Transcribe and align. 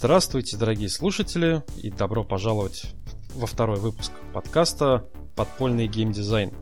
Здравствуйте, 0.00 0.56
дорогие 0.56 0.88
слушатели, 0.88 1.64
и 1.76 1.90
добро 1.90 2.22
пожаловать 2.22 2.94
во 3.34 3.48
второй 3.48 3.80
выпуск 3.80 4.12
подкаста 4.32 5.04
«Подпольный 5.34 5.88
геймдизайн». 5.88 6.52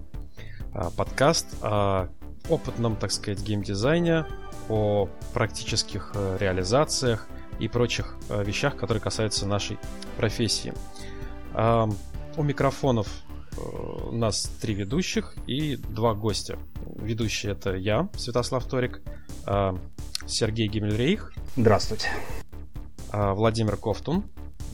А, 0.72 0.90
подкаст 0.90 1.46
о 1.60 2.08
опытном, 2.48 2.96
так 2.96 3.12
сказать, 3.12 3.42
геймдизайне, 3.42 4.24
о 4.70 5.10
практических 5.34 6.12
э, 6.14 6.38
реализациях 6.40 7.28
и 7.60 7.68
прочих 7.68 8.16
э, 8.30 8.42
вещах, 8.42 8.74
которые 8.74 9.02
касаются 9.02 9.46
нашей 9.46 9.76
профессии. 10.16 10.72
А, 11.52 11.90
у 12.38 12.42
микрофонов 12.42 13.06
э, 13.54 13.60
у 13.60 14.12
нас 14.12 14.50
три 14.62 14.72
ведущих 14.72 15.34
и 15.46 15.76
два 15.76 16.14
гостя. 16.14 16.58
Ведущий 16.86 17.48
это 17.48 17.74
я, 17.74 18.08
Святослав 18.16 18.64
Торик, 18.64 19.02
а, 19.44 19.78
Сергей 20.26 20.68
Гиммельрейх. 20.68 21.34
Здравствуйте. 21.54 22.08
Владимир 23.12 23.76
Кофтун. 23.76 24.24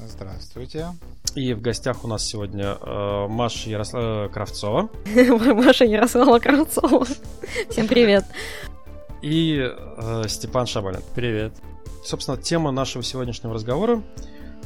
Здравствуйте. 0.07 0.89
И 1.35 1.55
в 1.55 1.61
гостях 1.63 2.05
у 2.05 2.09
нас 2.09 2.27
сегодня 2.27 2.77
э, 2.81 3.27
Маша 3.29 3.71
Ярослава 3.71 4.29
Кравцова. 4.29 4.91
Маша 5.55 5.85
Ярослава 5.85 6.39
Кравцова. 6.39 7.07
Всем 7.71 7.89
привет. 7.89 8.25
И 9.23 9.59
э, 9.59 10.25
Степан 10.29 10.67
Шабалин. 10.67 11.01
Привет. 11.15 11.55
Собственно, 12.05 12.37
тема 12.37 12.71
нашего 12.71 13.03
сегодняшнего 13.03 13.55
разговора. 13.55 14.03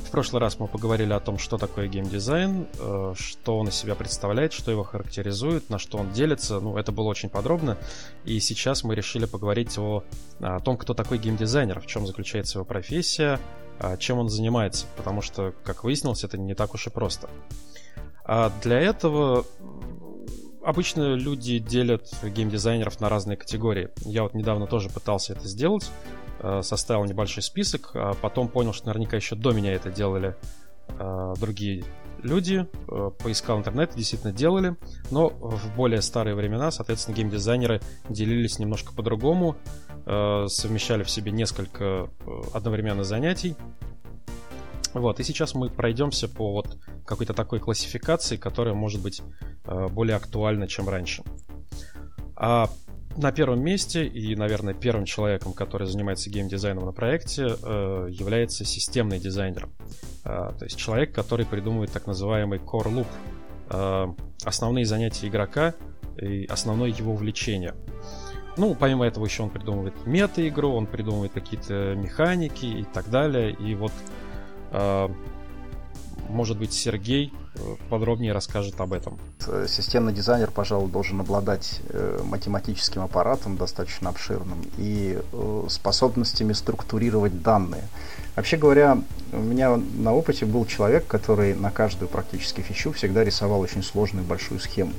В 0.06 0.10
прошлый 0.12 0.40
раз 0.40 0.58
мы 0.60 0.68
поговорили 0.68 1.12
о 1.12 1.20
том, 1.20 1.36
что 1.36 1.58
такое 1.58 1.88
геймдизайн, 1.88 2.68
э, 2.78 3.14
что 3.16 3.58
он 3.58 3.68
из 3.68 3.74
себя 3.74 3.96
представляет, 3.96 4.52
что 4.52 4.70
его 4.70 4.84
характеризует, 4.84 5.68
на 5.68 5.78
что 5.78 5.98
он 5.98 6.12
делится. 6.12 6.60
Ну, 6.60 6.78
это 6.78 6.92
было 6.92 7.08
очень 7.08 7.28
подробно. 7.28 7.76
И 8.24 8.38
сейчас 8.38 8.84
мы 8.84 8.94
решили 8.94 9.26
поговорить 9.26 9.76
о, 9.78 10.04
о 10.40 10.60
том, 10.60 10.76
кто 10.76 10.94
такой 10.94 11.18
геймдизайнер, 11.18 11.80
в 11.80 11.86
чем 11.86 12.06
заключается 12.06 12.58
его 12.58 12.64
профессия, 12.64 13.40
а, 13.80 13.96
чем 13.96 14.18
он 14.18 14.28
занимается, 14.28 14.86
потому 14.96 15.22
что, 15.22 15.52
как 15.64 15.82
выяснилось, 15.82 16.22
это 16.22 16.38
не 16.38 16.54
так 16.54 16.72
уж 16.74 16.86
и 16.86 16.90
просто. 16.90 17.28
А 18.24 18.52
для 18.62 18.78
этого 18.78 19.44
обычно 20.64 21.14
люди 21.14 21.58
делят 21.58 22.08
геймдизайнеров 22.22 23.00
на 23.00 23.08
разные 23.08 23.36
категории. 23.36 23.90
Я 24.04 24.22
вот 24.22 24.34
недавно 24.34 24.66
тоже 24.66 24.88
пытался 24.88 25.32
это 25.32 25.46
сделать, 25.46 25.90
составил 26.62 27.04
небольшой 27.04 27.42
список, 27.42 27.90
а 27.94 28.14
потом 28.14 28.48
понял, 28.48 28.72
что 28.72 28.86
наверняка 28.86 29.16
еще 29.16 29.36
до 29.36 29.52
меня 29.52 29.72
это 29.72 29.90
делали 29.90 30.36
а, 30.88 31.34
другие 31.36 31.84
люди, 32.22 32.66
поискал 33.22 33.58
интернет, 33.58 33.94
действительно 33.94 34.32
делали, 34.32 34.76
но 35.10 35.28
в 35.28 35.74
более 35.76 36.02
старые 36.02 36.34
времена, 36.34 36.70
соответственно, 36.70 37.14
геймдизайнеры 37.14 37.80
делились 38.08 38.58
немножко 38.58 38.94
по-другому, 38.94 39.56
Э, 40.08 40.46
совмещали 40.48 41.02
в 41.02 41.10
себе 41.10 41.32
несколько 41.32 41.84
э, 41.84 42.06
одновременно 42.54 43.02
занятий. 43.02 43.56
Вот, 44.94 45.18
и 45.18 45.24
сейчас 45.24 45.56
мы 45.56 45.68
пройдемся 45.68 46.28
по 46.28 46.52
вот 46.52 46.78
какой-то 47.04 47.34
такой 47.34 47.58
классификации, 47.58 48.36
которая 48.36 48.74
может 48.74 49.02
быть 49.02 49.20
э, 49.64 49.88
более 49.88 50.14
актуальна, 50.14 50.68
чем 50.68 50.88
раньше. 50.88 51.24
А 52.36 52.70
на 53.16 53.32
первом 53.32 53.62
месте 53.62 54.06
и, 54.06 54.34
наверное, 54.36 54.74
первым 54.74 55.04
человеком, 55.04 55.52
который 55.52 55.86
занимается 55.86 56.30
геймдизайном 56.30 56.84
на 56.84 56.92
проекте, 56.92 57.42
является 57.42 58.64
системный 58.64 59.18
дизайнер. 59.18 59.68
То 60.22 60.56
есть 60.60 60.76
человек, 60.76 61.14
который 61.14 61.46
придумывает 61.46 61.92
так 61.92 62.06
называемый 62.06 62.58
core 62.58 63.06
loop, 63.68 64.16
основные 64.44 64.84
занятия 64.84 65.28
игрока 65.28 65.74
и 66.20 66.44
основное 66.46 66.90
его 66.90 67.12
увлечение– 67.12 67.74
ну, 68.56 68.74
помимо 68.74 69.06
этого 69.06 69.24
еще 69.26 69.42
он 69.42 69.50
придумывает 69.50 69.94
мета-игру, 70.06 70.72
он 70.72 70.86
придумывает 70.86 71.32
какие-то 71.32 71.94
механики 71.94 72.64
и 72.64 72.84
так 72.84 73.10
далее. 73.10 73.52
И 73.52 73.74
вот, 73.74 73.92
э, 74.72 75.08
может 76.28 76.58
быть, 76.58 76.72
Сергей 76.72 77.32
э, 77.54 77.58
подробнее 77.88 78.32
расскажет 78.32 78.80
об 78.80 78.92
этом. 78.92 79.18
Системный 79.68 80.12
дизайнер, 80.12 80.50
пожалуй, 80.50 80.90
должен 80.90 81.20
обладать 81.20 81.80
э, 81.88 82.20
математическим 82.24 83.02
аппаратом 83.02 83.56
достаточно 83.56 84.10
обширным 84.10 84.62
и 84.76 85.18
э, 85.20 85.64
способностями 85.68 86.52
структурировать 86.52 87.42
данные. 87.42 87.84
Вообще 88.34 88.56
говоря, 88.56 88.98
у 89.32 89.38
меня 89.38 89.76
на 89.76 90.12
опыте 90.12 90.44
был 90.44 90.66
человек, 90.66 91.06
который 91.06 91.54
на 91.54 91.70
каждую 91.70 92.08
практически 92.08 92.60
фичу 92.60 92.92
всегда 92.92 93.24
рисовал 93.24 93.60
очень 93.60 93.82
сложную 93.82 94.26
большую 94.26 94.60
схему. 94.60 94.92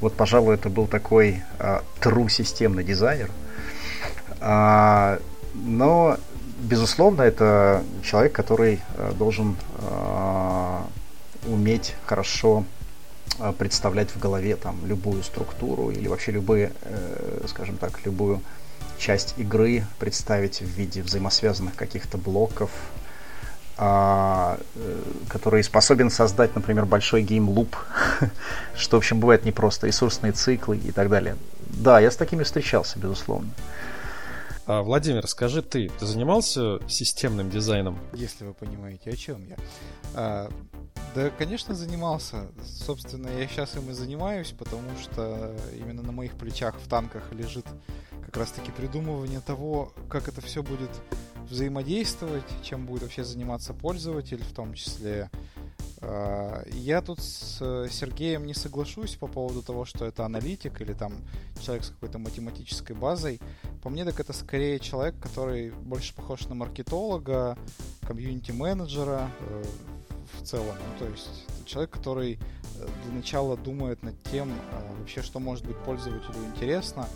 Вот, 0.00 0.14
пожалуй, 0.14 0.54
это 0.54 0.68
был 0.68 0.86
такой 0.86 1.42
а, 1.58 1.82
true 2.00 2.28
системный 2.28 2.84
дизайнер. 2.84 3.30
А, 4.40 5.18
но, 5.54 6.18
безусловно, 6.58 7.22
это 7.22 7.82
человек, 8.02 8.32
который 8.32 8.80
а, 8.96 9.12
должен 9.12 9.56
а, 9.78 10.86
уметь 11.46 11.94
хорошо 12.06 12.64
а, 13.38 13.52
представлять 13.52 14.10
в 14.10 14.18
голове 14.18 14.56
там 14.56 14.76
любую 14.86 15.22
структуру 15.22 15.90
или 15.90 16.08
вообще 16.08 16.32
любые, 16.32 16.72
э, 16.82 17.46
скажем 17.46 17.76
так, 17.76 18.04
любую 18.04 18.40
часть 18.98 19.34
игры 19.36 19.84
представить 19.98 20.60
в 20.60 20.66
виде 20.66 21.02
взаимосвязанных 21.02 21.76
каких-то 21.76 22.18
блоков, 22.18 22.70
а, 23.76 24.58
э, 24.74 25.02
который 25.28 25.62
способен 25.62 26.10
создать, 26.10 26.56
например, 26.56 26.84
большой 26.84 27.22
game 27.22 27.46
loop, 27.46 27.76
что, 28.76 28.96
в 28.96 28.98
общем, 28.98 29.20
бывает 29.20 29.44
непросто, 29.44 29.86
ресурсные 29.86 30.32
циклы 30.32 30.76
и 30.76 30.90
так 30.90 31.08
далее. 31.08 31.36
Да, 31.60 32.00
я 32.00 32.10
с 32.10 32.16
такими 32.16 32.42
встречался, 32.42 32.98
безусловно. 32.98 33.50
А, 34.68 34.82
Владимир, 34.82 35.26
скажи 35.26 35.62
ты, 35.62 35.88
ты 35.98 36.04
занимался 36.04 36.78
системным 36.88 37.48
дизайном? 37.48 37.98
Если 38.12 38.44
вы 38.44 38.52
понимаете, 38.52 39.08
о 39.10 39.16
чем 39.16 39.42
я. 39.48 39.56
А, 40.14 40.50
да, 41.14 41.30
конечно, 41.30 41.74
занимался. 41.74 42.48
Собственно, 42.64 43.28
я 43.28 43.46
сейчас 43.46 43.76
им 43.76 43.90
и 43.90 43.92
занимаюсь, 43.92 44.52
потому 44.56 44.90
что 45.00 45.56
именно 45.76 46.02
на 46.02 46.12
моих 46.12 46.34
плечах 46.34 46.76
в 46.76 46.88
танках 46.88 47.32
лежит 47.32 47.66
как 48.24 48.36
раз-таки 48.36 48.70
придумывание 48.70 49.40
того, 49.40 49.92
как 50.08 50.28
это 50.28 50.40
все 50.40 50.62
будет 50.62 50.90
взаимодействовать, 51.48 52.44
чем 52.62 52.86
будет 52.86 53.02
вообще 53.02 53.24
заниматься 53.24 53.72
пользователь, 53.72 54.42
в 54.42 54.52
том 54.52 54.74
числе. 54.74 55.30
А, 56.00 56.62
я 56.70 57.00
тут 57.00 57.20
с 57.20 57.58
Сергеем 57.90 58.46
не 58.46 58.54
соглашусь 58.54 59.16
по 59.16 59.26
поводу 59.26 59.62
того, 59.62 59.84
что 59.84 60.04
это 60.04 60.24
аналитик 60.24 60.80
или 60.80 60.92
там 60.92 61.14
человек 61.60 61.84
с 61.84 61.88
какой-то 61.88 62.18
математической 62.18 62.92
базой. 62.92 63.40
По 63.82 63.90
мне, 63.90 64.04
так 64.04 64.20
это 64.20 64.32
скорее 64.32 64.78
человек, 64.78 65.18
который 65.20 65.70
больше 65.70 66.14
похож 66.14 66.46
на 66.46 66.54
маркетолога, 66.54 67.56
комьюнити-менеджера 68.02 69.30
э, 69.40 69.64
в 70.40 70.44
целом. 70.44 70.76
Ну, 70.76 71.06
то 71.06 71.10
есть 71.10 71.28
человек, 71.66 71.90
который 71.90 72.38
э, 72.78 72.86
для 73.04 73.12
начала 73.12 73.56
думает 73.56 74.02
над 74.02 74.20
тем, 74.24 74.50
а, 74.72 74.94
вообще, 74.98 75.22
что 75.22 75.38
может 75.40 75.66
быть 75.66 75.76
пользователю 75.78 76.44
интересно, 76.54 77.08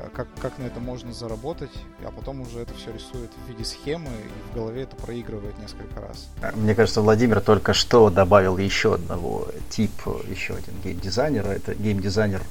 Э, 0.00 0.08
как, 0.12 0.28
как 0.40 0.58
на 0.58 0.64
это 0.64 0.80
можно 0.80 1.12
заработать, 1.12 1.70
а 2.04 2.10
потом 2.10 2.40
уже 2.42 2.60
это 2.60 2.74
все 2.74 2.92
рисует 2.92 3.30
в 3.44 3.48
виде 3.48 3.64
схемы 3.64 4.08
и 4.08 4.50
в 4.50 4.54
голове 4.54 4.82
это 4.82 4.96
проигрывает 4.96 5.58
несколько 5.58 6.00
раз. 6.00 6.28
Мне 6.54 6.74
кажется, 6.74 7.00
Владимир 7.00 7.40
только 7.40 7.72
что 7.74 8.10
добавил 8.10 8.58
еще 8.58 8.94
одного 8.94 9.48
типа, 9.68 10.20
еще 10.28 10.54
один 10.54 10.74
геймдизайнера. 10.82 11.48
Это 11.48 11.74
геймдизайнер 11.74 12.42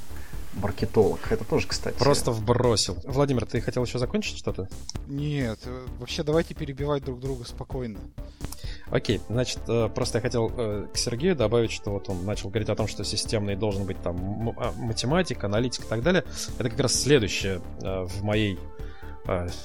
маркетолог. 0.54 1.20
Это 1.30 1.44
тоже, 1.44 1.66
кстати. 1.68 1.96
Просто 1.96 2.32
вбросил. 2.32 2.96
Владимир, 3.04 3.46
ты 3.46 3.60
хотел 3.60 3.84
еще 3.84 3.98
закончить 3.98 4.36
что-то? 4.36 4.68
Нет, 5.06 5.60
э, 5.64 5.86
вообще 5.98 6.22
давайте 6.22 6.54
перебивать 6.54 7.04
друг 7.04 7.20
друга 7.20 7.44
спокойно. 7.44 7.98
Окей, 8.90 9.20
значит, 9.28 9.60
э, 9.68 9.88
просто 9.94 10.18
я 10.18 10.22
хотел 10.22 10.52
э, 10.56 10.86
к 10.92 10.96
Сергею 10.96 11.36
добавить, 11.36 11.70
что 11.70 11.92
вот 11.92 12.08
он 12.08 12.24
начал 12.24 12.48
говорить 12.48 12.68
о 12.68 12.74
том, 12.74 12.88
что 12.88 13.04
системный 13.04 13.54
должен 13.54 13.84
быть 13.84 14.02
там 14.02 14.50
а, 14.58 14.72
математика, 14.72 15.46
аналитика 15.46 15.84
и 15.86 15.88
так 15.88 16.02
далее. 16.02 16.24
Это 16.58 16.70
как 16.70 16.80
раз 16.80 17.00
следующее 17.00 17.60
э, 17.82 18.02
в 18.02 18.22
моей 18.22 18.58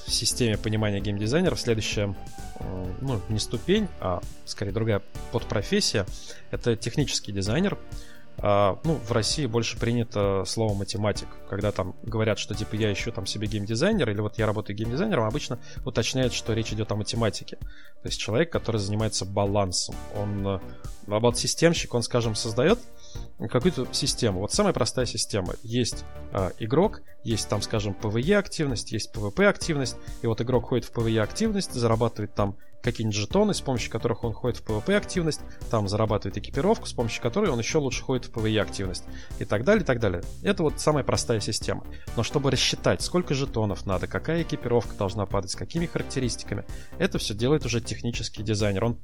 системе 0.06 0.58
понимания 0.58 1.00
геймдизайнеров. 1.00 1.58
Следующая, 1.58 2.14
ну, 3.00 3.20
не 3.30 3.40
ступень, 3.40 3.88
а 4.00 4.20
скорее 4.44 4.70
другая 4.70 5.02
подпрофессия. 5.32 6.06
Это 6.52 6.76
технический 6.76 7.32
дизайнер. 7.32 7.76
А, 8.38 8.78
ну, 8.84 8.94
в 8.94 9.12
России 9.12 9.46
больше 9.46 9.78
принято 9.78 10.44
слово 10.46 10.74
математик. 10.74 11.28
Когда 11.48 11.72
там 11.72 11.96
говорят, 12.02 12.38
что 12.38 12.54
типа 12.54 12.74
я 12.74 12.92
ищу 12.92 13.12
там 13.12 13.26
себе 13.26 13.46
геймдизайнер, 13.46 14.10
или 14.10 14.20
вот 14.20 14.38
я 14.38 14.46
работаю 14.46 14.76
геймдизайнером, 14.76 15.24
обычно 15.24 15.58
уточняют, 15.84 16.32
что 16.32 16.52
речь 16.52 16.72
идет 16.72 16.92
о 16.92 16.96
математике. 16.96 17.56
То 17.56 18.08
есть 18.08 18.20
человек, 18.20 18.50
который 18.50 18.78
занимается 18.78 19.24
балансом. 19.24 19.94
Он, 20.14 20.46
а 20.46 20.60
вот 21.06 21.38
системщик, 21.38 21.94
он, 21.94 22.02
скажем, 22.02 22.34
создает 22.34 22.78
какую-то 23.38 23.86
систему. 23.92 24.40
Вот 24.40 24.52
самая 24.52 24.72
простая 24.72 25.06
система. 25.06 25.54
Есть 25.62 26.04
э, 26.32 26.50
игрок, 26.58 27.02
есть 27.24 27.48
там, 27.48 27.62
скажем, 27.62 27.96
PvE 28.00 28.34
активность, 28.34 28.92
есть 28.92 29.14
PvP 29.14 29.46
активность, 29.46 29.96
и 30.22 30.26
вот 30.26 30.40
игрок 30.40 30.68
ходит 30.68 30.84
в 30.86 30.92
PvE 30.92 31.20
активность, 31.20 31.72
зарабатывает 31.72 32.34
там 32.34 32.56
какие-нибудь 32.86 33.18
жетоны, 33.18 33.52
с 33.52 33.60
помощью 33.60 33.90
которых 33.90 34.22
он 34.24 34.32
ходит 34.32 34.58
в 34.58 34.64
PvP 34.64 34.94
активность, 34.94 35.40
там 35.70 35.88
зарабатывает 35.88 36.38
экипировку, 36.38 36.86
с 36.86 36.92
помощью 36.92 37.20
которой 37.20 37.50
он 37.50 37.58
еще 37.58 37.78
лучше 37.78 38.02
ходит 38.02 38.26
в 38.26 38.30
PvE 38.30 38.60
активность. 38.60 39.04
И 39.38 39.44
так 39.44 39.64
далее, 39.64 39.82
и 39.82 39.86
так 39.86 39.98
далее. 39.98 40.22
Это 40.42 40.62
вот 40.62 40.80
самая 40.80 41.02
простая 41.04 41.40
система. 41.40 41.84
Но 42.16 42.22
чтобы 42.22 42.50
рассчитать, 42.50 43.02
сколько 43.02 43.34
жетонов 43.34 43.86
надо, 43.86 44.06
какая 44.06 44.42
экипировка 44.42 44.94
должна 44.96 45.26
падать, 45.26 45.50
с 45.50 45.56
какими 45.56 45.86
характеристиками, 45.86 46.64
это 46.98 47.18
все 47.18 47.34
делает 47.34 47.66
уже 47.66 47.80
технический 47.80 48.42
дизайнер. 48.42 48.84
Он, 48.84 48.98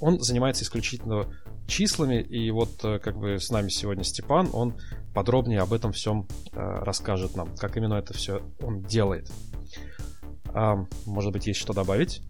он 0.00 0.20
занимается 0.20 0.62
исключительно 0.62 1.26
числами, 1.66 2.22
и 2.22 2.50
вот 2.50 2.84
э, 2.84 2.98
как 2.98 3.18
бы 3.18 3.38
с 3.38 3.50
нами 3.50 3.68
сегодня 3.68 4.04
Степан, 4.04 4.48
он 4.52 4.74
подробнее 5.12 5.60
об 5.60 5.72
этом 5.72 5.92
всем 5.92 6.28
э, 6.52 6.56
расскажет 6.56 7.36
нам, 7.36 7.54
как 7.56 7.76
именно 7.76 7.94
это 7.94 8.14
все 8.14 8.42
он 8.62 8.82
делает. 8.82 9.30
А, 10.54 10.86
может 11.04 11.32
быть, 11.32 11.46
есть 11.46 11.60
что 11.60 11.72
добавить? 11.72 12.22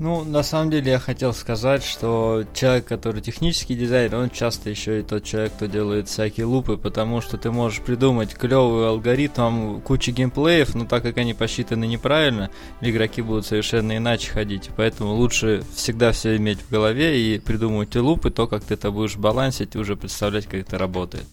Ну, 0.00 0.24
на 0.24 0.42
самом 0.42 0.70
деле 0.70 0.92
я 0.92 0.98
хотел 0.98 1.32
сказать, 1.32 1.84
что 1.84 2.44
человек, 2.52 2.84
который 2.84 3.20
технический 3.20 3.76
дизайнер, 3.76 4.16
он 4.16 4.30
часто 4.30 4.68
еще 4.68 5.00
и 5.00 5.02
тот 5.02 5.22
человек, 5.22 5.52
кто 5.52 5.66
делает 5.66 6.08
всякие 6.08 6.46
лупы, 6.46 6.76
потому 6.76 7.20
что 7.20 7.38
ты 7.38 7.52
можешь 7.52 7.80
придумать 7.80 8.34
клевый 8.34 8.88
алгоритм, 8.88 9.80
кучу 9.80 10.10
геймплеев, 10.10 10.74
но 10.74 10.84
так 10.84 11.04
как 11.04 11.18
они 11.18 11.32
посчитаны 11.32 11.86
неправильно, 11.86 12.50
игроки 12.80 13.22
будут 13.22 13.46
совершенно 13.46 13.96
иначе 13.96 14.30
ходить. 14.30 14.70
Поэтому 14.76 15.14
лучше 15.14 15.62
всегда 15.74 16.10
все 16.10 16.36
иметь 16.36 16.58
в 16.58 16.70
голове 16.70 17.20
и 17.20 17.38
придумывать 17.38 17.94
лупы, 17.94 18.30
то, 18.30 18.48
как 18.48 18.64
ты 18.64 18.74
это 18.74 18.90
будешь 18.90 19.16
балансить, 19.16 19.76
уже 19.76 19.96
представлять, 19.96 20.46
как 20.46 20.60
это 20.60 20.76
работает. 20.76 21.24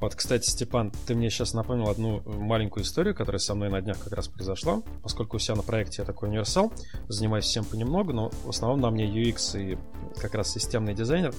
Вот, 0.00 0.14
кстати, 0.14 0.48
Степан, 0.48 0.92
ты 1.06 1.14
мне 1.14 1.28
сейчас 1.28 1.54
напомнил 1.54 1.88
одну 1.88 2.22
маленькую 2.24 2.84
историю, 2.84 3.14
которая 3.14 3.40
со 3.40 3.54
мной 3.54 3.68
на 3.68 3.80
днях 3.80 3.98
как 3.98 4.12
раз 4.12 4.28
произошла. 4.28 4.82
Поскольку 5.02 5.36
у 5.36 5.38
себя 5.40 5.56
на 5.56 5.62
проекте 5.62 6.02
я 6.02 6.06
такой 6.06 6.28
универсал, 6.28 6.72
занимаюсь 7.08 7.46
всем 7.46 7.64
понемногу, 7.64 8.12
но 8.12 8.30
в 8.44 8.50
основном 8.50 8.80
на 8.80 8.90
мне 8.90 9.06
UX 9.06 9.60
и 9.60 9.78
как 10.20 10.34
раз 10.34 10.52
системный 10.52 10.94
дизайнер. 10.94 11.34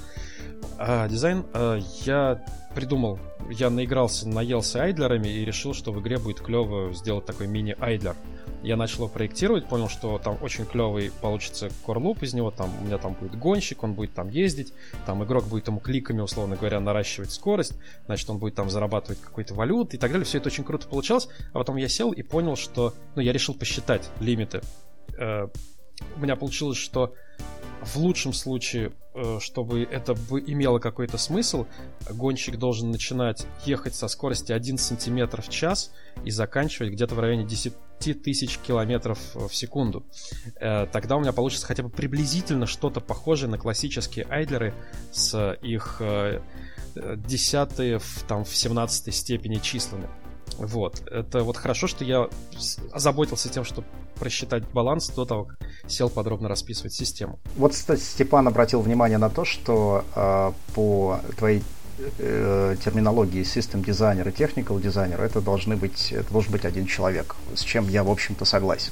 А, 0.78 1.08
дизайн 1.08 1.46
а, 1.54 1.80
я 2.06 2.44
придумал, 2.76 3.18
я 3.50 3.70
наигрался, 3.70 4.28
наелся 4.28 4.84
айдлерами 4.84 5.30
и 5.30 5.46
решил, 5.46 5.74
что 5.74 5.92
в 5.92 6.02
игре 6.02 6.18
будет 6.18 6.42
клево 6.42 6.94
сделать 6.94 7.26
такой 7.26 7.48
мини-айдлер. 7.48 8.16
Я 8.62 8.76
начал 8.76 9.04
его 9.04 9.08
проектировать, 9.08 9.68
понял, 9.68 9.88
что 9.88 10.18
там 10.18 10.38
очень 10.42 10.66
клевый 10.66 11.12
получится 11.22 11.70
корлуп 11.86 12.24
из 12.24 12.34
него, 12.34 12.52
там 12.52 12.70
у 12.82 12.84
меня 12.84 12.98
там 12.98 13.14
будет 13.14 13.38
гонщик, 13.38 13.84
он 13.84 13.94
будет 13.94 14.14
там 14.14 14.30
ездить, 14.30 14.74
там 15.06 15.24
игрок 15.24 15.46
будет 15.46 15.68
ему 15.68 15.80
кликами, 15.80 16.22
условно 16.22 16.58
говоря, 16.58 16.80
наращивать 16.80 17.32
скорость, 17.32 17.74
значит, 18.06 18.30
он 18.30 18.38
будет 18.38 18.56
там 18.56 18.70
зарабатывать 18.70 19.22
какой-то 19.22 19.54
валют 19.54 19.94
и 19.94 19.98
так 19.98 20.12
далее. 20.12 20.26
Все 20.26 20.40
это 20.40 20.48
очень 20.48 20.64
круто 20.66 20.88
получалось, 20.88 21.30
а 21.54 21.60
потом 21.60 21.78
я 21.78 21.88
сел 21.88 22.12
и 22.12 22.22
понял, 22.22 22.56
что, 22.56 22.94
ну, 23.16 23.22
я 23.22 23.32
решил 23.32 23.56
посчитать 23.56 24.10
лимиты. 24.20 24.62
Э, 25.18 25.48
у 26.16 26.20
меня 26.20 26.36
получилось, 26.36 26.78
что 26.78 27.14
в 27.82 27.96
лучшем 27.98 28.34
случае, 28.34 28.92
э, 29.14 29.40
чтобы 29.40 29.84
это 29.84 30.14
имело 30.46 30.80
какой-то 30.80 31.18
смысл, 31.18 31.66
гонщик 32.10 32.58
должен 32.58 32.92
начинать 32.92 33.46
ехать 33.66 33.96
со 33.96 34.08
скорости 34.08 34.52
1 34.52 34.78
см 34.78 35.42
в 35.42 35.50
час 35.50 35.92
и 36.26 36.32
заканчивать 36.32 36.92
где-то 36.92 37.16
в 37.16 37.20
районе 37.20 37.46
10 37.46 37.74
тысяч 38.00 38.57
километров 38.60 39.19
в 39.34 39.54
секунду. 39.54 40.06
Э, 40.60 40.88
тогда 40.92 41.18
у 41.18 41.19
меня 41.19 41.34
получится 41.34 41.66
хотя 41.66 41.84
бы 41.84 41.90
приблизительно 41.90 42.66
что-то 42.66 43.01
похожее 43.01 43.50
на 43.50 43.57
классические 43.57 44.25
айдлеры 44.30 44.74
с 45.12 45.57
их 45.62 45.98
э, 46.00 46.42
десятые 46.96 48.00
в, 48.00 48.24
там, 48.28 48.44
в 48.44 48.56
17 48.56 49.13
степени 49.13 49.56
числами. 49.56 50.07
Вот. 50.57 51.01
Это 51.07 51.44
вот 51.44 51.57
хорошо, 51.57 51.88
что 51.88 52.04
я 52.04 52.28
озаботился 52.92 53.50
тем, 53.50 53.63
что 53.63 53.84
просчитать 54.16 54.63
баланс 54.72 55.10
до 55.10 55.25
того, 55.25 55.45
как 55.45 55.60
сел 55.88 56.10
подробно 56.10 56.50
расписывать 56.50 56.94
систему. 56.94 57.40
Вот, 57.56 57.72
кстати, 57.72 58.02
Степан 58.02 58.48
обратил 58.48 58.81
внимание 58.81 59.18
на 59.18 59.30
то, 59.30 59.45
что 59.45 60.04
э, 60.16 60.52
по 60.75 61.19
твоей 61.38 61.63
э, 62.18 62.75
терминологии 62.84 63.44
систем 63.44 63.84
дизайнер 63.84 64.28
и 64.30 64.31
техникал 64.31 64.80
дизайнер 64.80 65.22
это 65.22 65.42
должны 65.42 65.75
быть 65.75 66.12
это 66.12 66.31
должен 66.31 66.51
быть 66.51 66.66
один 66.66 66.86
человек, 66.86 67.36
с 67.56 67.62
чем 67.62 67.90
я 67.90 68.04
в 68.04 68.10
общем-то 68.10 68.46
согласен. 68.46 68.92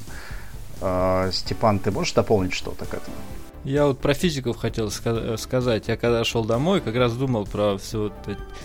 Э, 0.82 1.30
Степан, 1.34 1.80
ты 1.80 1.92
можешь 1.92 2.14
дополнить 2.14 2.54
что-то 2.54 2.86
к 2.86 2.94
этому? 2.94 3.16
Я 3.68 3.86
вот 3.86 4.00
про 4.00 4.14
физиков 4.14 4.56
хотел 4.56 4.90
сказать. 4.90 5.90
Я 5.90 5.98
когда 5.98 6.24
шел 6.24 6.46
домой, 6.46 6.80
как 6.80 6.96
раз 6.96 7.14
думал 7.14 7.46
про 7.46 7.78
все 7.78 8.14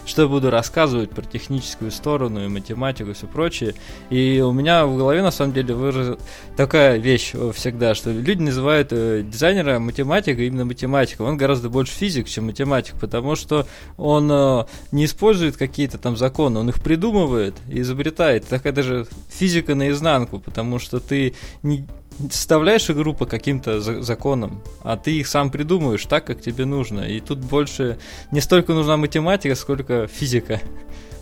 что 0.06 0.22
я 0.22 0.28
буду 0.28 0.48
рассказывать 0.48 1.10
про 1.10 1.22
техническую 1.22 1.90
сторону 1.90 2.44
и 2.44 2.46
математику 2.46 3.10
и 3.10 3.12
все 3.12 3.26
прочее. 3.26 3.74
И 4.10 4.40
у 4.40 4.52
меня 4.52 4.86
в 4.86 4.96
голове 4.96 5.22
на 5.22 5.32
самом 5.32 5.54
деле 5.54 5.74
выразил 5.74 6.20
такая 6.56 6.98
вещь 6.98 7.32
всегда, 7.52 7.96
что 7.96 8.12
люди 8.12 8.42
называют 8.42 8.92
э, 8.92 9.24
дизайнера 9.24 9.80
математика 9.80 10.40
именно 10.40 10.66
математиком. 10.66 11.26
Он 11.26 11.36
гораздо 11.36 11.68
больше 11.68 11.92
физик, 11.94 12.28
чем 12.28 12.46
математик, 12.46 12.94
потому 13.00 13.34
что 13.34 13.66
он 13.96 14.30
э, 14.30 14.66
не 14.92 15.06
использует 15.06 15.56
какие-то 15.56 15.98
там 15.98 16.16
законы, 16.16 16.60
он 16.60 16.68
их 16.68 16.80
придумывает 16.80 17.56
и 17.68 17.80
изобретает. 17.80 18.46
Такая 18.46 18.72
даже 18.72 19.08
физика 19.28 19.74
наизнанку, 19.74 20.38
потому 20.38 20.78
что 20.78 21.00
ты 21.00 21.34
не, 21.64 21.88
составляешь 22.30 22.90
игру 22.90 23.14
по 23.14 23.26
каким-то 23.26 23.80
законам, 23.80 24.62
а 24.82 24.96
ты 24.96 25.18
их 25.18 25.26
сам 25.26 25.50
придумываешь 25.50 26.04
так, 26.06 26.24
как 26.24 26.40
тебе 26.40 26.64
нужно. 26.64 27.00
И 27.00 27.20
тут 27.20 27.38
больше 27.38 27.98
не 28.30 28.40
столько 28.40 28.72
нужна 28.72 28.96
математика, 28.96 29.54
сколько 29.54 30.06
физика. 30.06 30.60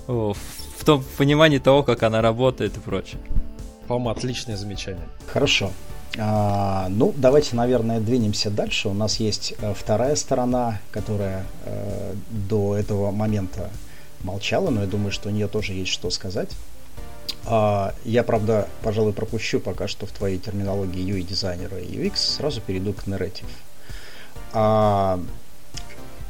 в 0.07 0.85
том 0.85 1.05
понимании 1.19 1.59
того, 1.59 1.83
как 1.83 2.03
она 2.03 2.23
работает 2.23 2.77
и 2.77 2.81
прочее. 2.81 3.21
По-моему, 3.87 4.11
отличное 4.11 4.57
замечание. 4.57 5.07
Хорошо. 5.27 5.71
А, 6.19 6.89
ну, 6.89 7.13
давайте, 7.17 7.55
наверное, 7.55 8.01
двинемся 8.01 8.51
дальше. 8.51 8.89
У 8.89 8.95
нас 8.95 9.21
есть 9.21 9.55
э, 9.61 9.75
вторая 9.75 10.17
сторона, 10.17 10.81
которая 10.91 11.45
э, 11.65 12.15
до 12.31 12.77
этого 12.77 13.11
момента 13.11 13.71
молчала, 14.23 14.71
но 14.71 14.83
я 14.83 14.87
думаю, 14.87 15.13
что 15.13 15.29
у 15.29 15.33
нее 15.33 15.49
тоже 15.49 15.73
есть 15.73 15.93
что 15.93 16.11
сказать. 16.11 16.51
А, 17.47 17.95
я, 18.05 18.23
правда, 18.23 18.69
пожалуй, 18.83 19.13
пропущу 19.13 19.61
пока 19.61 19.89
что 19.89 20.07
в 20.07 20.13
твоей 20.13 20.39
терминологии 20.39 21.03
UI 21.03 21.23
дизайнера 21.23 21.79
и 21.79 21.87
UX, 21.87 22.17
сразу 22.17 22.61
перейду 22.61 22.93
к 22.93 23.07
narrative. 23.07 23.49
А, 24.53 25.21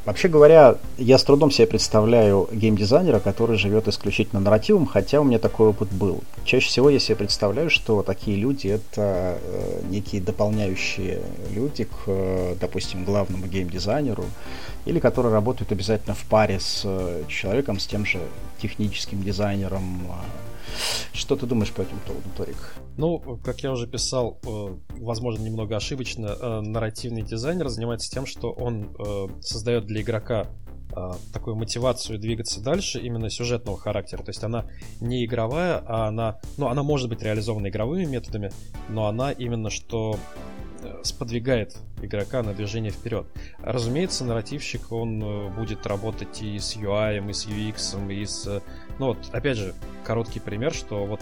вообще 0.05 0.27
говоря, 0.27 0.77
я 0.97 1.17
с 1.17 1.23
трудом 1.23 1.51
себе 1.51 1.67
представляю 1.67 2.49
геймдизайнера, 2.51 3.19
который 3.19 3.57
живет 3.57 3.87
исключительно 3.87 4.41
нарративом, 4.41 4.85
хотя 4.85 5.21
у 5.21 5.23
меня 5.23 5.39
такой 5.39 5.69
опыт 5.69 5.89
был. 5.91 6.23
Чаще 6.43 6.67
всего 6.67 6.89
я 6.89 6.99
себе 6.99 7.17
представляю, 7.17 7.69
что 7.69 8.03
такие 8.03 8.37
люди 8.37 8.67
это 8.67 9.37
э, 9.41 9.81
некие 9.89 10.21
дополняющие 10.21 11.21
люди 11.51 11.83
к, 11.83 12.55
допустим, 12.59 13.03
главному 13.05 13.47
геймдизайнеру, 13.47 14.25
или 14.85 14.99
которые 14.99 15.33
работают 15.33 15.71
обязательно 15.71 16.15
в 16.15 16.23
паре 16.25 16.59
с 16.59 16.81
э, 16.83 17.23
человеком, 17.27 17.79
с 17.79 17.85
тем 17.85 18.05
же 18.05 18.19
техническим 18.61 19.23
дизайнером, 19.23 20.07
что 21.13 21.35
ты 21.35 21.45
думаешь 21.45 21.71
по 21.71 21.81
этому 21.81 21.99
поводу, 22.01 22.27
Торик? 22.35 22.75
Ну, 22.97 23.39
как 23.43 23.61
я 23.61 23.71
уже 23.71 23.87
писал, 23.87 24.39
э, 24.45 24.77
возможно, 24.99 25.43
немного 25.43 25.75
ошибочно, 25.75 26.35
э, 26.39 26.61
нарративный 26.61 27.21
дизайнер 27.21 27.69
занимается 27.69 28.11
тем, 28.11 28.25
что 28.25 28.51
он 28.51 28.95
э, 28.97 29.27
создает 29.41 29.85
для 29.85 30.01
игрока 30.01 30.47
такую 31.31 31.55
мотивацию 31.55 32.19
двигаться 32.19 32.59
дальше 32.61 32.99
именно 32.99 33.29
сюжетного 33.29 33.77
характера. 33.77 34.23
То 34.23 34.31
есть 34.31 34.43
она 34.43 34.65
не 34.99 35.23
игровая, 35.23 35.81
а 35.87 36.09
она, 36.09 36.41
ну, 36.57 36.67
она 36.67 36.83
может 36.83 37.07
быть 37.07 37.23
реализована 37.23 37.69
игровыми 37.69 38.03
методами, 38.03 38.51
но 38.89 39.07
она 39.07 39.31
именно 39.31 39.69
что 39.69 40.19
сподвигает 41.03 41.77
игрока 42.01 42.43
на 42.43 42.53
движение 42.53 42.91
вперед. 42.91 43.25
Разумеется, 43.59 44.25
нарративщик, 44.25 44.91
он 44.91 45.53
будет 45.55 45.87
работать 45.87 46.41
и 46.41 46.59
с 46.59 46.75
UI, 46.75 47.29
и 47.29 47.33
с 47.33 47.45
UX, 47.45 48.13
и 48.13 48.25
с 48.25 48.61
ну 48.99 49.07
вот, 49.07 49.17
опять 49.31 49.57
же, 49.57 49.73
короткий 50.03 50.39
пример, 50.39 50.73
что 50.73 51.05
вот 51.05 51.21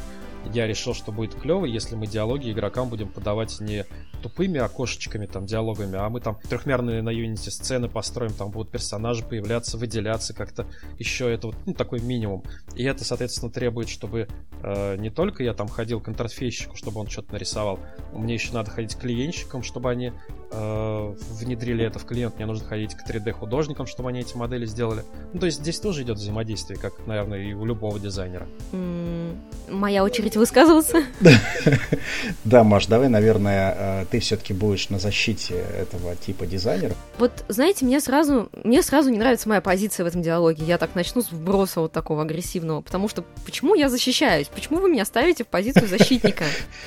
я 0.54 0.68
решил, 0.68 0.94
что 0.94 1.12
будет 1.12 1.36
клево, 1.36 1.66
если 1.66 1.96
мы 1.96 2.08
диалоги 2.08 2.52
игрокам 2.52 2.90
будем 2.90 3.10
подавать 3.10 3.60
не 3.60 3.86
тупыми 4.22 4.60
окошечками, 4.60 5.26
там, 5.26 5.46
диалогами, 5.46 5.98
а 5.98 6.10
мы 6.10 6.20
там 6.20 6.38
трехмерные 6.48 7.02
на 7.02 7.10
Unity 7.10 7.50
сцены 7.50 7.88
построим, 7.88 8.34
там 8.34 8.52
будут 8.52 8.72
персонажи 8.72 9.24
появляться, 9.24 9.78
выделяться 9.78 10.34
как-то, 10.34 10.66
еще 10.98 11.32
это 11.34 11.48
вот, 11.48 11.56
ну, 11.66 11.74
такой 11.74 12.02
минимум. 12.02 12.44
И 12.76 12.84
это, 12.84 13.04
соответственно, 13.04 13.52
требует, 13.52 13.90
чтобы 13.90 14.28
э, 14.62 14.98
не 14.98 15.10
только 15.10 15.44
я 15.44 15.54
там 15.54 15.68
ходил 15.68 16.02
к 16.02 16.10
интерфейсчику, 16.10 16.76
чтобы 16.76 17.00
он 17.00 17.08
что-то 17.08 17.34
нарисовал, 17.34 17.80
мне 18.14 18.34
еще 18.34 18.54
надо 18.54 18.72
ходить 18.72 18.96
к 18.96 19.00
клиентщикам, 19.00 19.64
чтобы 19.64 19.90
они 19.90 20.12
э, 20.52 21.16
внедрили 21.32 21.86
это 21.86 22.00
в 22.00 22.06
клиент, 22.06 22.36
мне 22.36 22.46
нужно 22.46 22.68
ходить 22.68 22.96
к 22.96 23.10
3D-художникам, 23.10 23.86
чтобы 23.86 24.10
они 24.10 24.20
эти 24.20 24.36
модели 24.36 24.66
сделали. 24.66 25.04
Ну, 25.34 25.40
то 25.40 25.46
есть 25.46 25.60
здесь 25.60 25.80
тоже 25.80 26.04
идет 26.04 26.18
взаимодействие, 26.18 26.80
как, 26.80 27.06
наверное, 27.08 27.40
и 27.40 27.54
у 27.54 27.66
любого 27.66 28.00
дизайнера. 28.00 28.48
Моя 29.70 30.04
очередь 30.04 30.29
очередь 30.30 30.36
высказываться. 30.38 31.04
Да, 32.44 32.64
Маш, 32.64 32.88
давай, 32.88 33.10
наверное, 33.10 34.02
э, 34.02 34.06
ты 34.10 34.20
все-таки 34.20 34.54
будешь 34.54 34.90
на 34.90 34.98
защите 34.98 35.56
этого 35.78 36.16
типа 36.16 36.46
дизайнера. 36.46 36.96
Вот, 37.18 37.32
знаете, 37.48 37.86
мне 37.86 38.00
сразу, 38.00 38.50
мне 38.64 38.82
сразу 38.82 39.10
не 39.10 39.18
нравится 39.18 39.48
моя 39.48 39.62
позиция 39.62 40.04
в 40.04 40.08
этом 40.08 40.22
диалоге. 40.22 40.66
Я 40.66 40.78
так 40.78 40.96
начну 40.96 41.22
с 41.22 41.32
вброса 41.32 41.82
вот 41.82 41.92
такого 41.92 42.24
агрессивного, 42.24 42.82
потому 42.82 43.08
что 43.08 43.24
почему 43.46 43.76
я 43.76 43.90
защищаюсь? 43.90 44.48
Почему 44.48 44.80
вы 44.80 44.90
меня 44.90 45.06
ставите 45.06 45.44
в 45.44 45.48
позицию 45.48 45.88
защитника? 45.90 46.46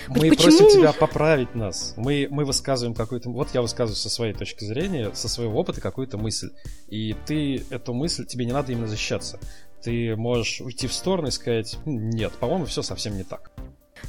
Мы 0.08 0.30
Почему? 0.30 0.58
просим 0.58 0.80
тебя 0.80 0.92
поправить 0.92 1.54
нас. 1.54 1.94
Мы, 1.96 2.28
мы 2.30 2.44
высказываем 2.44 2.94
какую-то... 2.94 3.30
Вот 3.30 3.48
я 3.54 3.62
высказываю 3.62 3.96
со 3.96 4.10
своей 4.10 4.34
точки 4.34 4.64
зрения, 4.64 5.10
со 5.14 5.28
своего 5.28 5.58
опыта 5.60 5.80
какую-то 5.80 6.18
мысль. 6.18 6.50
И 6.88 7.14
ты 7.26 7.64
эту 7.70 7.94
мысль, 7.94 8.26
тебе 8.26 8.44
не 8.44 8.52
надо 8.52 8.72
именно 8.72 8.88
защищаться. 8.88 9.38
Ты 9.82 10.14
можешь 10.16 10.60
уйти 10.60 10.86
в 10.86 10.92
сторону 10.92 11.28
и 11.28 11.32
сказать, 11.32 11.78
«М, 11.84 12.10
нет, 12.10 12.32
по-моему, 12.34 12.66
все 12.66 12.82
совсем 12.82 13.16
не 13.16 13.24
так. 13.24 13.50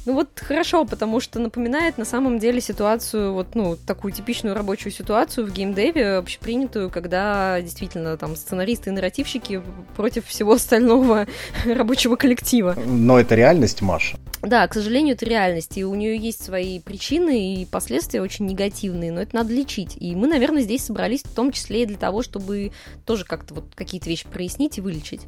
Ну 0.06 0.12
вот 0.12 0.28
хорошо, 0.36 0.84
потому 0.84 1.18
что 1.20 1.38
напоминает 1.38 1.96
на 1.96 2.04
самом 2.04 2.38
деле 2.38 2.60
ситуацию, 2.60 3.32
вот, 3.32 3.54
ну, 3.54 3.76
такую 3.76 4.12
типичную 4.12 4.54
рабочую 4.54 4.92
ситуацию 4.92 5.46
в 5.46 5.52
геймдеве, 5.52 6.16
общепринятую, 6.16 6.90
когда 6.90 7.60
действительно 7.62 8.16
там 8.18 8.36
сценаристы 8.36 8.90
и 8.90 8.92
нарративщики 8.92 9.62
против 9.96 10.26
всего 10.26 10.52
остального 10.52 11.26
рабочего 11.64 12.16
коллектива. 12.16 12.76
Но 12.84 13.18
это 13.18 13.34
реальность, 13.34 13.80
Маша. 13.80 14.18
Да, 14.42 14.68
к 14.68 14.74
сожалению, 14.74 15.14
это 15.14 15.24
реальность, 15.24 15.78
и 15.78 15.84
у 15.84 15.94
нее 15.94 16.18
есть 16.18 16.44
свои 16.44 16.78
причины 16.80 17.62
и 17.62 17.64
последствия 17.64 18.20
очень 18.20 18.44
негативные, 18.44 19.10
но 19.10 19.22
это 19.22 19.36
надо 19.36 19.54
лечить. 19.54 19.96
И 19.98 20.14
мы, 20.14 20.26
наверное, 20.26 20.62
здесь 20.62 20.84
собрались 20.84 21.22
в 21.22 21.34
том 21.34 21.50
числе 21.50 21.84
и 21.84 21.86
для 21.86 21.96
того, 21.96 22.22
чтобы 22.22 22.72
тоже 23.06 23.24
как-то 23.24 23.54
вот 23.54 23.64
какие-то 23.74 24.10
вещи 24.10 24.26
прояснить 24.28 24.76
и 24.76 24.82
вылечить. 24.82 25.22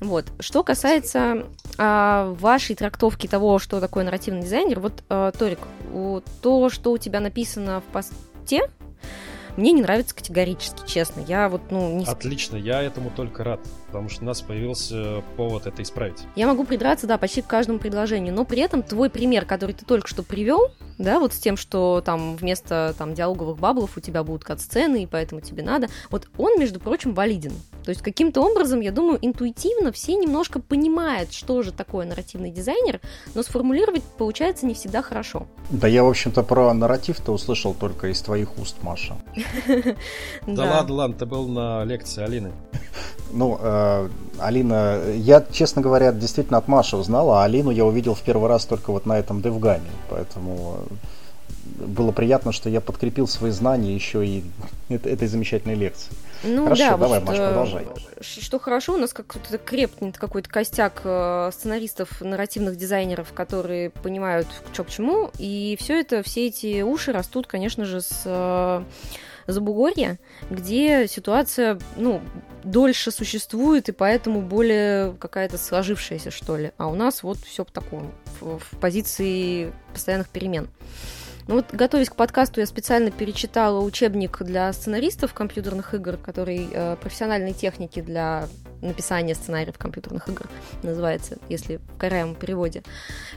Вот. 0.00 0.26
Что 0.38 0.62
касается 0.62 1.46
а, 1.76 2.32
вашей 2.38 2.76
трактовки 2.76 3.26
того, 3.26 3.58
что 3.58 3.80
такое 3.80 4.04
нарративный 4.04 4.42
дизайнер, 4.42 4.80
вот, 4.80 5.02
а, 5.08 5.32
Торик, 5.32 5.58
то, 6.42 6.68
что 6.70 6.92
у 6.92 6.98
тебя 6.98 7.20
написано 7.20 7.80
в 7.80 7.92
посте, 7.92 8.70
мне 9.56 9.72
не 9.72 9.82
нравится 9.82 10.14
категорически, 10.14 10.86
честно. 10.86 11.20
Я 11.26 11.48
вот, 11.48 11.62
ну, 11.70 11.98
не... 11.98 12.04
Отлично, 12.04 12.56
я 12.56 12.80
этому 12.80 13.10
только 13.10 13.42
рад, 13.42 13.60
потому 13.88 14.08
что 14.08 14.22
у 14.22 14.26
нас 14.26 14.40
появился 14.40 15.22
повод 15.36 15.66
это 15.66 15.82
исправить. 15.82 16.18
Я 16.36 16.46
могу 16.46 16.64
придраться, 16.64 17.06
да, 17.06 17.18
почти 17.18 17.42
к 17.42 17.46
каждому 17.46 17.78
предложению, 17.78 18.34
но 18.34 18.44
при 18.44 18.60
этом 18.60 18.82
твой 18.82 19.10
пример, 19.10 19.44
который 19.44 19.74
ты 19.74 19.84
только 19.84 20.06
что 20.06 20.22
привел, 20.22 20.70
да, 20.98 21.18
вот 21.18 21.32
с 21.32 21.38
тем, 21.38 21.56
что 21.56 22.02
там 22.04 22.36
вместо 22.36 22.94
там 22.98 23.14
диалоговых 23.14 23.58
баблов 23.58 23.96
у 23.96 24.00
тебя 24.00 24.22
будут 24.22 24.44
кат-сцены, 24.44 25.02
и 25.02 25.06
поэтому 25.06 25.40
тебе 25.40 25.62
надо, 25.62 25.88
вот 26.10 26.28
он, 26.36 26.58
между 26.58 26.80
прочим, 26.80 27.14
валиден. 27.14 27.52
То 27.84 27.90
есть 27.90 28.02
каким-то 28.02 28.42
образом, 28.42 28.80
я 28.80 28.92
думаю, 28.92 29.18
интуитивно 29.22 29.92
все 29.92 30.14
немножко 30.14 30.60
понимают, 30.60 31.32
что 31.32 31.62
же 31.62 31.72
такое 31.72 32.04
нарративный 32.06 32.50
дизайнер, 32.50 33.00
но 33.34 33.42
сформулировать 33.42 34.02
получается 34.02 34.66
не 34.66 34.74
всегда 34.74 35.00
хорошо. 35.00 35.46
Да 35.70 35.88
я, 35.88 36.04
в 36.04 36.08
общем-то, 36.08 36.42
про 36.42 36.74
нарратив-то 36.74 37.32
услышал 37.32 37.74
только 37.74 38.08
из 38.08 38.20
твоих 38.20 38.58
уст, 38.58 38.76
Маша. 38.82 39.16
Да, 40.46 40.64
ладно, 40.64 40.94
ладно, 40.94 41.16
ты 41.16 41.26
был 41.26 41.46
на 41.48 41.84
лекции 41.84 42.22
Алины. 42.22 42.52
Ну, 43.32 43.58
э, 43.60 43.77
Алина, 44.38 45.00
я, 45.14 45.44
честно 45.50 45.82
говоря, 45.82 46.12
действительно 46.12 46.58
от 46.58 46.68
Маши 46.68 46.96
узнала, 46.96 47.42
а 47.42 47.44
Алину 47.44 47.70
я 47.70 47.84
увидел 47.84 48.14
в 48.14 48.20
первый 48.22 48.48
раз 48.48 48.64
только 48.64 48.92
вот 48.92 49.06
на 49.06 49.18
этом 49.18 49.42
девгаме, 49.42 49.90
поэтому 50.08 50.78
э, 51.78 51.84
было 51.86 52.12
приятно, 52.12 52.52
что 52.52 52.68
я 52.68 52.80
подкрепил 52.80 53.26
свои 53.26 53.50
знания 53.50 53.94
еще 53.94 54.26
и 54.26 54.44
эт- 54.88 55.06
этой 55.06 55.28
замечательной 55.28 55.74
лекции. 55.74 56.12
Ну 56.44 56.64
Хорошо, 56.64 56.82
да, 56.82 56.96
давай, 56.96 57.20
Маш, 57.20 57.36
э, 57.36 57.46
продолжай. 57.48 57.86
Что 58.20 58.58
хорошо, 58.58 58.94
у 58.94 58.98
нас 58.98 59.12
как-то 59.12 59.58
крепнет 59.58 60.18
какой-то 60.18 60.48
костяк 60.48 61.00
э, 61.04 61.50
сценаристов, 61.52 62.20
нарративных 62.20 62.76
дизайнеров, 62.76 63.32
которые 63.32 63.90
понимают, 63.90 64.46
что 64.72 64.84
к 64.84 64.90
чему, 64.90 65.30
и 65.38 65.76
все 65.80 66.00
это, 66.00 66.22
все 66.22 66.46
эти 66.46 66.82
уши 66.82 67.12
растут, 67.12 67.46
конечно 67.46 67.84
же, 67.84 68.00
с 68.00 68.22
э, 68.24 68.82
Забугорья, 69.48 70.18
где 70.50 71.06
ситуация, 71.08 71.78
ну, 71.96 72.20
дольше 72.64 73.10
существует, 73.10 73.88
и 73.88 73.92
поэтому 73.92 74.42
более 74.42 75.14
какая-то 75.14 75.56
сложившаяся, 75.58 76.30
что 76.30 76.56
ли. 76.56 76.72
А 76.76 76.88
у 76.88 76.94
нас 76.94 77.22
вот 77.22 77.38
все 77.38 77.64
по 77.64 77.72
такому, 77.72 78.12
в, 78.40 78.58
в 78.58 78.78
позиции 78.78 79.72
постоянных 79.92 80.28
перемен. 80.28 80.68
Ну 81.48 81.54
вот, 81.54 81.72
готовясь 81.72 82.10
к 82.10 82.14
подкасту, 82.14 82.60
я 82.60 82.66
специально 82.66 83.10
перечитала 83.10 83.82
учебник 83.82 84.42
для 84.42 84.70
сценаристов 84.70 85.32
компьютерных 85.32 85.94
игр, 85.94 86.18
который 86.18 86.68
э, 86.70 86.96
профессиональные 87.00 87.54
техники 87.54 88.02
для 88.02 88.48
написания 88.82 89.34
сценариев 89.34 89.78
компьютерных 89.78 90.28
игр 90.28 90.46
называется, 90.82 91.38
если 91.48 91.76
в 91.76 91.96
корявом 91.96 92.34
переводе. 92.34 92.82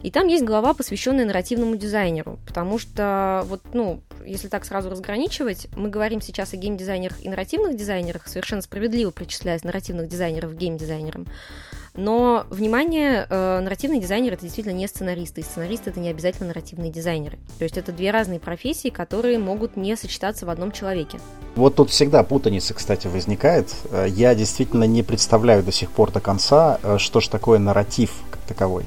И 0.03 0.11
там 0.11 0.27
есть 0.27 0.43
глава, 0.43 0.73
посвященная 0.73 1.23
нарративному 1.23 1.77
дизайнеру, 1.77 2.37
потому 2.45 2.79
что 2.79 3.43
вот, 3.45 3.61
ну, 3.71 4.03
если 4.25 4.49
так 4.49 4.65
сразу 4.65 4.89
разграничивать, 4.89 5.69
мы 5.77 5.87
говорим 5.87 6.19
сейчас 6.19 6.53
о 6.53 6.57
геймдизайнерах 6.57 7.23
и 7.23 7.29
нарративных 7.29 7.77
дизайнерах, 7.77 8.27
совершенно 8.27 8.61
справедливо 8.61 9.11
причисляя 9.11 9.57
нарративных 9.63 10.09
дизайнеров 10.09 10.51
к 10.51 10.57
геймдизайнерам. 10.57 11.27
Но, 11.93 12.45
внимание, 12.49 13.27
э, 13.29 13.59
нарративный 13.59 13.99
дизайнер 13.99 14.33
это 14.33 14.43
действительно 14.43 14.73
не 14.73 14.87
сценаристы, 14.87 15.41
и 15.41 15.43
сценаристы 15.43 15.89
это 15.89 15.99
не 15.99 16.09
обязательно 16.09 16.47
нарративные 16.47 16.91
дизайнеры. 16.91 17.37
То 17.57 17.65
есть 17.65 17.77
это 17.77 17.91
две 17.91 18.11
разные 18.11 18.39
профессии, 18.39 18.89
которые 18.89 19.39
могут 19.39 19.75
не 19.75 19.95
сочетаться 19.97 20.45
в 20.45 20.49
одном 20.49 20.71
человеке. 20.71 21.19
Вот 21.55 21.75
тут 21.75 21.89
всегда 21.89 22.23
путаница, 22.23 22.73
кстати, 22.73 23.07
возникает. 23.07 23.73
Э, 23.91 24.05
Я 24.07 24.35
действительно 24.35 24.85
не 24.85 25.03
представляю 25.03 25.63
до 25.63 25.71
сих 25.71 25.91
пор 25.91 26.11
до 26.11 26.21
конца, 26.21 26.79
э, 26.81 26.97
что 26.97 27.19
же 27.19 27.29
такое 27.29 27.59
нарратив 27.59 28.11
как 28.29 28.41
таковой. 28.41 28.85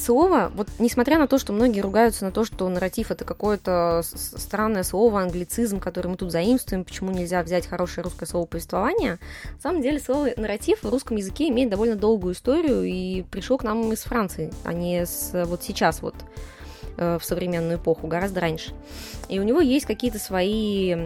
Слово, 0.00 0.50
вот 0.54 0.66
несмотря 0.78 1.18
на 1.18 1.26
то, 1.26 1.38
что 1.38 1.52
многие 1.52 1.80
ругаются 1.80 2.24
на 2.24 2.32
то, 2.32 2.46
что 2.46 2.66
нарратив 2.70 3.10
это 3.10 3.26
какое-то 3.26 4.00
странное 4.02 4.82
слово, 4.82 5.20
англицизм, 5.20 5.78
который 5.78 6.08
мы 6.08 6.16
тут 6.16 6.32
заимствуем, 6.32 6.84
почему 6.84 7.10
нельзя 7.10 7.42
взять 7.42 7.66
хорошее 7.66 8.04
русское 8.04 8.24
слово 8.24 8.46
повествование, 8.46 9.18
на 9.52 9.60
самом 9.60 9.82
деле 9.82 10.00
слово 10.00 10.30
нарратив 10.38 10.82
в 10.82 10.88
русском 10.88 11.18
языке 11.18 11.48
имеет 11.48 11.68
довольно 11.68 11.96
долгую 11.96 12.32
историю 12.32 12.82
и 12.84 13.24
пришло 13.30 13.58
к 13.58 13.62
нам 13.62 13.92
из 13.92 14.00
Франции, 14.00 14.50
а 14.64 14.72
не 14.72 15.04
с 15.04 15.32
вот 15.46 15.62
сейчас 15.62 16.00
вот 16.00 16.14
э, 16.96 17.18
в 17.20 17.24
современную 17.24 17.76
эпоху, 17.76 18.06
гораздо 18.06 18.40
раньше. 18.40 18.72
И 19.28 19.38
у 19.38 19.42
него 19.42 19.60
есть 19.60 19.84
какие-то 19.84 20.18
свои 20.18 20.96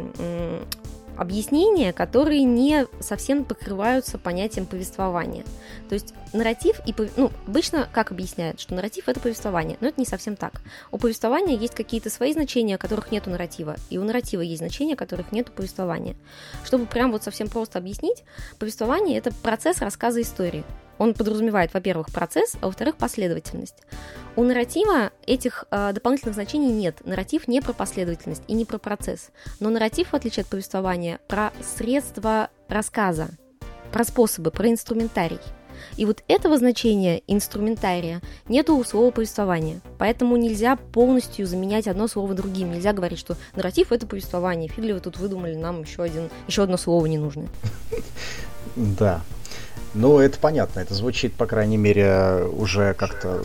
объяснения, 1.17 1.93
которые 1.93 2.43
не 2.43 2.87
совсем 3.01 3.45
покрываются 3.45 4.19
понятием 4.19 4.67
повествования. 4.67 5.45
То 5.89 5.95
есть 5.95 6.15
нарратив 6.33 6.81
и... 6.87 6.95
Ну, 7.17 7.31
обычно 7.47 7.89
как 7.93 8.11
объясняют, 8.11 8.61
что 8.61 8.75
нарратив— 8.75 9.05
это 9.09 9.21
повествование, 9.21 9.77
но 9.81 9.89
это 9.89 10.01
не 10.01 10.07
совсем 10.07 10.37
так. 10.37 10.63
У 10.91 10.99
повествования 10.99 11.57
есть 11.57 11.75
какие-то 11.75 12.11
свои 12.11 12.33
значения, 12.33 12.79
которых 12.79 13.11
нет 13.11 13.27
у 13.27 13.31
нарратива, 13.31 13.77
и 13.91 13.99
у 13.99 14.05
нарратива 14.05 14.41
есть 14.41 14.59
значения, 14.59 14.97
которых 14.97 15.33
нет 15.33 15.49
у 15.49 15.53
повествования. 15.53 16.17
Чтобы 16.65 16.87
прям 16.87 17.13
вот 17.13 17.23
совсем 17.23 17.49
просто 17.49 17.79
объяснить, 17.79 18.25
повествование— 18.59 19.19
это 19.19 19.33
процесс 19.33 19.81
рассказа 19.81 20.21
истории. 20.23 20.65
Он 21.05 21.13
подразумевает, 21.13 21.75
во-первых, 21.75 22.11
процесс, 22.11 22.57
а 22.63 22.67
во-вторых, 22.67 22.97
последовательность. 22.97 23.77
У 24.37 24.43
нарратива 24.43 25.11
этих 25.27 25.67
э, 25.71 25.93
дополнительных 25.93 26.35
значений 26.35 26.73
нет. 26.73 27.03
Нарратив 27.05 27.47
не 27.47 27.61
про 27.61 27.75
последовательность 27.75 28.43
и 28.49 28.55
не 28.55 28.65
про 28.65 28.79
процесс. 28.79 29.29
Но 29.61 29.69
нарратив, 29.69 30.09
в 30.09 30.15
отличие 30.15 30.45
от 30.45 30.49
повествования, 30.49 31.21
про 31.29 31.53
средства 31.77 32.49
рассказа, 32.71 33.29
про 33.93 34.05
способы, 34.05 34.51
про 34.51 34.71
инструментарий. 34.71 35.41
И 35.99 36.07
вот 36.07 36.25
этого 36.27 36.57
значения 36.57 37.21
инструментария 37.27 38.23
нету 38.49 38.75
у 38.75 38.83
слова 38.83 39.11
повествования. 39.11 39.83
Поэтому 39.99 40.39
нельзя 40.39 40.77
полностью 40.77 41.47
заменять 41.47 41.87
одно 41.87 42.09
слово 42.09 42.33
другим. 42.33 42.73
Нельзя 42.73 42.95
говорить, 42.95 43.19
что 43.19 43.37
нарратив 43.55 43.93
это 43.93 44.07
повествование. 44.07 44.71
Фиг 44.71 44.83
ли 44.83 44.95
вы 44.95 45.01
тут 45.01 45.19
выдумали 45.19 45.55
нам 45.55 45.83
еще, 45.83 46.03
один, 46.03 46.31
еще 46.49 46.63
одно 46.63 46.79
слово 46.79 47.05
ненужное. 47.05 47.49
Да. 48.75 49.21
Ну, 49.95 50.19
это 50.19 50.39
понятно. 50.39 50.81
Это 50.81 50.93
звучит, 50.95 51.35
по 51.35 51.47
крайней 51.47 51.77
мере, 51.77 52.45
уже 52.53 52.95
как-то 52.95 53.45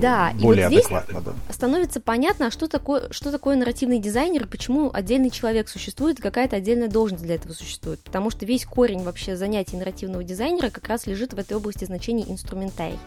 Да, 0.00 0.30
и 0.36 0.42
более 0.42 0.64
вот 0.68 0.72
здесь- 0.72 0.86
адекватно. 0.86 1.20
Да. 1.20 1.52
становится 1.52 2.00
понятно, 2.00 2.48
а 2.48 2.50
что 2.50 2.66
такое, 2.66 3.08
что 3.12 3.30
такое 3.30 3.56
нарративный 3.56 4.00
дизайнер, 4.00 4.44
и 4.44 4.48
почему 4.48 4.90
отдельный 4.92 5.30
человек 5.30 5.68
существует, 5.68 6.18
и 6.18 6.22
какая-то 6.22 6.56
отдельная 6.56 6.88
должность 6.88 7.22
для 7.24 7.36
этого 7.36 7.52
существует. 7.52 8.00
Потому 8.00 8.30
что 8.30 8.44
весь 8.44 8.64
корень 8.64 9.04
вообще 9.04 9.36
занятий 9.36 9.76
нарративного 9.76 10.24
дизайнера 10.24 10.70
как 10.70 10.88
раз 10.88 11.06
лежит 11.06 11.32
в 11.32 11.38
этой 11.38 11.56
области 11.56 11.84
значений 11.84 12.24
инструментарий. 12.28 12.98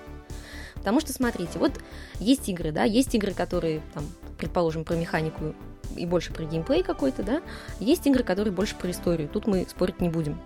Потому 0.75 1.01
что, 1.01 1.11
смотрите, 1.11 1.59
вот 1.59 1.73
есть 2.19 2.47
игры, 2.47 2.71
да, 2.71 2.83
есть 2.83 3.13
игры, 3.13 3.33
которые, 3.33 3.81
там, 3.93 4.05
предположим, 4.37 4.85
про 4.85 4.95
механику 4.95 5.53
и 5.97 6.05
больше 6.05 6.31
про 6.31 6.45
геймплей 6.45 6.83
какой-то, 6.83 7.23
да, 7.23 7.41
есть 7.81 8.05
игры, 8.07 8.23
которые 8.23 8.53
больше 8.53 8.75
про 8.75 8.91
историю. 8.91 9.27
Тут 9.27 9.47
мы 9.47 9.65
спорить 9.69 9.99
не 9.99 10.07
будем. 10.09 10.39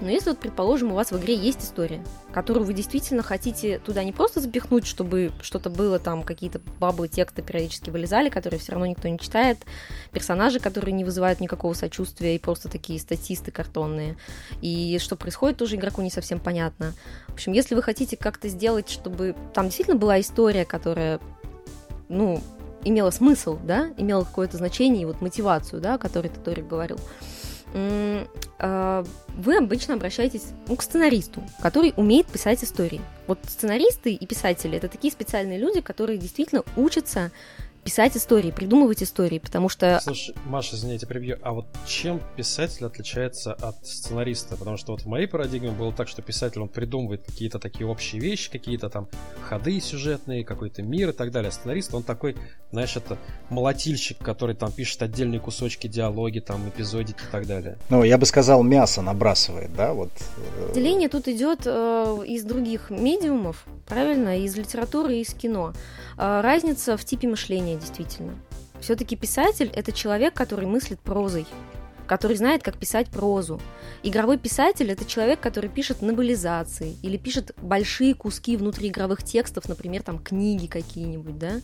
Но 0.00 0.08
если 0.08 0.30
вот, 0.30 0.38
предположим, 0.38 0.92
у 0.92 0.94
вас 0.94 1.12
в 1.12 1.18
игре 1.18 1.34
есть 1.34 1.62
история, 1.62 2.02
которую 2.32 2.64
вы 2.64 2.72
действительно 2.72 3.22
хотите 3.22 3.78
туда 3.78 4.02
не 4.02 4.12
просто 4.12 4.40
запихнуть, 4.40 4.86
чтобы 4.86 5.30
что-то 5.42 5.68
было 5.68 5.98
там, 5.98 6.22
какие-то 6.22 6.60
бабы 6.78 7.06
тексты 7.08 7.42
периодически 7.42 7.90
вылезали, 7.90 8.30
которые 8.30 8.58
все 8.58 8.72
равно 8.72 8.86
никто 8.86 9.08
не 9.08 9.18
читает, 9.18 9.58
персонажи, 10.12 10.58
которые 10.58 10.92
не 10.92 11.04
вызывают 11.04 11.40
никакого 11.40 11.74
сочувствия 11.74 12.34
и 12.34 12.38
просто 12.38 12.68
такие 12.68 12.98
статисты 12.98 13.50
картонные, 13.50 14.16
и 14.62 14.98
что 14.98 15.16
происходит, 15.16 15.58
тоже 15.58 15.76
игроку 15.76 16.00
не 16.00 16.10
совсем 16.10 16.40
понятно. 16.40 16.94
В 17.28 17.34
общем, 17.34 17.52
если 17.52 17.74
вы 17.74 17.82
хотите 17.82 18.16
как-то 18.16 18.48
сделать, 18.48 18.88
чтобы 18.88 19.36
там 19.52 19.66
действительно 19.66 19.98
была 19.98 20.18
история, 20.20 20.64
которая, 20.64 21.20
ну, 22.08 22.42
имела 22.84 23.10
смысл, 23.10 23.58
да, 23.62 23.90
имела 23.98 24.24
какое-то 24.24 24.56
значение 24.56 25.02
и 25.02 25.04
вот 25.06 25.20
мотивацию, 25.20 25.82
да, 25.82 25.94
о 25.94 25.98
которой 25.98 26.28
Тоторик 26.28 26.66
говорил, 26.66 26.98
а, 26.98 27.39
вы 27.72 29.56
обычно 29.56 29.94
обращаетесь 29.94 30.48
ну, 30.68 30.76
к 30.76 30.82
сценаристу, 30.82 31.42
который 31.62 31.94
умеет 31.96 32.26
писать 32.26 32.62
истории. 32.64 33.00
Вот 33.26 33.38
сценаристы 33.48 34.12
и 34.12 34.26
писатели 34.26 34.76
это 34.76 34.88
такие 34.88 35.12
специальные 35.12 35.58
люди, 35.58 35.80
которые 35.80 36.18
действительно 36.18 36.64
учатся 36.76 37.30
писать 37.90 38.16
истории, 38.16 38.52
придумывать 38.52 39.02
истории, 39.02 39.40
потому 39.40 39.68
что... 39.68 39.98
Слушай, 40.00 40.36
Маша, 40.46 40.76
извините, 40.76 41.08
прибью. 41.08 41.40
А 41.42 41.50
вот 41.50 41.66
чем 41.88 42.20
писатель 42.36 42.86
отличается 42.86 43.52
от 43.52 43.84
сценариста? 43.84 44.56
Потому 44.56 44.76
что 44.76 44.92
вот 44.92 45.00
в 45.00 45.06
моей 45.06 45.26
парадигме 45.26 45.72
было 45.72 45.92
так, 45.92 46.06
что 46.06 46.22
писатель, 46.22 46.60
он 46.60 46.68
придумывает 46.68 47.24
какие-то 47.24 47.58
такие 47.58 47.88
общие 47.88 48.22
вещи, 48.22 48.48
какие-то 48.48 48.90
там 48.90 49.08
ходы 49.48 49.80
сюжетные, 49.80 50.44
какой-то 50.44 50.82
мир 50.82 51.08
и 51.08 51.12
так 51.12 51.32
далее. 51.32 51.48
А 51.48 51.52
сценарист, 51.52 51.92
он 51.92 52.04
такой, 52.04 52.36
знаешь, 52.70 52.96
это 52.96 53.18
молотильщик, 53.48 54.18
который 54.18 54.54
там 54.54 54.70
пишет 54.70 55.02
отдельные 55.02 55.40
кусочки, 55.40 55.88
диалоги, 55.88 56.38
там, 56.38 56.68
эпизодики 56.68 57.18
и 57.18 57.32
так 57.32 57.48
далее. 57.48 57.76
Ну, 57.88 58.04
я 58.04 58.18
бы 58.18 58.26
сказал, 58.26 58.62
мясо 58.62 59.02
набрасывает, 59.02 59.74
да, 59.74 59.94
вот. 59.94 60.12
Э, 60.36 60.74
Деление 60.74 61.08
тут 61.08 61.26
идет 61.26 61.62
э, 61.64 62.18
из 62.24 62.44
других 62.44 62.90
медиумов, 62.90 63.64
правильно, 63.88 64.38
из 64.38 64.56
литературы 64.56 65.16
и 65.16 65.22
из 65.22 65.34
кино. 65.34 65.72
Э, 66.16 66.40
разница 66.42 66.96
в 66.96 67.04
типе 67.04 67.26
мышления, 67.26 67.79
действительно. 67.80 68.34
Все-таки 68.80 69.16
писатель– 69.16 69.70
это 69.74 69.92
человек, 69.92 70.34
который 70.34 70.66
мыслит 70.66 71.00
прозой, 71.00 71.46
который 72.06 72.36
знает, 72.36 72.62
как 72.62 72.78
писать 72.78 73.08
прозу. 73.08 73.60
Игровой 74.02 74.38
писатель– 74.38 74.90
это 74.92 75.04
человек, 75.04 75.40
который 75.40 75.68
пишет 75.68 76.02
нобелизации 76.02 76.96
или 77.02 77.16
пишет 77.16 77.52
большие 77.60 78.14
куски 78.14 78.56
внутриигровых 78.56 79.22
текстов, 79.22 79.68
например, 79.68 80.02
там 80.02 80.18
книги 80.18 80.66
какие-нибудь, 80.66 81.38
да? 81.38 81.60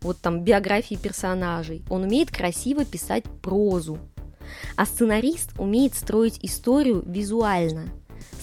Вот 0.00 0.18
там 0.20 0.44
биографии 0.44 0.94
персонажей. 0.94 1.82
Он 1.90 2.04
умеет 2.04 2.30
красиво 2.30 2.84
писать 2.84 3.24
прозу. 3.42 3.98
А 4.76 4.86
сценарист 4.86 5.50
умеет 5.58 5.94
строить 5.94 6.38
историю 6.42 7.02
визуально– 7.06 7.88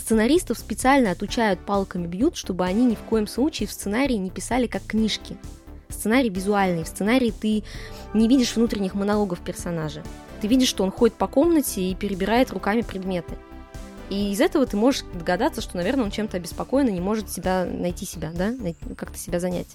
Сценаристов 0.07 0.57
специально 0.57 1.11
отучают 1.11 1.59
палками 1.59 2.07
бьют, 2.07 2.37
чтобы 2.37 2.63
они 2.63 2.85
ни 2.85 2.95
в 2.95 3.01
коем 3.01 3.27
случае 3.27 3.67
в 3.67 3.73
сценарии 3.73 4.13
не 4.13 4.29
писали 4.29 4.65
как 4.65 4.83
книжки. 4.83 5.35
Сценарий 5.89 6.29
визуальный. 6.29 6.83
В 6.83 6.87
сценарии 6.87 7.31
ты 7.31 7.63
не 8.13 8.27
видишь 8.27 8.55
внутренних 8.55 8.93
монологов 8.93 9.39
персонажа. 9.39 10.03
Ты 10.41 10.47
видишь, 10.47 10.69
что 10.69 10.83
он 10.83 10.91
ходит 10.91 11.15
по 11.15 11.27
комнате 11.27 11.81
и 11.81 11.95
перебирает 11.95 12.51
руками 12.51 12.81
предметы. 12.81 13.33
И 14.09 14.31
из 14.31 14.39
этого 14.39 14.65
ты 14.65 14.77
можешь 14.77 15.03
догадаться, 15.13 15.61
что, 15.61 15.77
наверное, 15.77 16.05
он 16.05 16.11
чем-то 16.11 16.37
обеспокоен 16.37 16.87
и 16.87 16.93
не 16.93 17.01
может 17.01 17.29
себя 17.29 17.65
найти 17.65 18.05
себя, 18.05 18.31
да, 18.33 18.53
как-то 18.95 19.17
себя 19.17 19.39
занять. 19.39 19.67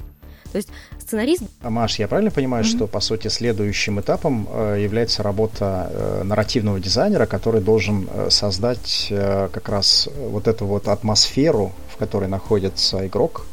То 0.53 0.57
есть 0.57 0.69
сценарист... 0.99 1.45
А, 1.63 1.71
Маш, 1.71 1.99
я 1.99 2.07
правильно 2.07 2.31
понимаю, 2.31 2.65
mm-hmm. 2.65 2.77
что, 2.77 2.87
по 2.87 3.01
сути, 3.01 3.29
следующим 3.29 4.01
этапом 4.01 4.47
э, 4.51 4.79
является 4.83 5.23
работа 5.23 5.91
э, 5.91 6.23
нарративного 6.25 6.79
дизайнера, 6.79 7.25
который 7.25 7.63
должен 7.63 8.07
э, 8.11 8.29
создать 8.31 9.09
как 9.11 9.69
раз 9.69 10.09
вот 10.15 10.49
эту 10.49 10.67
вот 10.67 10.89
атмосферу, 10.89 11.73
в 11.91 11.97
которой 11.97 12.29
находится 12.29 13.07
игрок, 13.07 13.47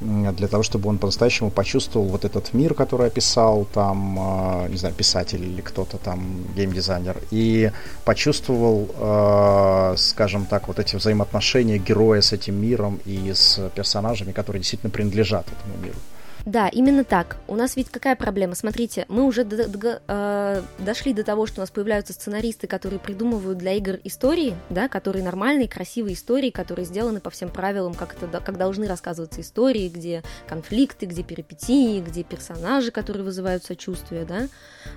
для 0.00 0.48
того, 0.48 0.62
чтобы 0.62 0.88
он 0.88 0.98
по-настоящему 0.98 1.50
почувствовал 1.50 2.06
вот 2.06 2.24
этот 2.24 2.52
мир, 2.52 2.74
который 2.74 3.06
описал 3.06 3.66
там, 3.72 4.64
э, 4.64 4.68
не 4.68 4.76
знаю, 4.76 4.94
писатель 4.94 5.42
или 5.42 5.60
кто-то 5.62 5.96
там, 5.96 6.44
геймдизайнер, 6.54 7.16
и 7.30 7.70
почувствовал, 8.04 8.88
э, 8.94 9.94
скажем 9.96 10.44
так, 10.46 10.68
вот 10.68 10.78
эти 10.78 10.96
взаимоотношения 10.96 11.78
героя 11.78 12.20
с 12.20 12.32
этим 12.32 12.60
миром 12.60 13.00
и 13.06 13.32
с 13.32 13.70
персонажами, 13.74 14.32
которые 14.32 14.60
действительно 14.60 14.90
принадлежат 14.90 15.46
этому 15.46 15.82
миру. 15.82 15.98
Да, 16.46 16.68
именно 16.68 17.02
так. 17.02 17.38
У 17.48 17.56
нас 17.56 17.74
ведь 17.74 17.90
какая 17.90 18.14
проблема? 18.14 18.54
Смотрите, 18.54 19.04
мы 19.08 19.24
уже 19.24 19.42
до, 19.42 19.66
до, 19.66 20.00
э, 20.06 20.62
дошли 20.78 21.12
до 21.12 21.24
того, 21.24 21.44
что 21.46 21.58
у 21.58 21.62
нас 21.62 21.72
появляются 21.72 22.12
сценаристы, 22.12 22.68
которые 22.68 23.00
придумывают 23.00 23.58
для 23.58 23.72
игр 23.72 23.98
истории, 24.04 24.54
да, 24.70 24.88
которые 24.88 25.24
нормальные, 25.24 25.68
красивые 25.68 26.14
истории, 26.14 26.50
которые 26.50 26.86
сделаны 26.86 27.18
по 27.18 27.30
всем 27.30 27.48
правилам, 27.48 27.94
как, 27.94 28.14
это, 28.14 28.40
как 28.40 28.58
должны 28.58 28.86
рассказываться 28.86 29.40
истории, 29.40 29.88
где 29.88 30.22
конфликты, 30.46 31.06
где 31.06 31.24
перипетии, 31.24 32.00
где 32.00 32.22
персонажи, 32.22 32.92
которые 32.92 33.24
вызывают 33.24 33.64
сочувствие, 33.64 34.24
да. 34.24 34.46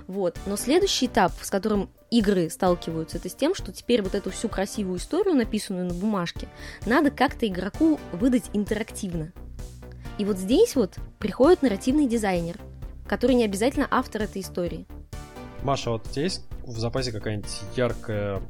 Вот. 0.06 0.38
Но 0.46 0.56
следующий 0.56 1.06
этап, 1.06 1.32
с 1.42 1.50
которым 1.50 1.90
игры 2.12 2.48
сталкиваются, 2.48 3.16
это 3.16 3.28
с 3.28 3.34
тем, 3.34 3.56
что 3.56 3.72
теперь 3.72 4.02
вот 4.02 4.14
эту 4.14 4.30
всю 4.30 4.48
красивую 4.48 5.00
историю, 5.00 5.34
написанную 5.34 5.86
на 5.86 5.94
бумажке, 5.94 6.46
надо 6.86 7.10
как-то 7.10 7.48
игроку 7.48 7.98
выдать 8.12 8.44
интерактивно. 8.52 9.32
И 10.20 10.24
вот 10.26 10.36
здесь 10.36 10.76
вот 10.76 10.98
приходит 11.18 11.62
нарративный 11.62 12.06
дизайнер, 12.06 12.58
который 13.08 13.34
не 13.34 13.44
обязательно 13.46 13.88
автор 13.90 14.20
этой 14.20 14.42
истории. 14.42 14.86
Маша, 15.62 15.92
вот 15.92 16.06
у 16.06 16.10
тебя 16.10 16.24
есть 16.24 16.42
в 16.62 16.78
запасе 16.78 17.10
какая-нибудь 17.10 17.48
яркая 17.74 18.42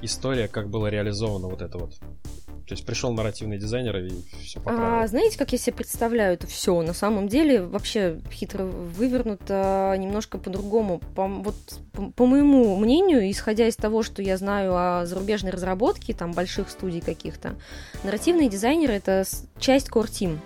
история, 0.00 0.48
как 0.48 0.70
было 0.70 0.86
реализовано 0.86 1.48
вот 1.48 1.60
это 1.60 1.76
вот? 1.76 1.98
То 1.98 2.72
есть 2.72 2.86
пришел 2.86 3.12
нарративный 3.12 3.58
дизайнер 3.58 3.94
и 3.98 4.10
все 4.42 4.58
поправил. 4.58 5.02
А, 5.02 5.06
знаете, 5.06 5.36
как 5.36 5.52
я 5.52 5.58
себе 5.58 5.76
представляю 5.76 6.32
это 6.32 6.46
все? 6.46 6.80
На 6.80 6.94
самом 6.94 7.28
деле 7.28 7.60
вообще 7.60 8.18
хитро 8.32 8.64
вывернуто 8.64 9.94
немножко 9.98 10.38
по-другому. 10.38 11.00
По, 11.14 11.26
вот, 11.28 11.56
по, 11.92 12.10
по 12.10 12.24
моему 12.24 12.74
мнению, 12.76 13.30
исходя 13.30 13.68
из 13.68 13.76
того, 13.76 14.02
что 14.02 14.22
я 14.22 14.38
знаю 14.38 14.74
о 14.74 15.04
зарубежной 15.04 15.52
разработке, 15.52 16.14
там 16.14 16.32
больших 16.32 16.70
студий 16.70 17.02
каких-то, 17.02 17.56
нарративные 18.02 18.48
дизайнеры 18.48 18.94
это 18.94 19.24
часть 19.58 19.90
core 19.90 20.08
team. 20.08 20.38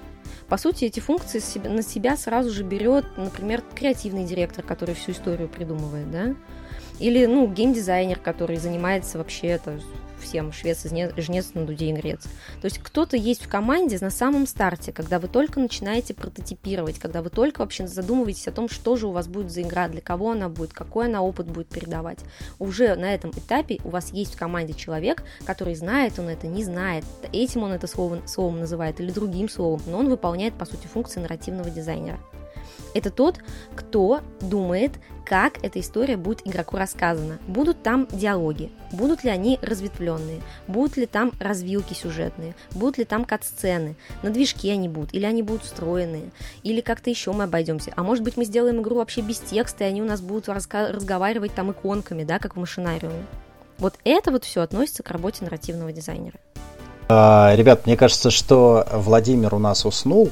По 0.48 0.56
сути, 0.56 0.84
эти 0.84 1.00
функции 1.00 1.40
на 1.66 1.82
себя 1.82 2.16
сразу 2.16 2.50
же 2.50 2.62
берет, 2.62 3.04
например, 3.16 3.62
креативный 3.74 4.24
директор, 4.24 4.64
который 4.64 4.94
всю 4.94 5.12
историю 5.12 5.48
придумывает, 5.48 6.10
да, 6.10 6.34
или, 6.98 7.26
ну, 7.26 7.46
геймдизайнер, 7.46 8.18
который 8.18 8.56
занимается 8.56 9.18
вообще 9.18 9.48
это 9.48 9.80
всем, 10.24 10.52
швец, 10.52 10.84
жнец, 10.84 11.50
надудей, 11.54 11.92
грец. 11.92 12.22
То 12.60 12.64
есть 12.64 12.78
кто-то 12.78 13.16
есть 13.16 13.44
в 13.44 13.48
команде 13.48 13.98
на 14.00 14.10
самом 14.10 14.46
старте, 14.46 14.92
когда 14.92 15.18
вы 15.18 15.28
только 15.28 15.60
начинаете 15.60 16.14
прототипировать, 16.14 16.98
когда 16.98 17.22
вы 17.22 17.30
только 17.30 17.60
вообще 17.60 17.86
задумываетесь 17.86 18.48
о 18.48 18.52
том, 18.52 18.68
что 18.68 18.96
же 18.96 19.06
у 19.06 19.12
вас 19.12 19.28
будет 19.28 19.52
за 19.52 19.62
игра, 19.62 19.88
для 19.88 20.00
кого 20.00 20.32
она 20.32 20.48
будет, 20.48 20.72
какой 20.72 21.06
она 21.06 21.22
опыт 21.22 21.46
будет 21.46 21.68
передавать. 21.68 22.18
Уже 22.58 22.96
на 22.96 23.14
этом 23.14 23.30
этапе 23.30 23.78
у 23.84 23.90
вас 23.90 24.12
есть 24.12 24.34
в 24.34 24.38
команде 24.38 24.74
человек, 24.74 25.22
который 25.44 25.74
знает, 25.74 26.18
он 26.18 26.28
это 26.28 26.46
не 26.46 26.64
знает, 26.64 27.04
этим 27.32 27.62
он 27.62 27.72
это 27.72 27.86
словом, 27.86 28.26
словом 28.26 28.60
называет 28.60 29.00
или 29.00 29.10
другим 29.10 29.48
словом, 29.48 29.82
но 29.86 29.98
он 29.98 30.08
выполняет, 30.08 30.54
по 30.54 30.64
сути, 30.64 30.86
функции 30.86 31.20
нарративного 31.20 31.70
дизайнера. 31.70 32.18
Это 32.94 33.10
тот, 33.10 33.40
кто 33.74 34.20
думает, 34.40 34.92
как 35.24 35.62
эта 35.64 35.80
история 35.80 36.16
будет 36.16 36.46
игроку 36.46 36.76
рассказана. 36.76 37.38
Будут 37.48 37.82
там 37.82 38.06
диалоги, 38.10 38.70
будут 38.92 39.24
ли 39.24 39.30
они 39.30 39.58
разветвленные, 39.62 40.40
будут 40.68 40.96
ли 40.96 41.06
там 41.06 41.32
развилки 41.40 41.94
сюжетные, 41.94 42.54
будут 42.72 42.98
ли 42.98 43.04
там 43.04 43.24
кат-сцены, 43.24 43.96
на 44.22 44.30
движке 44.30 44.72
они 44.72 44.88
будут, 44.88 45.14
или 45.14 45.24
они 45.24 45.42
будут 45.42 45.64
встроенные, 45.64 46.30
или 46.62 46.80
как-то 46.80 47.10
еще 47.10 47.32
мы 47.32 47.44
обойдемся. 47.44 47.92
А 47.96 48.02
может 48.02 48.22
быть 48.22 48.36
мы 48.36 48.44
сделаем 48.44 48.80
игру 48.80 48.96
вообще 48.96 49.22
без 49.22 49.38
текста, 49.38 49.84
и 49.84 49.86
они 49.88 50.02
у 50.02 50.06
нас 50.06 50.20
будут 50.20 50.48
разга- 50.48 50.92
разговаривать 50.92 51.54
там 51.54 51.72
иконками, 51.72 52.24
да, 52.24 52.38
как 52.38 52.56
в 52.56 52.60
машинариуме. 52.60 53.24
Вот 53.78 53.94
это 54.04 54.30
вот 54.30 54.44
все 54.44 54.60
относится 54.60 55.02
к 55.02 55.10
работе 55.10 55.42
нарративного 55.42 55.90
дизайнера. 55.90 56.38
А, 57.08 57.54
ребят, 57.54 57.86
мне 57.86 57.96
кажется, 57.96 58.30
что 58.30 58.86
Владимир 58.92 59.54
у 59.54 59.58
нас 59.58 59.84
уснул 59.84 60.30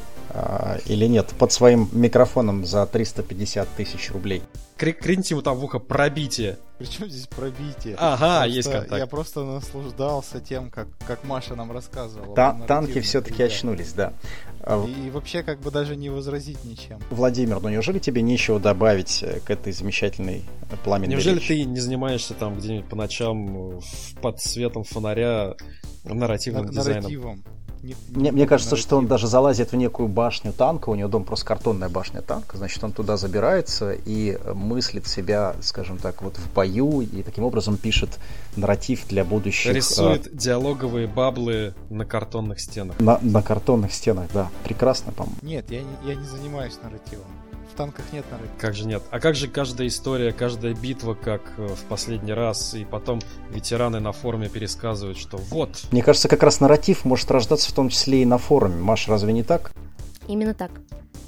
или 0.87 1.07
нет 1.07 1.29
под 1.39 1.53
своим 1.53 1.89
микрофоном 1.93 2.65
за 2.65 2.87
350 2.87 3.69
тысяч 3.77 4.11
рублей. 4.11 4.43
Крикните 4.77 5.35
ему 5.35 5.43
там 5.43 5.57
в 5.59 5.65
ухо 5.65 5.79
пробитие. 5.79 6.59
Причем 6.79 7.09
здесь 7.09 7.29
пробитие? 7.29 7.95
Ага, 7.99 8.41
просто 8.41 8.49
есть 8.49 8.71
контакт. 8.73 8.99
Я 8.99 9.07
просто 9.07 9.45
наслаждался 9.45 10.41
тем, 10.41 10.71
как, 10.71 10.89
как 11.07 11.23
Маша 11.25 11.55
нам 11.55 11.71
рассказывала. 11.71 12.35
Та 12.35 12.55
танки 12.67 13.01
все-таки 13.01 13.43
очнулись, 13.45 13.93
да. 13.93 14.13
А 14.61 14.85
и, 14.85 15.07
и 15.07 15.11
вообще 15.11 15.45
как 15.45 15.61
бы 15.61 15.71
даже 15.71 15.95
не 15.95 16.11
возразить 16.11 16.65
ничем. 16.65 16.99
Владимир, 17.11 17.61
ну 17.61 17.69
неужели 17.69 18.01
тебе 18.01 18.23
нечего 18.23 18.59
добавить 18.59 19.23
э, 19.23 19.39
к 19.41 19.51
этой 19.51 19.73
замечательной 19.73 20.43
пламенной 20.83 21.15
Неужели 21.15 21.37
речи? 21.37 21.49
ты 21.49 21.65
не 21.65 21.79
занимаешься 21.79 22.35
там 22.35 22.59
где-нибудь 22.59 22.89
по 22.89 22.97
ночам 22.97 23.81
под 24.21 24.41
светом 24.41 24.83
фонаря 24.83 25.55
нарративным 26.05 26.67
На- 26.67 26.73
дизайном? 26.73 27.03
Нарративом. 27.03 27.45
Не, 27.83 27.97
мне, 28.11 28.31
мне 28.31 28.47
кажется, 28.47 28.77
что 28.77 28.97
он 28.97 29.09
даже 29.09 29.27
залазит 29.27 29.73
в 29.73 29.77
некую 29.77 30.09
башню 30.09 30.53
танка, 30.53 30.91
у 30.91 30.95
него 30.95 31.09
дом 31.09 31.25
просто 31.25 31.47
картонная 31.47 31.89
башня 31.89 32.23
танка, 32.23 32.57
значит, 32.57 32.83
он 32.85 32.93
туда 32.93 33.17
забирается 33.17 33.93
и 33.93 34.39
мыслит 34.55 35.09
себя, 35.09 35.57
скажем 35.61 35.99
так, 35.99 36.23
вот 36.23 36.37
в 36.37 36.53
бою, 36.53 37.01
и 37.01 37.23
таким 37.23 37.45
образом 37.45 37.77
пишет 37.77 38.21
нарратив 38.57 39.09
для 39.09 39.25
будущих... 39.25 39.73
Рисует 39.73 40.29
а... 40.29 40.31
диалоговые 40.31 41.09
баблы 41.09 41.75
на 41.91 42.05
картонных 42.05 42.61
стенах. 42.61 43.01
На, 43.01 43.19
на 43.21 43.43
картонных 43.43 43.93
стенах, 43.93 44.27
да. 44.33 44.49
Прекрасно, 44.63 45.13
по-моему. 45.13 45.39
Нет, 45.43 45.71
я 45.71 45.81
не, 45.81 46.09
я 46.09 46.15
не 46.15 46.27
занимаюсь 46.27 46.79
нарративом 46.83 47.27
в 47.73 47.75
танках 47.75 48.05
нет 48.13 48.25
нарратива. 48.31 48.59
Как 48.59 48.75
же 48.75 48.87
нет? 48.87 49.03
А 49.11 49.19
как 49.19 49.35
же 49.35 49.49
каждая 49.49 49.89
история, 49.89 50.33
каждая 50.33 50.75
битва, 50.75 51.15
как 51.15 51.41
э, 51.57 51.67
в 51.69 51.85
последний 51.89 52.33
раз, 52.33 52.75
и 52.75 52.85
потом 52.85 53.21
ветераны 53.51 54.01
на 54.01 54.13
форуме 54.13 54.49
пересказывают, 54.49 55.19
что 55.19 55.39
вот. 55.39 55.85
Мне 55.91 56.03
кажется, 56.03 56.29
как 56.29 56.43
раз 56.43 56.61
нарратив 56.61 57.05
может 57.05 57.31
рождаться 57.31 57.71
в 57.71 57.75
том 57.75 57.89
числе 57.89 58.23
и 58.23 58.27
на 58.27 58.39
форуме. 58.39 58.77
Маш, 58.77 59.09
разве 59.09 59.33
не 59.33 59.43
так? 59.43 59.73
Именно 60.29 60.55
так. 60.55 60.71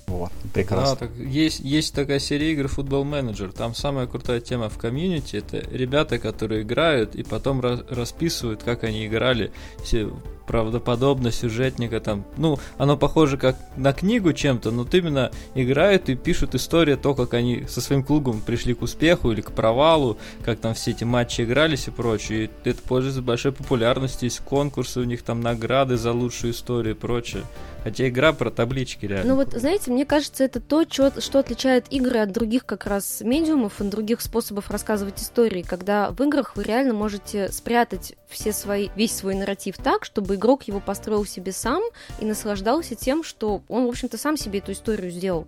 Вот, 0.06 0.30
прекрасно. 0.52 0.94
Да, 0.94 1.06
так, 1.06 1.16
есть, 1.16 1.60
есть 1.60 1.94
такая 1.94 2.18
серия 2.18 2.52
игр 2.52 2.66
Football 2.66 3.04
Manager. 3.04 3.52
Там 3.52 3.74
самая 3.74 4.06
крутая 4.06 4.40
тема 4.40 4.68
в 4.68 4.76
комьюнити 4.78 5.36
это 5.36 5.58
ребята, 5.70 6.18
которые 6.18 6.62
играют 6.62 7.14
и 7.14 7.22
потом 7.22 7.60
расписывают, 7.60 8.62
как 8.62 8.84
они 8.84 9.06
играли. 9.06 9.50
Все 9.82 10.10
правдоподобно 10.46 11.30
сюжетника 11.30 12.00
там. 12.00 12.24
Ну, 12.36 12.58
оно 12.78 12.96
похоже 12.96 13.36
как 13.36 13.56
на 13.76 13.92
книгу 13.92 14.32
чем-то, 14.32 14.70
но 14.70 14.82
вот 14.82 14.94
именно 14.94 15.30
играют 15.54 16.08
и 16.08 16.14
пишут 16.14 16.54
историю 16.54 16.98
то, 16.98 17.14
как 17.14 17.34
они 17.34 17.64
со 17.68 17.80
своим 17.80 18.02
клубом 18.02 18.40
пришли 18.40 18.74
к 18.74 18.82
успеху 18.82 19.32
или 19.32 19.40
к 19.40 19.52
провалу, 19.52 20.18
как 20.44 20.58
там 20.58 20.74
все 20.74 20.92
эти 20.92 21.04
матчи 21.04 21.42
игрались 21.42 21.88
и 21.88 21.90
прочее. 21.90 22.44
И 22.44 22.68
это 22.68 22.82
пользуется 22.82 23.22
большой 23.22 23.52
популярностью, 23.52 24.26
есть 24.26 24.40
конкурсы 24.40 25.00
у 25.00 25.04
них 25.04 25.22
там 25.22 25.40
награды 25.40 25.96
за 25.96 26.12
лучшую 26.12 26.52
историю 26.52 26.94
и 26.94 26.98
прочее. 26.98 27.44
Хотя 27.84 28.08
игра 28.08 28.32
про 28.32 28.50
таблички 28.50 29.04
реально. 29.04 29.34
Ну 29.34 29.36
вот, 29.36 29.52
знаете, 29.52 29.90
мне 29.90 30.06
кажется, 30.06 30.42
это 30.42 30.58
то, 30.58 30.84
что, 30.88 31.20
что 31.20 31.38
отличает 31.38 31.84
игры 31.90 32.18
от 32.20 32.32
других 32.32 32.64
как 32.64 32.86
раз 32.86 33.20
медиумов 33.20 33.80
и 33.80 33.84
других 33.84 34.22
способов 34.22 34.70
рассказывать 34.70 35.20
истории, 35.20 35.60
когда 35.60 36.10
в 36.10 36.22
играх 36.22 36.56
вы 36.56 36.62
реально 36.62 36.94
можете 36.94 37.52
спрятать 37.52 38.14
все 38.34 38.52
свои, 38.52 38.88
весь 38.96 39.14
свой 39.14 39.34
нарратив 39.34 39.76
так, 39.78 40.04
чтобы 40.04 40.34
игрок 40.34 40.64
его 40.64 40.80
построил 40.80 41.24
себе 41.24 41.52
сам 41.52 41.82
и 42.20 42.24
наслаждался 42.24 42.94
тем, 42.94 43.22
что 43.22 43.62
он, 43.68 43.86
в 43.86 43.88
общем-то, 43.88 44.18
сам 44.18 44.36
себе 44.36 44.58
эту 44.58 44.72
историю 44.72 45.10
сделал. 45.10 45.46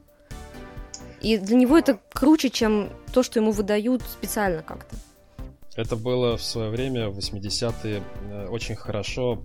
И 1.21 1.37
для 1.39 1.57
него 1.57 1.77
это 1.77 1.99
круче, 2.13 2.51
чем 2.51 2.91
то, 3.13 3.23
что 3.23 3.41
ему 3.41 3.51
выдают 3.51 4.03
специально 4.03 4.63
как-то. 4.63 4.97
Это 5.75 5.97
было 5.97 6.37
в 6.37 6.43
свое 6.43 6.71
время, 6.71 7.11
в 7.11 7.19
80-е, 7.19 8.03
э, 8.31 8.47
очень 8.49 8.77
хорошо, 8.77 9.43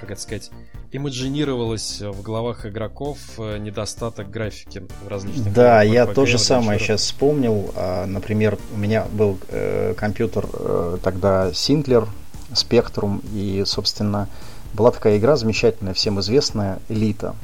как 0.00 0.10
это 0.12 0.20
сказать, 0.20 0.50
имаджинировалось 0.92 2.00
в 2.00 2.22
головах 2.22 2.64
игроков 2.64 3.18
э, 3.38 3.58
недостаток 3.58 4.30
графики 4.30 4.86
в 5.02 5.08
различных 5.08 5.52
Да, 5.52 5.82
я 5.82 6.06
то 6.06 6.26
же 6.26 6.38
самое 6.38 6.78
сейчас 6.78 7.00
вспомнил. 7.00 7.72
А, 7.74 8.06
например, 8.06 8.56
у 8.72 8.76
меня 8.76 9.06
был 9.10 9.38
э, 9.48 9.94
компьютер 9.96 10.46
тогда 11.02 11.52
Синклер, 11.52 12.06
Spectrum, 12.52 13.24
и, 13.32 13.64
собственно, 13.66 14.28
была 14.74 14.90
такая 14.90 15.18
игра 15.18 15.36
замечательная, 15.36 15.94
всем 15.94 16.20
известная, 16.20 16.78
Элита. 16.88 17.34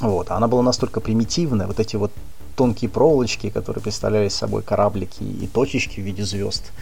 Вот, 0.00 0.30
она 0.30 0.46
была 0.48 0.62
настолько 0.62 1.00
примитивная, 1.00 1.66
вот 1.66 1.80
эти 1.80 1.96
вот 1.96 2.12
тонкие 2.56 2.88
проволочки, 2.88 3.50
которые 3.50 3.82
представляли 3.82 4.28
собой 4.28 4.62
кораблики 4.62 5.22
и 5.22 5.46
точечки 5.46 6.00
в 6.00 6.04
виде 6.04 6.24
звезд. 6.24 6.72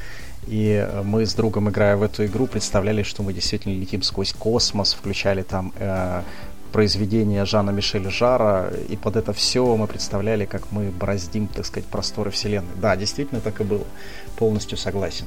И 0.46 0.86
э, 0.86 1.02
мы 1.02 1.26
с 1.26 1.34
другом, 1.34 1.68
играя 1.68 1.96
в 1.96 2.02
эту 2.02 2.24
игру, 2.26 2.46
представляли, 2.46 3.02
что 3.02 3.22
мы 3.22 3.32
действительно 3.32 3.72
летим 3.72 4.02
сквозь 4.02 4.32
космос, 4.32 4.94
включали 4.94 5.42
там 5.42 5.72
э, 5.76 6.22
произведения 6.74 7.44
Жана 7.44 7.70
Мишеля 7.70 8.10
Жара, 8.10 8.68
и 8.88 8.96
под 8.96 9.14
это 9.14 9.32
все 9.32 9.76
мы 9.76 9.86
представляли, 9.86 10.44
как 10.44 10.72
мы 10.72 10.90
бороздим, 10.90 11.46
так 11.46 11.64
сказать, 11.66 11.88
просторы 11.88 12.32
Вселенной. 12.32 12.74
Да, 12.82 12.96
действительно 12.96 13.40
так 13.40 13.60
и 13.60 13.64
было. 13.64 13.84
Полностью 14.36 14.76
согласен. 14.76 15.26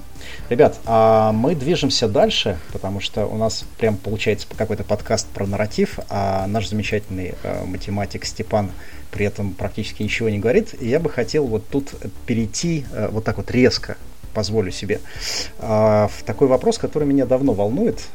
Ребят, 0.50 0.78
а 0.86 1.32
мы 1.32 1.56
движемся 1.56 2.10
дальше, 2.10 2.58
потому 2.74 3.00
что 3.00 3.26
у 3.28 3.38
нас 3.38 3.64
прям 3.78 3.96
получается 3.96 4.46
какой-то 4.58 4.84
подкаст 4.84 5.26
про 5.30 5.46
нарратив, 5.48 6.00
а 6.10 6.48
наш 6.48 6.68
замечательный 6.68 7.36
э, 7.42 7.64
математик 7.64 8.26
Степан 8.26 8.70
при 9.12 9.26
этом 9.26 9.54
практически 9.54 10.04
ничего 10.04 10.28
не 10.28 10.40
говорит. 10.40 10.76
И 10.82 10.90
я 10.90 11.00
бы 11.00 11.10
хотел 11.10 11.48
вот 11.48 11.66
тут 11.70 11.94
перейти 12.26 12.84
э, 12.92 13.08
вот 13.10 13.24
так 13.24 13.38
вот 13.38 13.50
резко 13.52 13.96
позволю 14.34 14.72
себе, 14.72 15.00
а, 15.58 16.10
в 16.10 16.24
такой 16.24 16.50
вопрос, 16.50 16.78
который 16.78 17.08
меня 17.08 17.26
давно 17.26 17.54
волнует, 17.54 18.06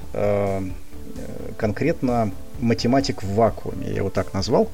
конкретно 1.57 2.31
математик 2.62 3.22
в 3.22 3.35
вакууме, 3.35 3.88
я 3.88 3.96
его 3.96 4.11
так 4.11 4.33
назвал. 4.33 4.68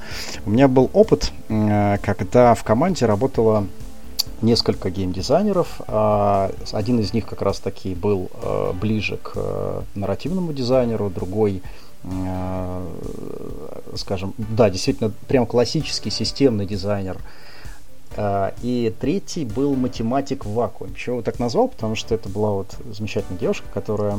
У 0.46 0.50
меня 0.50 0.68
был 0.68 0.90
опыт, 0.92 1.32
а, 1.48 1.98
когда 1.98 2.54
в 2.54 2.62
команде 2.64 3.06
работало 3.06 3.66
несколько 4.40 4.90
геймдизайнеров. 4.90 5.80
Один 5.88 7.00
из 7.00 7.12
них 7.12 7.26
как 7.26 7.42
раз 7.42 7.58
таки 7.58 7.96
был 7.96 8.30
ближе 8.80 9.16
к 9.16 9.82
нарративному 9.96 10.52
дизайнеру, 10.52 11.10
другой 11.10 11.60
скажем, 13.96 14.34
да, 14.38 14.70
действительно, 14.70 15.10
прям 15.26 15.44
классический 15.44 16.10
системный 16.10 16.66
дизайнер– 16.66 17.16
а, 17.26 17.47
и 18.62 18.94
третий 19.00 19.44
был 19.44 19.74
математик 19.74 20.44
в 20.44 20.52
вакууме. 20.52 20.94
Чего 20.94 21.16
его 21.16 21.22
так 21.22 21.38
назвал? 21.38 21.68
Потому 21.68 21.94
что 21.94 22.14
это 22.14 22.28
была 22.28 22.50
вот 22.50 22.76
замечательная 22.90 23.38
девушка, 23.38 23.66
которая 23.72 24.18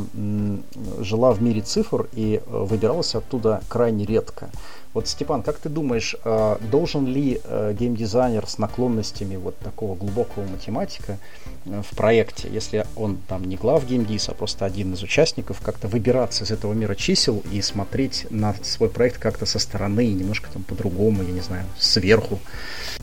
жила 0.99 1.31
в 1.31 1.41
мире 1.41 1.61
цифр 1.61 2.07
и 2.13 2.41
э, 2.45 2.63
выбиралась 2.63 3.15
оттуда 3.15 3.61
крайне 3.67 4.05
редко. 4.05 4.49
Вот, 4.93 5.07
Степан, 5.07 5.43
как 5.43 5.59
ты 5.59 5.69
думаешь, 5.69 6.15
а, 6.23 6.59
должен 6.71 7.05
ли 7.05 7.39
э, 7.43 7.75
геймдизайнер 7.77 8.47
с 8.47 8.57
наклонностями 8.57 9.35
вот 9.35 9.55
такого 9.59 9.95
глубокого 9.95 10.43
математика 10.45 11.19
э, 11.65 11.83
в 11.87 11.95
проекте, 11.95 12.49
если 12.51 12.87
он 12.95 13.17
там 13.27 13.45
не 13.45 13.55
глав 13.55 13.85
геймдиз, 13.85 14.29
а 14.29 14.33
просто 14.33 14.65
один 14.65 14.93
из 14.93 15.03
участников, 15.03 15.61
как-то 15.61 15.87
выбираться 15.87 16.43
из 16.43 16.49
этого 16.49 16.73
мира 16.73 16.95
чисел 16.95 17.43
и 17.51 17.61
смотреть 17.61 18.25
на 18.31 18.55
свой 18.63 18.89
проект 18.89 19.19
как-то 19.19 19.45
со 19.45 19.59
стороны, 19.59 20.07
немножко 20.07 20.49
там 20.51 20.63
по-другому, 20.63 21.21
я 21.21 21.31
не 21.33 21.41
знаю, 21.41 21.65
сверху? 21.77 22.39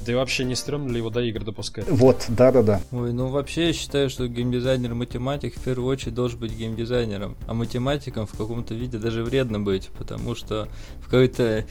Да 0.05 0.11
и 0.11 0.15
вообще 0.17 0.45
не 0.45 0.57
стрёмно 0.57 0.91
ли 0.91 0.99
его 0.99 1.11
до 1.11 1.21
игр 1.21 1.45
допускать? 1.45 1.85
Вот, 1.89 2.25
да-да-да. 2.29 2.81
Ой, 2.91 3.13
ну 3.13 3.29
вообще 3.29 3.69
я 3.69 3.73
считаю, 3.73 4.11
что 4.11 4.27
геймдизайнер-математик 4.27 5.57
в 5.57 5.61
первую 5.61 5.89
очередь 5.89 6.15
должен 6.15 6.41
быть 6.41 6.53
геймдизайнером, 6.53 7.37
а 7.47 7.55
математиком 7.55 8.27
в 8.27 8.33
каком-то 8.33 8.75
виде 8.75 8.99
даже 8.99 9.23
вредно 9.23 9.61
быть, 9.61 9.89
потому 9.97 10.35
что 10.35 10.67
в 11.01 11.05
какой-то 11.05 11.65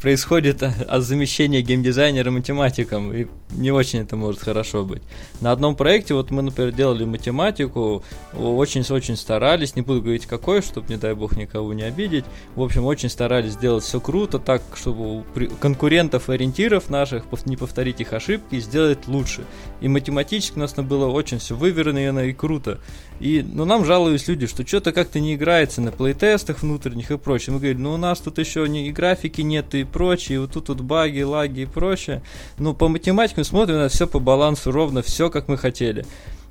происходит 0.00 0.62
а 0.62 1.00
замещение 1.00 1.62
геймдизайнера 1.62 2.30
математиком, 2.30 3.12
и 3.12 3.26
не 3.50 3.70
очень 3.70 4.00
это 4.00 4.16
может 4.16 4.40
хорошо 4.40 4.84
быть. 4.84 5.02
На 5.40 5.52
одном 5.52 5.76
проекте, 5.76 6.14
вот 6.14 6.30
мы, 6.30 6.42
например, 6.42 6.72
делали 6.72 7.04
математику, 7.04 8.02
очень-очень 8.34 9.16
старались, 9.16 9.76
не 9.76 9.82
буду 9.82 10.02
говорить 10.02 10.26
какой, 10.26 10.62
чтобы, 10.62 10.88
не 10.88 10.96
дай 10.96 11.14
бог, 11.14 11.36
никого 11.36 11.72
не 11.72 11.82
обидеть, 11.82 12.24
в 12.54 12.62
общем, 12.62 12.84
очень 12.84 13.08
старались 13.08 13.52
сделать 13.52 13.84
все 13.84 14.00
круто, 14.00 14.38
так, 14.38 14.62
чтобы 14.74 15.18
у 15.18 15.24
конкурентов 15.60 16.30
и 16.30 16.32
ориентиров 16.32 16.90
наших 16.90 17.24
не 17.46 17.56
повторить 17.56 18.00
их 18.00 18.12
ошибки 18.12 18.54
и 18.56 18.60
сделать 18.60 19.06
лучше. 19.06 19.44
И 19.80 19.88
математически 19.88 20.56
у 20.56 20.60
нас 20.60 20.72
было 20.74 21.06
очень 21.06 21.38
все 21.38 21.54
выверено 21.54 22.20
и 22.20 22.32
круто. 22.32 22.80
И, 23.20 23.44
ну, 23.46 23.64
нам 23.64 23.84
жалуются 23.84 24.32
люди, 24.32 24.46
что 24.46 24.66
что-то 24.66 24.92
как-то 24.92 25.20
не 25.20 25.34
играется 25.34 25.80
на 25.80 25.92
плейтестах 25.92 26.62
внутренних 26.62 27.10
и 27.10 27.18
прочее. 27.18 27.54
Мы 27.54 27.60
говорим, 27.60 27.82
ну, 27.82 27.94
у 27.94 27.96
нас 27.96 28.18
тут 28.20 28.38
еще 28.38 28.68
не, 28.68 28.88
и 28.88 28.92
графики 28.92 29.40
нет, 29.40 29.63
и 29.72 29.84
прочее, 29.84 30.36
и 30.36 30.38
вот 30.40 30.52
тут 30.52 30.68
вот 30.68 30.80
баги, 30.80 31.22
лаги 31.22 31.60
и 31.60 31.66
прочее. 31.66 32.22
Ну, 32.58 32.74
по 32.74 32.88
математике 32.88 33.36
мы 33.38 33.44
смотрим 33.44 33.76
на 33.76 33.88
все 33.88 34.06
по 34.06 34.18
балансу 34.18 34.72
ровно, 34.72 35.02
все 35.02 35.30
как 35.30 35.48
мы 35.48 35.56
хотели. 35.56 36.04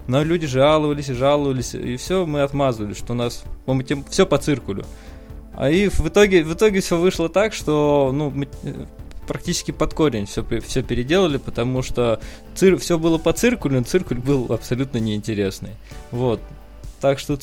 Но 0.08 0.24
люди 0.24 0.48
жаловались 0.48 1.10
и 1.10 1.14
жаловались, 1.14 1.76
и 1.76 1.96
все 1.98 2.26
мы 2.26 2.42
отмазывали, 2.42 2.94
что 2.94 3.14
у 3.14 3.16
нас 3.16 3.44
по 3.66 3.74
матем... 3.74 4.04
все 4.10 4.26
по 4.26 4.38
циркулю. 4.38 4.86
А 5.56 5.70
и 5.70 5.88
в 5.88 6.08
итоге, 6.08 6.44
в 6.44 6.54
итоге 6.54 6.82
все 6.82 6.98
вышло 6.98 7.30
так, 7.30 7.54
что 7.54 8.12
ну, 8.14 8.34
практически 9.28 9.72
под 9.72 9.94
корень 9.94 10.26
все, 10.26 10.44
все 10.62 10.84
переделали, 10.84 11.38
потому 11.38 11.82
что 11.82 12.20
цир, 12.56 12.78
все 12.78 12.98
было 12.98 13.18
по 13.18 13.34
циркулю, 13.34 13.80
но 13.80 13.84
циркуль 13.84 14.18
был 14.18 14.52
абсолютно 14.52 14.98
неинтересный. 14.98 15.72
Вот. 16.12 16.42
Так 17.04 17.20
что 17.20 17.38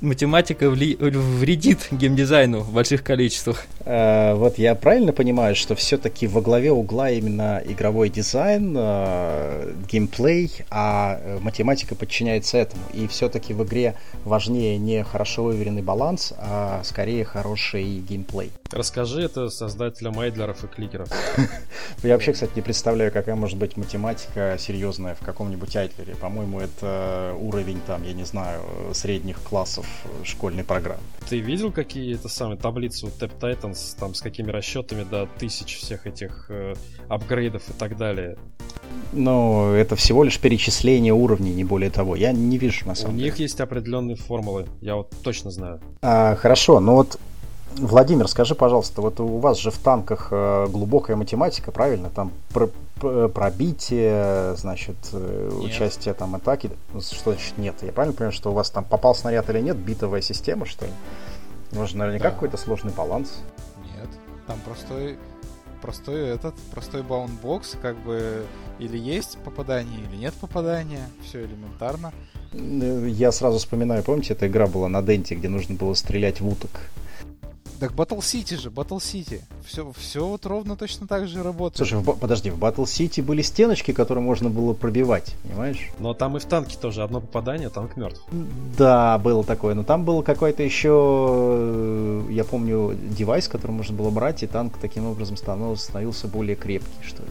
математика 0.00 0.70
вредит 0.70 1.88
геймдизайну 1.90 2.60
в 2.60 2.72
больших 2.72 3.02
количествах. 3.02 3.66
Э, 3.80 4.34
вот 4.34 4.56
я 4.56 4.76
правильно 4.76 5.12
понимаю, 5.12 5.56
что 5.56 5.74
все-таки 5.74 6.28
во 6.28 6.40
главе 6.40 6.70
угла 6.70 7.10
именно 7.10 7.60
игровой 7.66 8.08
дизайн, 8.08 8.72
э, 8.78 9.72
геймплей, 9.90 10.52
а 10.70 11.18
э, 11.20 11.38
математика 11.40 11.96
подчиняется 11.96 12.58
этому. 12.58 12.84
И 12.94 13.08
все-таки 13.08 13.52
в 13.52 13.64
игре 13.64 13.96
важнее 14.24 14.78
не 14.78 15.02
хорошо 15.02 15.42
выверенный 15.42 15.82
баланс, 15.82 16.32
а 16.38 16.80
скорее 16.84 17.24
хороший 17.24 17.98
геймплей. 17.98 18.52
Расскажи 18.70 19.22
это 19.22 19.50
создателям 19.50 20.20
айдлеров 20.20 20.62
и 20.62 20.68
кликеров. 20.68 21.08
Я 22.04 22.12
вообще, 22.12 22.32
кстати, 22.32 22.52
не 22.54 22.62
представляю, 22.62 23.10
какая 23.10 23.34
может 23.34 23.58
быть 23.58 23.76
математика 23.76 24.56
серьезная 24.56 25.16
в 25.16 25.24
каком-нибудь 25.24 25.74
айдлере. 25.74 26.14
По-моему, 26.14 26.60
это 26.60 27.34
уровень 27.40 27.80
там, 27.88 28.04
я 28.04 28.12
не 28.12 28.24
знаю, 28.24 28.62
средних 29.00 29.40
классов 29.42 29.86
школьной 30.24 30.64
программы. 30.64 31.02
Ты 31.28 31.40
видел, 31.40 31.72
какие 31.72 32.14
это 32.14 32.28
самые 32.28 32.58
таблицы 32.58 33.06
у 33.06 33.08
Tap 33.08 33.32
Titans, 33.40 33.96
там 33.98 34.14
с 34.14 34.20
какими 34.20 34.50
расчетами 34.50 35.04
до 35.04 35.28
тысяч 35.38 35.78
всех 35.78 36.06
этих 36.06 36.46
э, 36.50 36.74
апгрейдов 37.08 37.62
и 37.68 37.72
так 37.72 37.96
далее? 37.96 38.36
Но 39.12 39.72
это 39.74 39.96
всего 39.96 40.24
лишь 40.24 40.38
перечисление 40.38 41.12
уровней, 41.12 41.52
не 41.52 41.64
более 41.64 41.90
того. 41.90 42.16
Я 42.16 42.32
не 42.32 42.58
вижу 42.58 42.86
на 42.86 42.94
самом 42.94 43.14
у 43.14 43.18
деле. 43.18 43.30
У 43.30 43.32
них 43.32 43.40
есть 43.40 43.60
определенные 43.60 44.16
формулы, 44.16 44.66
я 44.80 44.96
вот 44.96 45.14
точно 45.22 45.50
знаю. 45.50 45.80
А, 46.02 46.36
хорошо, 46.36 46.80
ну 46.80 46.94
вот 46.94 47.18
Владимир, 47.76 48.28
скажи, 48.28 48.54
пожалуйста, 48.54 49.00
вот 49.00 49.20
у 49.20 49.38
вас 49.38 49.58
же 49.58 49.70
в 49.70 49.78
танках 49.78 50.28
э, 50.30 50.66
глубокая 50.68 51.16
математика, 51.16 51.70
правильно? 51.70 52.10
Там 52.10 52.32
про 52.52 52.68
пробитие, 53.00 54.54
значит, 54.56 54.96
э, 55.12 55.48
нет. 55.50 55.64
участие 55.64 56.12
там 56.12 56.34
атаки. 56.34 56.70
Что 57.00 57.32
значит 57.32 57.56
нет? 57.56 57.76
Я 57.80 57.92
правильно 57.92 58.14
понимаю, 58.14 58.32
что 58.32 58.50
у 58.50 58.54
вас 58.54 58.70
там 58.70 58.84
попал 58.84 59.14
снаряд 59.14 59.48
или 59.48 59.60
нет, 59.60 59.76
битовая 59.76 60.20
система, 60.20 60.66
что 60.66 60.84
ли? 60.84 60.92
Может, 61.72 61.96
наверняка 61.96 62.24
да. 62.24 62.30
какой-то 62.32 62.58
сложный 62.58 62.92
баланс. 62.92 63.38
Нет, 63.96 64.08
там 64.46 64.58
простой, 64.66 65.18
простой 65.80 66.28
этот, 66.28 66.54
простой 66.72 67.02
bound 67.02 67.43
box, 67.43 67.76
как 67.80 67.96
бы 68.00 68.44
или 68.78 68.98
есть 68.98 69.38
попадание, 69.44 70.00
или 70.00 70.16
нет 70.16 70.34
попадания, 70.34 71.08
все 71.24 71.44
элементарно. 71.44 72.12
Э, 72.52 73.06
я 73.08 73.32
сразу 73.32 73.58
вспоминаю, 73.58 74.02
помните, 74.02 74.34
эта 74.34 74.46
игра 74.46 74.66
была 74.66 74.88
на 74.88 75.02
Денди, 75.02 75.34
где 75.34 75.48
нужно 75.48 75.74
было 75.74 75.94
стрелять 75.94 76.40
в 76.40 76.48
уток. 76.48 76.70
Так 77.80 77.92
Battle 77.92 78.18
City 78.18 78.60
же, 78.60 78.68
Battle 78.68 78.98
City. 78.98 79.40
Все, 79.64 79.90
все 79.96 80.26
вот 80.26 80.44
ровно 80.44 80.76
точно 80.76 81.06
так 81.06 81.26
же 81.26 81.42
работает. 81.42 81.78
Слушай, 81.78 81.98
в, 82.02 82.12
подожди, 82.12 82.50
в 82.50 82.58
Battle 82.58 82.84
City 82.84 83.22
были 83.22 83.40
стеночки, 83.40 83.92
которые 83.92 84.22
можно 84.22 84.50
было 84.50 84.74
пробивать, 84.74 85.34
понимаешь? 85.42 85.90
Но 85.98 86.12
там 86.12 86.36
и 86.36 86.40
в 86.40 86.44
танке 86.44 86.76
тоже 86.78 87.02
одно 87.02 87.22
попадание, 87.22 87.70
танк 87.70 87.96
мертв. 87.96 88.22
Да, 88.76 89.16
было 89.16 89.42
такое. 89.44 89.74
Но 89.74 89.82
там 89.82 90.04
был 90.04 90.22
какой-то 90.22 90.62
еще, 90.62 90.90
э, 90.92 92.26
я 92.30 92.44
помню, 92.44 92.94
девайс, 93.16 93.48
который 93.48 93.72
можно 93.72 93.96
было 93.96 94.10
брать, 94.10 94.42
и 94.42 94.46
танк 94.46 94.74
таким 94.78 95.06
образом 95.06 95.38
становился 95.38 96.28
более 96.28 96.56
крепкий, 96.56 97.02
что 97.02 97.22
ли. 97.22 97.30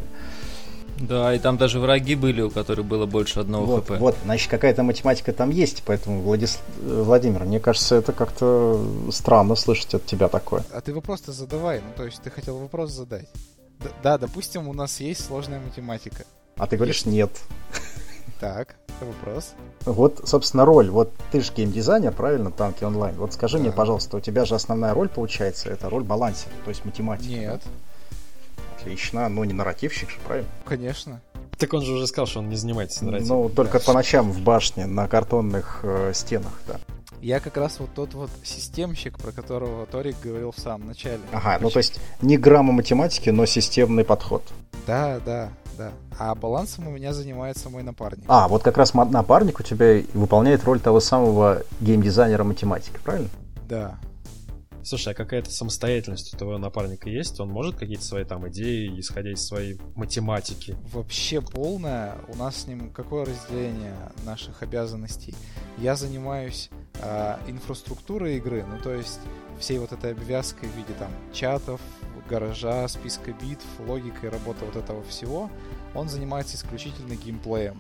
Да, 1.00 1.34
и 1.34 1.40
там 1.40 1.58
даже 1.58 1.80
враги 1.80 2.16
были, 2.16 2.42
у 2.42 2.50
которых 2.50 2.86
было 2.86 3.06
больше 3.06 3.40
одного 3.40 3.66
вот, 3.66 3.86
хп. 3.86 3.92
Вот, 4.00 4.18
значит, 4.26 4.50
какая-то 4.50 4.84
математика 4.84 5.32
там 5.32 5.50
есть, 5.50 5.84
поэтому, 5.86 6.22
Владис... 6.22 6.60
Владимир, 6.82 7.46
мне 7.46 7.60
кажется, 7.60 7.96
это 7.96 8.12
как-то 8.12 8.84
странно 9.12 9.56
слышать 9.56 9.96
от 9.96 10.06
тебя 10.06 10.28
такое. 10.28 10.64
А 10.74 10.82
ты 10.82 10.94
вопрос-то 10.94 11.32
задавай, 11.32 11.80
ну, 11.80 11.94
то 11.96 12.06
есть 12.06 12.22
ты 12.22 12.30
хотел 12.30 12.58
вопрос 12.58 12.92
задать. 12.92 13.28
Д- 13.80 13.92
да, 14.04 14.18
допустим, 14.18 14.68
у 14.68 14.74
нас 14.74 15.00
есть 15.00 15.26
сложная 15.26 15.60
математика. 15.60 16.26
А 16.58 16.68
ты 16.68 16.76
говоришь 16.76 16.98
есть... 16.98 17.08
нет. 17.08 17.32
Так, 18.40 18.76
вопрос. 19.02 19.52
Вот, 19.84 20.22
собственно, 20.24 20.64
роль. 20.64 20.90
Вот 20.90 21.12
ты 21.30 21.42
же 21.42 21.52
геймдизайнер, 21.54 22.14
правильно, 22.14 22.52
танки 22.52 22.86
онлайн. 22.86 23.16
Вот 23.18 23.34
скажи 23.34 23.58
да. 23.58 23.64
мне, 23.64 23.72
пожалуйста, 23.74 24.16
у 24.16 24.22
тебя 24.22 24.46
же 24.46 24.56
основная 24.56 24.94
роль 24.94 25.10
получается, 25.10 25.70
это 25.70 25.90
роль 25.90 26.04
балансера, 26.04 26.54
то 26.64 26.70
есть 26.70 26.86
математика. 26.86 27.30
Нет. 27.30 27.62
Да? 27.66 27.72
Отлично, 28.80 29.28
но 29.30 29.46
не 29.46 29.54
нарративщик 29.54 30.10
же, 30.10 30.18
правильно? 30.26 30.50
Конечно. 30.66 31.22
Так 31.58 31.74
он 31.74 31.82
же 31.82 31.94
уже 31.94 32.08
сказал, 32.08 32.26
что 32.26 32.40
он 32.40 32.50
не 32.50 32.56
занимается 32.56 33.04
нарративом. 33.04 33.44
Ну, 33.44 33.50
только 33.50 33.80
да. 33.80 33.86
по 33.86 33.94
ночам 33.94 34.32
в 34.32 34.42
башне 34.42 34.86
на 34.86 35.08
картонных 35.08 35.82
э, 35.84 36.12
стенах, 36.14 36.62
да. 36.68 36.80
Я 37.22 37.42
как 37.42 37.58
раз 37.58 37.80
вот 37.80 37.90
тот 37.94 38.14
вот 38.14 38.30
системщик, 38.44 39.20
про 39.20 39.34
которого 39.34 39.86
Торик 39.86 40.16
говорил 40.24 40.54
в 40.54 40.60
самом 40.60 40.88
начале. 40.88 41.20
Ага, 41.34 41.56
Почему? 41.56 41.68
ну 41.68 41.70
то 41.72 41.78
есть 41.80 42.00
не 42.22 42.38
грамма 42.38 42.72
математики, 42.72 43.30
но 43.30 43.46
системный 43.46 44.06
подход. 44.06 44.44
Да, 44.88 45.20
да, 45.26 45.50
да. 45.78 45.92
А 46.18 46.34
балансом 46.34 46.88
у 46.88 46.92
меня 46.92 47.14
занимается 47.14 47.70
мой 47.70 47.84
напарник. 47.84 48.24
А, 48.28 48.48
вот 48.48 48.64
как 48.64 48.78
раз 48.78 48.94
напарник 48.94 49.60
у 49.60 49.64
тебя 49.64 50.02
выполняет 50.14 50.64
роль 50.64 50.80
того 50.80 51.02
самого 51.02 51.64
геймдизайнера 51.82 52.46
математики, 52.46 52.98
правильно? 53.04 53.30
Да, 53.68 53.98
Слушай, 54.90 55.14
а 55.14 55.16
какая-то 55.16 55.52
самостоятельность 55.52 56.34
у 56.34 56.38
твоего 56.38 56.58
напарника 56.58 57.12
есть? 57.12 57.40
Он 57.40 57.48
может 57.50 57.76
какие-то 57.76 58.04
свои 58.04 58.24
там 58.24 58.50
идеи, 58.50 59.00
исходя 59.00 59.32
из 59.32 59.46
своей 59.46 59.80
математики? 59.94 60.76
Вообще 60.92 61.42
полная. 61.42 62.16
У 62.28 62.36
нас 62.36 62.64
с 62.64 62.66
ним 62.66 62.92
какое 62.92 63.26
разделение 63.26 63.94
наших 64.26 64.64
обязанностей? 64.64 65.36
Я 65.78 65.96
занимаюсь 65.96 66.72
э, 67.04 67.38
инфраструктурой 67.48 68.38
игры, 68.38 68.66
ну 68.68 68.80
то 68.82 68.92
есть 68.92 69.20
всей 69.60 69.78
вот 69.78 69.92
этой 69.92 70.14
обвязкой 70.14 70.70
в 70.70 70.76
виде 70.76 70.94
там 70.98 71.12
чатов, 71.32 71.80
гаража, 72.28 72.88
списка 72.88 73.32
битв, 73.32 73.68
логикой 73.88 74.32
работы 74.32 74.66
вот 74.66 74.76
этого 74.76 75.04
всего. 75.04 75.52
Он 75.94 76.10
занимается 76.10 76.56
исключительно 76.56 77.14
геймплеем. 77.14 77.80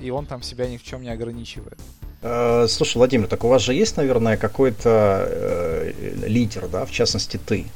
И 0.00 0.10
он 0.10 0.26
там 0.26 0.42
себя 0.42 0.68
ни 0.68 0.76
в 0.76 0.82
чем 0.82 1.02
не 1.02 1.10
ограничивает. 1.10 1.80
Э, 2.22 2.66
слушай, 2.68 2.96
Владимир, 2.96 3.26
так 3.28 3.44
у 3.44 3.48
вас 3.48 3.62
же 3.62 3.74
есть, 3.74 3.96
наверное, 3.96 4.36
какой-то 4.36 5.26
э, 5.28 5.92
лидер, 6.26 6.68
да, 6.68 6.84
в 6.84 6.90
частности 6.90 7.36
ты? 7.36 7.66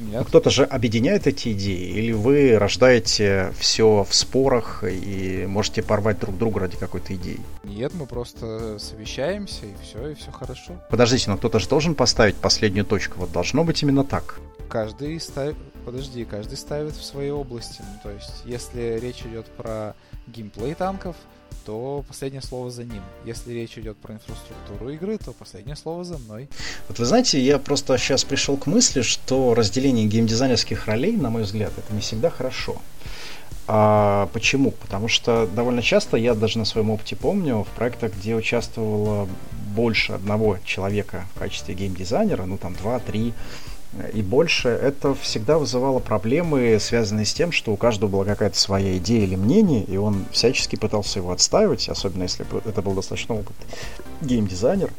Нет. 0.00 0.20
Ну, 0.20 0.24
кто-то 0.24 0.50
же 0.50 0.64
объединяет 0.64 1.26
эти 1.26 1.52
идеи, 1.52 1.90
или 1.90 2.12
вы 2.12 2.58
рождаете 2.58 3.52
все 3.58 4.04
в 4.08 4.14
спорах 4.14 4.82
и 4.84 5.46
можете 5.46 5.82
порвать 5.82 6.18
друг 6.18 6.36
друга 6.36 6.60
ради 6.60 6.76
какой-то 6.76 7.14
идеи? 7.14 7.38
Нет, 7.62 7.92
мы 7.94 8.06
просто 8.06 8.78
совещаемся 8.78 9.66
и 9.66 9.74
все, 9.82 10.08
и 10.08 10.14
все 10.14 10.32
хорошо. 10.32 10.72
Подождите, 10.90 11.30
но 11.30 11.36
кто-то 11.36 11.60
же 11.60 11.68
должен 11.68 11.94
поставить 11.94 12.36
последнюю 12.36 12.84
точку. 12.84 13.20
Вот 13.20 13.32
должно 13.32 13.64
быть 13.64 13.82
именно 13.82 14.02
так. 14.02 14.40
Каждый 14.68 15.20
ставит. 15.20 15.56
Подожди, 15.84 16.24
каждый 16.24 16.56
ставит 16.56 16.94
в 16.94 17.04
своей 17.04 17.30
области. 17.30 17.80
Ну, 17.80 18.00
то 18.02 18.10
есть, 18.10 18.42
если 18.44 18.98
речь 19.00 19.22
идет 19.24 19.46
про 19.46 19.94
геймплей 20.26 20.74
танков, 20.74 21.16
то 21.64 22.04
последнее 22.06 22.42
слово 22.42 22.70
за 22.70 22.84
ним. 22.84 23.02
Если 23.24 23.52
речь 23.52 23.78
идет 23.78 23.96
про 23.96 24.14
инфраструктуру 24.14 24.90
игры, 24.90 25.18
то 25.18 25.32
последнее 25.32 25.76
слово 25.76 26.04
за 26.04 26.18
мной. 26.18 26.48
Вот 26.88 26.98
вы 26.98 27.04
знаете, 27.04 27.40
я 27.40 27.58
просто 27.58 27.96
сейчас 27.98 28.24
пришел 28.24 28.56
к 28.56 28.66
мысли, 28.66 29.02
что 29.02 29.54
разделение 29.54 30.06
геймдизайнерских 30.06 30.86
ролей, 30.86 31.16
на 31.16 31.30
мой 31.30 31.42
взгляд, 31.42 31.72
это 31.76 31.92
не 31.92 32.00
всегда 32.00 32.30
хорошо. 32.30 32.76
А 33.68 34.28
почему? 34.32 34.72
Потому 34.72 35.08
что 35.08 35.46
довольно 35.46 35.82
часто, 35.82 36.16
я 36.16 36.34
даже 36.34 36.58
на 36.58 36.64
своем 36.64 36.90
опыте 36.90 37.16
помню, 37.16 37.62
в 37.62 37.68
проектах, 37.68 38.12
где 38.14 38.34
участвовало 38.34 39.28
больше 39.74 40.12
одного 40.12 40.58
человека 40.64 41.26
в 41.34 41.38
качестве 41.38 41.74
геймдизайнера, 41.74 42.44
ну 42.44 42.58
там 42.58 42.74
два, 42.74 42.98
три, 42.98 43.32
и 44.14 44.22
больше, 44.22 44.68
это 44.68 45.14
всегда 45.14 45.58
вызывало 45.58 45.98
проблемы, 45.98 46.78
связанные 46.80 47.26
с 47.26 47.34
тем, 47.34 47.52
что 47.52 47.72
у 47.72 47.76
каждого 47.76 48.08
была 48.08 48.24
какая-то 48.24 48.58
своя 48.58 48.96
идея 48.96 49.24
или 49.24 49.36
мнение, 49.36 49.84
и 49.84 49.96
он 49.96 50.24
всячески 50.32 50.76
пытался 50.76 51.18
его 51.18 51.30
отстаивать, 51.30 51.88
особенно 51.88 52.22
если 52.22 52.46
это 52.66 52.80
был 52.80 52.94
достаточно 52.94 53.34
опытный 53.34 53.66
геймдизайнер. 54.22 54.90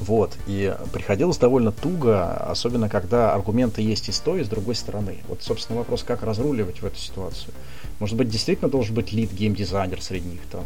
Вот, 0.00 0.36
и 0.46 0.76
приходилось 0.92 1.38
довольно 1.38 1.72
туго, 1.72 2.32
особенно 2.34 2.88
когда 2.88 3.34
аргументы 3.34 3.82
есть 3.82 4.08
и 4.08 4.12
с 4.12 4.20
той, 4.20 4.42
и 4.42 4.44
с 4.44 4.48
другой 4.48 4.76
стороны. 4.76 5.18
Вот, 5.26 5.42
собственно, 5.42 5.78
вопрос, 5.78 6.04
как 6.04 6.22
разруливать 6.22 6.82
в 6.82 6.86
эту 6.86 6.98
ситуацию. 6.98 7.52
Может 7.98 8.16
быть, 8.16 8.28
действительно 8.28 8.70
должен 8.70 8.94
быть 8.94 9.12
лид 9.12 9.32
геймдизайнер 9.32 10.00
среди 10.00 10.28
них, 10.28 10.40
там, 10.52 10.64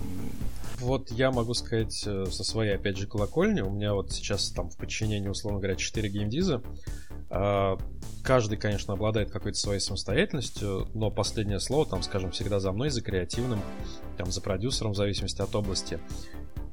вот 0.83 1.13
я 1.13 1.31
могу 1.31 1.55
сказать 1.55 2.03
э, 2.07 2.27
со 2.31 2.43
своей, 2.43 2.75
опять 2.75 2.97
же, 2.97 3.07
колокольни. 3.07 3.61
У 3.61 3.71
меня 3.71 3.95
вот 3.95 4.13
сейчас 4.13 4.51
там 4.51 4.69
в 4.69 4.77
подчинении, 4.77 5.29
условно 5.29 5.61
говоря, 5.61 5.77
4 5.77 6.09
геймдиза. 6.09 6.61
А, 7.35 7.79
каждый, 8.23 8.59
конечно, 8.59 8.93
обладает 8.93 9.31
какой-то 9.31 9.59
своей 9.59 9.81
самостоятельностью, 9.81 10.87
но 10.93 11.11
последнее 11.11 11.61
слово, 11.61 11.87
там, 11.87 12.03
скажем, 12.03 12.31
всегда 12.31 12.61
за 12.61 12.73
мной, 12.73 12.91
за 12.91 13.01
креативным, 13.01 13.61
там, 14.19 14.31
за 14.31 14.43
продюсером, 14.43 14.93
в 14.93 14.97
зависимости 14.97 15.41
от 15.41 15.55
области. 15.57 15.99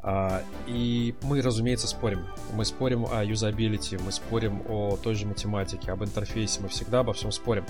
А, 0.02 0.44
и 0.68 1.16
мы, 1.22 1.42
разумеется, 1.42 1.88
спорим. 1.88 2.26
Мы 2.54 2.66
спорим 2.66 3.06
о 3.10 3.24
юзабилити, 3.24 3.98
мы 3.98 4.12
спорим 4.12 4.62
о 4.68 4.98
той 4.98 5.16
же 5.16 5.26
математике, 5.26 5.92
об 5.92 6.04
интерфейсе, 6.04 6.60
мы 6.62 6.68
всегда 6.68 7.00
обо 7.00 7.14
всем 7.14 7.32
спорим. 7.32 7.66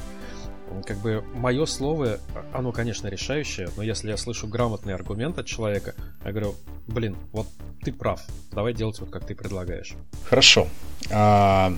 Как 0.86 0.98
бы 0.98 1.24
мое 1.36 1.66
слово, 1.66 2.20
оно, 2.54 2.72
конечно, 2.72 3.08
решающее, 3.08 3.70
но 3.78 3.84
если 3.84 4.10
я 4.10 4.18
слышу 4.18 4.48
грамотный 4.48 4.94
аргумент 4.94 5.38
от 5.38 5.46
человека, 5.46 5.96
я 6.24 6.32
говорю, 6.32 6.56
блин, 6.88 7.18
вот 7.32 7.48
ты 7.82 7.92
прав, 7.92 8.22
давай 8.52 8.74
делать 8.74 9.00
вот 9.00 9.10
как 9.10 9.26
ты 9.26 9.36
предлагаешь. 9.36 9.96
Хорошо. 10.26 10.68
А, 11.12 11.74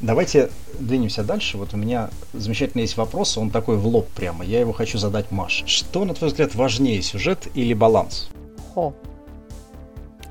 Давайте 0.00 0.50
двинемся 0.78 1.24
дальше. 1.24 1.56
Вот 1.56 1.72
у 1.72 1.76
меня 1.76 2.10
замечательный 2.34 2.82
есть 2.82 2.96
вопрос, 2.96 3.38
он 3.38 3.50
такой 3.50 3.78
в 3.78 3.86
лоб 3.86 4.08
прямо. 4.10 4.44
Я 4.44 4.60
его 4.60 4.72
хочу 4.72 4.98
задать 4.98 5.30
Маше. 5.30 5.66
Что, 5.66 6.04
на 6.04 6.14
твой 6.14 6.28
взгляд, 6.28 6.54
важнее, 6.54 7.00
сюжет 7.00 7.48
или 7.54 7.72
баланс? 7.72 8.28
Хо. 8.74 8.94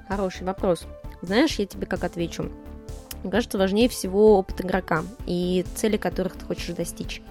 Хороший 0.07 0.43
вопрос. 0.43 0.85
Знаешь, 1.21 1.55
я 1.57 1.65
тебе 1.65 1.87
как 1.87 2.03
отвечу. 2.03 2.51
Мне 3.23 3.31
кажется, 3.31 3.57
важнее 3.57 3.89
всего 3.89 4.37
опыт 4.37 4.61
игрока 4.61 5.03
и 5.25 5.65
цели, 5.75 5.97
которых 5.97 6.35
ты 6.35 6.45
хочешь 6.45 6.75
достичь. 6.75 7.23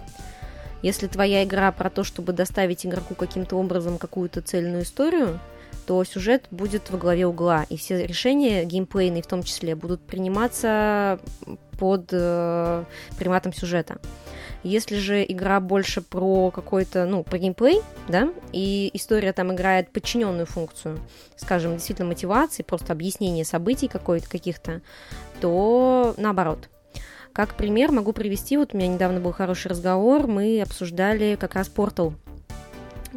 Если 0.82 1.06
твоя 1.06 1.44
игра 1.44 1.70
про 1.70 1.88
то, 1.88 2.02
чтобы 2.02 2.32
доставить 2.32 2.84
игроку 2.84 3.14
каким-то 3.14 3.56
образом 3.56 3.96
какую-то 3.96 4.42
цельную 4.42 4.82
историю, 4.82 5.38
то 5.86 6.02
сюжет 6.02 6.46
будет 6.50 6.90
во 6.90 6.98
главе 6.98 7.26
угла, 7.26 7.64
и 7.68 7.76
все 7.76 8.04
решения 8.06 8.64
геймплейные 8.64 9.22
в 9.22 9.26
том 9.26 9.42
числе 9.42 9.76
будут 9.76 10.00
приниматься 10.00 11.20
под 11.84 12.08
э, 12.12 12.84
приматом 13.18 13.52
сюжета. 13.52 13.98
Если 14.62 14.96
же 14.96 15.22
игра 15.22 15.60
больше 15.60 16.00
про 16.00 16.50
какой-то, 16.50 17.04
ну, 17.04 17.22
про 17.22 17.36
геймплей, 17.36 17.82
да, 18.08 18.30
и 18.52 18.90
история 18.94 19.34
там 19.34 19.52
играет 19.52 19.90
подчиненную 19.92 20.46
функцию, 20.46 20.98
скажем, 21.36 21.74
действительно 21.74 22.08
мотивации, 22.08 22.62
просто 22.62 22.94
объяснение 22.94 23.44
событий 23.44 23.88
какой-то 23.88 24.30
каких-то, 24.30 24.80
то 25.42 26.14
наоборот. 26.16 26.70
Как 27.34 27.52
пример 27.54 27.92
могу 27.92 28.14
привести, 28.14 28.56
вот 28.56 28.72
у 28.72 28.78
меня 28.78 28.88
недавно 28.88 29.20
был 29.20 29.32
хороший 29.32 29.68
разговор, 29.68 30.26
мы 30.26 30.62
обсуждали 30.62 31.36
как 31.38 31.54
раз 31.54 31.68
Portal, 31.68 32.14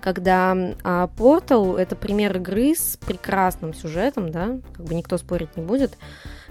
когда 0.02 0.56
а, 0.84 1.10
Portal 1.16 1.78
это 1.78 1.96
пример 1.96 2.36
игры 2.36 2.76
с 2.76 2.98
прекрасным 2.98 3.74
сюжетом, 3.74 4.30
да, 4.30 4.60
как 4.74 4.86
бы 4.86 4.94
никто 4.94 5.18
спорить 5.18 5.56
не 5.56 5.64
будет, 5.64 5.98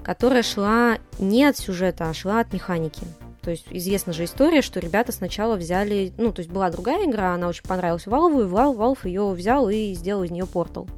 которая 0.02 0.42
шла 0.42 0.95
не 1.18 1.44
от 1.44 1.56
сюжета, 1.56 2.08
а 2.08 2.14
шла 2.14 2.40
от 2.40 2.52
механики. 2.52 3.06
То 3.42 3.50
есть 3.50 3.66
известна 3.70 4.12
же 4.12 4.24
история, 4.24 4.60
что 4.60 4.80
ребята 4.80 5.12
сначала 5.12 5.54
взяли, 5.54 6.12
ну, 6.18 6.32
то 6.32 6.40
есть 6.40 6.50
была 6.50 6.68
другая 6.68 7.08
игра, 7.08 7.32
она 7.32 7.46
очень 7.48 7.62
понравилась 7.62 8.06
Valve, 8.06 8.44
и 8.44 8.50
Valve, 8.50 8.76
Valve 8.76 8.98
ее 9.04 9.30
взял 9.30 9.68
и 9.68 9.94
сделал 9.94 10.24
из 10.24 10.32
нее 10.32 10.46
портал. 10.46 10.88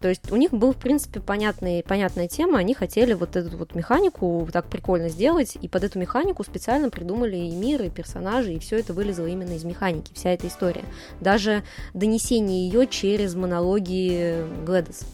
То 0.00 0.08
есть 0.08 0.30
у 0.30 0.36
них 0.36 0.50
был, 0.52 0.72
в 0.72 0.76
принципе, 0.76 1.20
понятный, 1.20 1.82
понятная 1.82 2.28
тема, 2.28 2.58
они 2.58 2.74
хотели 2.74 3.14
вот 3.14 3.36
эту 3.36 3.56
вот 3.56 3.74
механику 3.74 4.46
так 4.52 4.66
прикольно 4.66 5.08
сделать, 5.08 5.56
и 5.60 5.66
под 5.66 5.84
эту 5.84 5.98
механику 5.98 6.44
специально 6.44 6.90
придумали 6.90 7.36
и 7.36 7.50
мир, 7.50 7.82
и 7.82 7.88
персонажи, 7.90 8.52
и 8.52 8.58
все 8.58 8.78
это 8.78 8.92
вылезло 8.92 9.26
именно 9.26 9.52
из 9.52 9.64
механики, 9.64 10.12
вся 10.14 10.30
эта 10.30 10.46
история. 10.46 10.84
Даже 11.20 11.62
донесение 11.94 12.68
ее 12.68 12.86
через 12.86 13.34
монологи 13.34 14.44
Глэдис. 14.66 15.06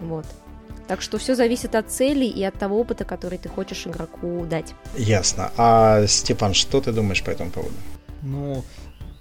Вот. 0.00 0.26
Так 0.92 1.00
что 1.00 1.16
все 1.16 1.34
зависит 1.34 1.74
от 1.74 1.90
цели 1.90 2.26
и 2.26 2.44
от 2.44 2.58
того 2.58 2.78
опыта, 2.78 3.06
который 3.06 3.38
ты 3.38 3.48
хочешь 3.48 3.86
игроку 3.86 4.44
дать. 4.44 4.74
Ясно. 4.94 5.50
А, 5.56 6.06
Степан, 6.06 6.52
что 6.52 6.82
ты 6.82 6.92
думаешь 6.92 7.24
по 7.24 7.30
этому 7.30 7.50
поводу? 7.50 7.74
Ну, 8.20 8.62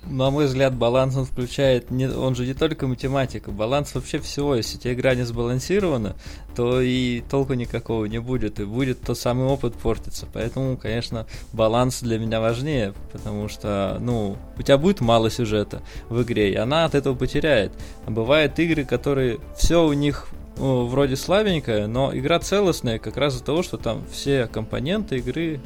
на 0.04 0.32
мой 0.32 0.48
взгляд, 0.48 0.76
баланс 0.76 1.16
он 1.16 1.24
включает, 1.24 1.90
не, 1.90 2.10
он 2.10 2.36
же 2.36 2.46
не 2.46 2.54
только 2.54 2.88
математика, 2.88 3.52
баланс 3.52 3.96
вообще 3.96 4.20
всего. 4.20 4.54
Если 4.54 4.80
тебе 4.80 4.96
игра 4.96 5.16
не 5.16 5.24
сбалансирована, 5.24 6.18
то 6.58 6.82
и 6.82 7.22
толку 7.22 7.54
никакого 7.54 8.04
не 8.04 8.20
будет, 8.20 8.60
и 8.60 8.66
будет 8.66 9.00
тот 9.00 9.18
самый 9.18 9.46
опыт 9.46 9.74
портиться. 9.76 10.28
Поэтому, 10.34 10.76
конечно, 10.76 11.26
баланс 11.54 12.02
для 12.02 12.20
меня 12.20 12.42
важнее, 12.42 12.94
потому 13.14 13.48
что, 13.48 13.96
ну, 14.02 14.38
у 14.58 14.62
тебя 14.62 14.78
будет 14.78 15.00
мало 15.00 15.30
сюжета 15.30 15.82
в 16.10 16.22
игре, 16.22 16.52
и 16.52 16.56
она 16.58 16.84
от 16.84 16.96
этого 16.96 17.16
потеряет. 17.16 17.72
А 18.06 18.12
бывают 18.12 18.60
игры, 18.60 18.84
которые 18.84 19.40
все 19.56 19.86
у 19.86 19.94
них 19.94 20.28
ну, 20.62 20.86
вроде 20.86 21.16
слабенькая, 21.16 21.88
но 21.88 22.16
игра 22.16 22.40
целостная 22.40 23.00
как 23.00 23.18
раз 23.18 23.34
из-за 23.34 23.44
того, 23.44 23.64
что 23.64 23.78
там 23.78 24.04
все 24.12 24.46
компоненты 24.46 25.18
игры 25.18 25.60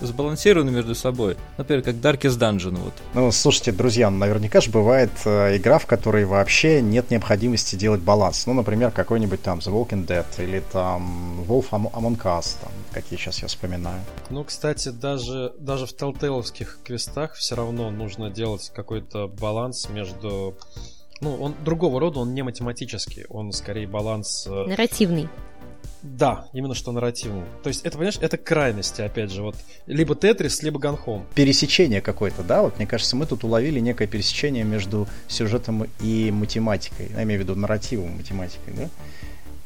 сбалансированы 0.00 0.70
между 0.70 0.94
собой. 0.94 1.36
Например, 1.56 1.84
как 1.84 1.94
Darkest 1.96 2.38
Dungeon. 2.38 2.76
Вот. 2.76 2.92
Ну, 3.14 3.30
слушайте, 3.30 3.70
друзья, 3.70 4.10
наверняка 4.10 4.60
же 4.60 4.70
бывает 4.70 5.10
э, 5.24 5.56
игра, 5.56 5.78
в 5.78 5.86
которой 5.86 6.24
вообще 6.24 6.82
нет 6.82 7.10
необходимости 7.10 7.76
делать 7.76 8.00
баланс. 8.00 8.46
Ну, 8.46 8.54
например, 8.54 8.90
какой-нибудь 8.90 9.42
там 9.42 9.58
The 9.58 9.72
Walking 9.72 10.06
Dead 10.06 10.26
или 10.38 10.62
там 10.72 11.44
Wolf 11.46 11.70
Among 11.70 12.20
Us, 12.22 12.56
там, 12.60 12.72
какие 12.92 13.18
сейчас 13.18 13.42
я 13.42 13.48
вспоминаю. 13.48 14.00
Ну, 14.30 14.42
кстати, 14.42 14.88
даже, 14.88 15.52
даже 15.58 15.86
в 15.86 15.92
Telltale'овских 15.92 16.78
квестах 16.82 17.34
все 17.34 17.54
равно 17.54 17.90
нужно 17.90 18.30
делать 18.30 18.72
какой-то 18.74 19.28
баланс 19.28 19.88
между 19.90 20.56
ну, 21.20 21.36
он 21.36 21.54
другого 21.64 22.00
рода, 22.00 22.20
он 22.20 22.34
не 22.34 22.42
математический, 22.42 23.24
он 23.28 23.52
скорее 23.52 23.86
баланс... 23.86 24.46
Э, 24.48 24.66
Нарративный. 24.66 25.28
Да, 26.02 26.46
именно 26.54 26.74
что 26.74 26.92
нарративный. 26.92 27.44
То 27.62 27.68
есть 27.68 27.82
это, 27.84 27.98
понимаешь, 27.98 28.18
это 28.20 28.38
крайности, 28.38 29.02
опять 29.02 29.30
же, 29.30 29.42
вот 29.42 29.54
либо 29.86 30.14
Тетрис, 30.14 30.62
либо 30.62 30.78
Ганхом. 30.78 31.26
Пересечение 31.34 32.00
какое-то, 32.00 32.42
да? 32.42 32.62
Вот 32.62 32.78
мне 32.78 32.86
кажется, 32.86 33.16
мы 33.16 33.26
тут 33.26 33.44
уловили 33.44 33.80
некое 33.80 34.06
пересечение 34.06 34.64
между 34.64 35.06
сюжетом 35.28 35.86
и 36.00 36.30
математикой. 36.30 37.10
Я 37.14 37.22
имею 37.24 37.40
в 37.40 37.42
виду 37.44 37.54
нарративом 37.54 38.16
математикой, 38.16 38.74
да? 38.74 38.88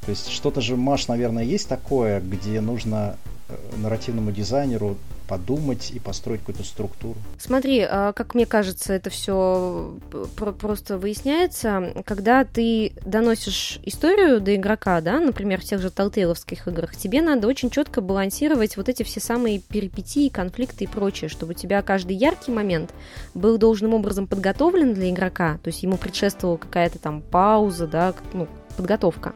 То 0.04 0.10
есть 0.10 0.28
что-то 0.28 0.60
же, 0.60 0.76
Маш, 0.76 1.08
наверное, 1.08 1.44
есть 1.44 1.68
такое, 1.68 2.20
где 2.20 2.60
нужно 2.60 3.16
э, 3.48 3.56
нарративному 3.76 4.32
дизайнеру 4.32 4.96
подумать 5.26 5.90
и 5.90 5.98
построить 5.98 6.40
какую-то 6.40 6.64
структуру. 6.64 7.16
Смотри, 7.38 7.80
а, 7.88 8.12
как 8.12 8.34
мне 8.34 8.46
кажется, 8.46 8.92
это 8.92 9.10
все 9.10 9.94
просто 10.36 10.98
выясняется, 10.98 11.94
когда 12.04 12.44
ты 12.44 12.92
доносишь 13.04 13.80
историю 13.84 14.40
до 14.40 14.54
игрока, 14.54 15.00
да, 15.00 15.20
например, 15.20 15.60
в 15.60 15.64
тех 15.64 15.80
же 15.80 15.90
Талтейловских 15.90 16.68
играх, 16.68 16.94
тебе 16.96 17.22
надо 17.22 17.48
очень 17.48 17.70
четко 17.70 18.00
балансировать 18.00 18.76
вот 18.76 18.88
эти 18.88 19.02
все 19.02 19.20
самые 19.20 19.60
перипетии, 19.60 20.28
конфликты 20.28 20.84
и 20.84 20.86
прочее, 20.86 21.28
чтобы 21.28 21.52
у 21.52 21.54
тебя 21.54 21.82
каждый 21.82 22.16
яркий 22.16 22.52
момент 22.52 22.92
был 23.34 23.58
должным 23.58 23.94
образом 23.94 24.26
подготовлен 24.26 24.94
для 24.94 25.10
игрока, 25.10 25.58
то 25.62 25.68
есть 25.68 25.82
ему 25.82 25.96
предшествовала 25.96 26.56
какая-то 26.56 26.98
там 26.98 27.22
пауза, 27.22 27.86
да, 27.86 28.14
ну, 28.32 28.46
подготовка, 28.76 29.34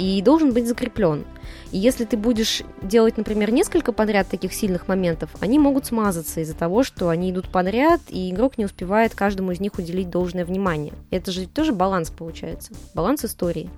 и 0.00 0.22
должен 0.22 0.52
быть 0.52 0.66
закреплен. 0.66 1.24
И 1.72 1.78
если 1.78 2.06
ты 2.06 2.16
будешь 2.16 2.62
делать, 2.82 3.18
например, 3.18 3.52
несколько 3.52 3.92
подряд 3.92 4.28
таких 4.28 4.54
сильных 4.54 4.88
моментов, 4.88 5.28
они 5.40 5.58
могут 5.58 5.86
смазаться 5.86 6.40
из-за 6.40 6.54
того, 6.54 6.82
что 6.82 7.10
они 7.10 7.30
идут 7.30 7.50
подряд, 7.50 8.00
и 8.08 8.30
игрок 8.30 8.56
не 8.56 8.64
успевает 8.64 9.14
каждому 9.14 9.52
из 9.52 9.60
них 9.60 9.74
уделить 9.78 10.08
должное 10.08 10.46
внимание. 10.46 10.94
Это 11.10 11.30
же 11.32 11.46
тоже 11.46 11.72
баланс 11.72 12.10
получается. 12.10 12.72
Баланс 12.94 13.26
истории 13.26 13.68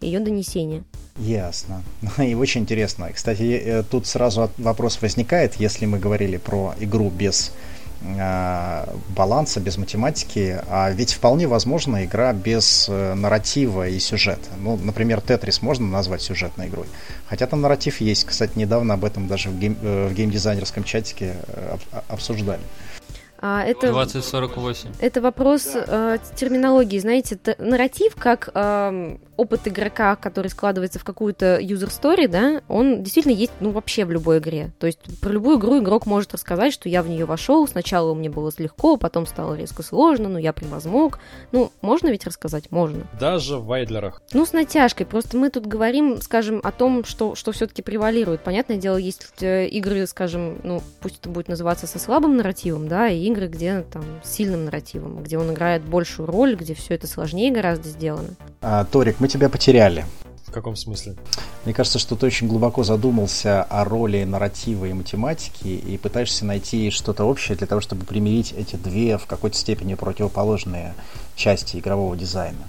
ее 0.00 0.20
донесения. 0.20 0.84
Ясно. 1.18 1.82
И 2.18 2.34
очень 2.34 2.60
интересно. 2.60 3.10
Кстати, 3.12 3.42
э, 3.42 3.82
тут 3.82 4.06
сразу 4.06 4.50
вопрос 4.58 5.00
возникает, 5.00 5.54
если 5.54 5.86
мы 5.86 5.98
говорили 5.98 6.36
про 6.36 6.74
игру 6.78 7.10
без 7.10 7.52
баланса, 9.08 9.60
без 9.60 9.78
математики, 9.78 10.60
а 10.68 10.90
ведь 10.90 11.12
вполне 11.12 11.46
возможна 11.46 12.04
игра 12.04 12.32
без 12.32 12.86
э, 12.88 13.14
нарратива 13.14 13.88
и 13.88 13.98
сюжета. 13.98 14.50
Ну, 14.58 14.76
например, 14.76 15.20
Тетрис 15.20 15.62
можно 15.62 15.86
назвать 15.86 16.22
сюжетной 16.22 16.68
игрой. 16.68 16.86
Хотя 17.28 17.46
там 17.46 17.60
нарратив 17.60 18.00
есть. 18.00 18.24
Кстати, 18.24 18.52
недавно 18.56 18.94
об 18.94 19.04
этом 19.04 19.26
даже 19.28 19.50
в, 19.50 19.58
гейм, 19.58 19.76
э, 19.82 20.08
в 20.08 20.14
геймдизайнерском 20.14 20.84
чатике 20.84 21.34
обсуждали. 22.08 22.60
А, 23.40 23.62
это, 23.64 23.92
2048. 23.92 24.90
Это 25.00 25.20
вопрос 25.20 25.70
э, 25.74 26.18
терминологии. 26.34 26.98
Знаете, 26.98 27.36
т- 27.36 27.56
нарратив 27.58 28.16
как 28.16 28.50
э, 28.54 29.16
опыт 29.36 29.68
игрока, 29.68 30.16
который 30.16 30.48
складывается 30.48 30.98
в 30.98 31.04
какую-то 31.04 31.58
user 31.60 31.88
story, 31.88 32.28
да, 32.28 32.62
он 32.68 33.02
действительно 33.02 33.32
есть, 33.32 33.52
ну, 33.60 33.70
вообще 33.70 34.04
в 34.04 34.10
любой 34.10 34.38
игре. 34.38 34.72
То 34.78 34.86
есть 34.86 35.00
про 35.20 35.30
любую 35.30 35.58
игру 35.58 35.78
игрок 35.78 36.06
может 36.06 36.32
рассказать, 36.32 36.72
что 36.72 36.88
я 36.88 37.02
в 37.02 37.08
нее 37.08 37.24
вошел, 37.26 37.66
сначала 37.68 38.14
мне 38.14 38.30
было 38.30 38.50
легко, 38.58 38.96
потом 38.96 39.26
стало 39.26 39.54
резко 39.54 39.82
сложно, 39.82 40.28
но 40.28 40.38
я 40.38 40.52
превозмог. 40.52 41.18
Ну, 41.52 41.72
можно 41.82 42.08
ведь 42.08 42.26
рассказать? 42.26 42.70
Можно. 42.70 43.06
Даже 43.20 43.58
в 43.58 43.66
Вайдлерах. 43.66 44.22
Ну, 44.32 44.46
с 44.46 44.52
натяжкой. 44.52 45.04
Просто 45.06 45.36
мы 45.36 45.50
тут 45.50 45.66
говорим, 45.66 46.20
скажем, 46.22 46.60
о 46.62 46.72
том, 46.72 47.04
что, 47.04 47.34
что 47.34 47.52
все-таки 47.52 47.82
превалирует. 47.82 48.40
Понятное 48.42 48.76
дело, 48.76 48.96
есть 48.96 49.26
э, 49.40 49.66
игры, 49.66 50.06
скажем, 50.06 50.58
ну, 50.62 50.82
пусть 51.00 51.18
это 51.20 51.28
будет 51.28 51.48
называться 51.48 51.86
со 51.86 51.98
слабым 51.98 52.36
нарративом, 52.36 52.88
да, 52.88 53.08
и 53.08 53.25
игры, 53.28 53.48
где 53.48 53.82
там 53.82 54.04
с 54.22 54.30
сильным 54.30 54.64
нарративом, 54.64 55.22
где 55.22 55.38
он 55.38 55.52
играет 55.52 55.82
большую 55.82 56.26
роль, 56.26 56.56
где 56.56 56.74
все 56.74 56.94
это 56.94 57.06
сложнее 57.06 57.52
гораздо 57.52 57.88
сделано. 57.88 58.30
А, 58.60 58.84
Торик, 58.84 59.20
мы 59.20 59.28
тебя 59.28 59.48
потеряли. 59.48 60.04
В 60.46 60.52
каком 60.52 60.76
смысле? 60.76 61.16
Мне 61.64 61.74
кажется, 61.74 61.98
что 61.98 62.14
ты 62.14 62.26
очень 62.26 62.46
глубоко 62.46 62.84
задумался 62.84 63.64
о 63.64 63.84
роли 63.84 64.22
нарратива 64.24 64.86
и 64.86 64.92
математики 64.92 65.66
и 65.66 65.98
пытаешься 65.98 66.44
найти 66.44 66.90
что-то 66.90 67.24
общее 67.24 67.56
для 67.56 67.66
того, 67.66 67.80
чтобы 67.80 68.04
примирить 68.04 68.54
эти 68.56 68.76
две 68.76 69.18
в 69.18 69.26
какой-то 69.26 69.56
степени 69.56 69.94
противоположные 69.94 70.94
части 71.34 71.78
игрового 71.78 72.16
дизайна. 72.16 72.68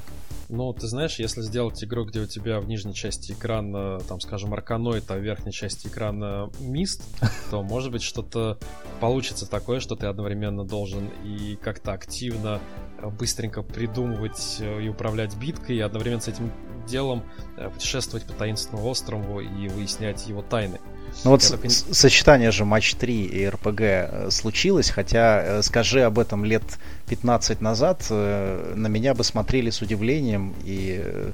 Ну, 0.49 0.71
ты 0.71 0.88
знаешь, 0.88 1.19
если 1.19 1.41
сделать 1.41 1.83
игру, 1.83 2.05
где 2.05 2.21
у 2.21 2.25
тебя 2.25 2.62
в 2.62 2.67
нижней 2.67 2.93
части 2.93 3.33
экрана, 3.33 3.99
там, 4.07 4.21
скажем, 4.21 4.53
арканоид, 4.53 5.03
а 5.12 5.15
в 5.15 5.19
верхней 5.19 5.51
части 5.51 5.88
экрана 5.88 6.49
мист, 6.60 7.03
то, 7.51 7.62
может 7.63 7.91
быть, 7.91 8.01
что-то 8.01 8.57
получится 9.01 9.49
такое, 9.49 9.81
что 9.81 9.97
ты 9.97 10.07
одновременно 10.07 10.63
должен 10.63 11.10
и 11.25 11.57
как-то 11.62 11.91
активно, 11.91 12.62
э, 12.97 13.10
быстренько 13.10 13.62
придумывать 13.62 14.57
э, 14.62 14.83
и 14.83 14.88
управлять 14.88 15.36
биткой, 15.36 15.77
и 15.77 15.81
одновременно 15.81 16.21
с 16.21 16.29
этим 16.29 16.49
делом 16.88 17.23
э, 17.57 17.69
путешествовать 17.69 18.25
по 18.25 18.31
таинственному 18.33 18.88
острову 18.88 19.41
и 19.41 19.67
выяснять 19.67 20.27
его 20.27 20.41
тайны. 20.41 20.79
Ну 21.23 21.31
вот 21.31 21.47
только... 21.47 21.69
сочетание 21.69 22.51
же 22.51 22.65
матч 22.65 22.95
3 22.95 23.25
и 23.25 23.47
РПГ 23.49 23.81
э, 23.81 24.27
случилось, 24.31 24.89
хотя 24.89 25.41
э, 25.41 25.61
скажи 25.61 26.01
об 26.01 26.19
этом 26.19 26.45
лет 26.45 26.63
15 27.07 27.61
назад, 27.61 28.05
э, 28.09 28.73
на 28.75 28.87
меня 28.87 29.13
бы 29.13 29.23
смотрели 29.23 29.69
с 29.69 29.81
удивлением, 29.81 30.53
и 30.63 31.31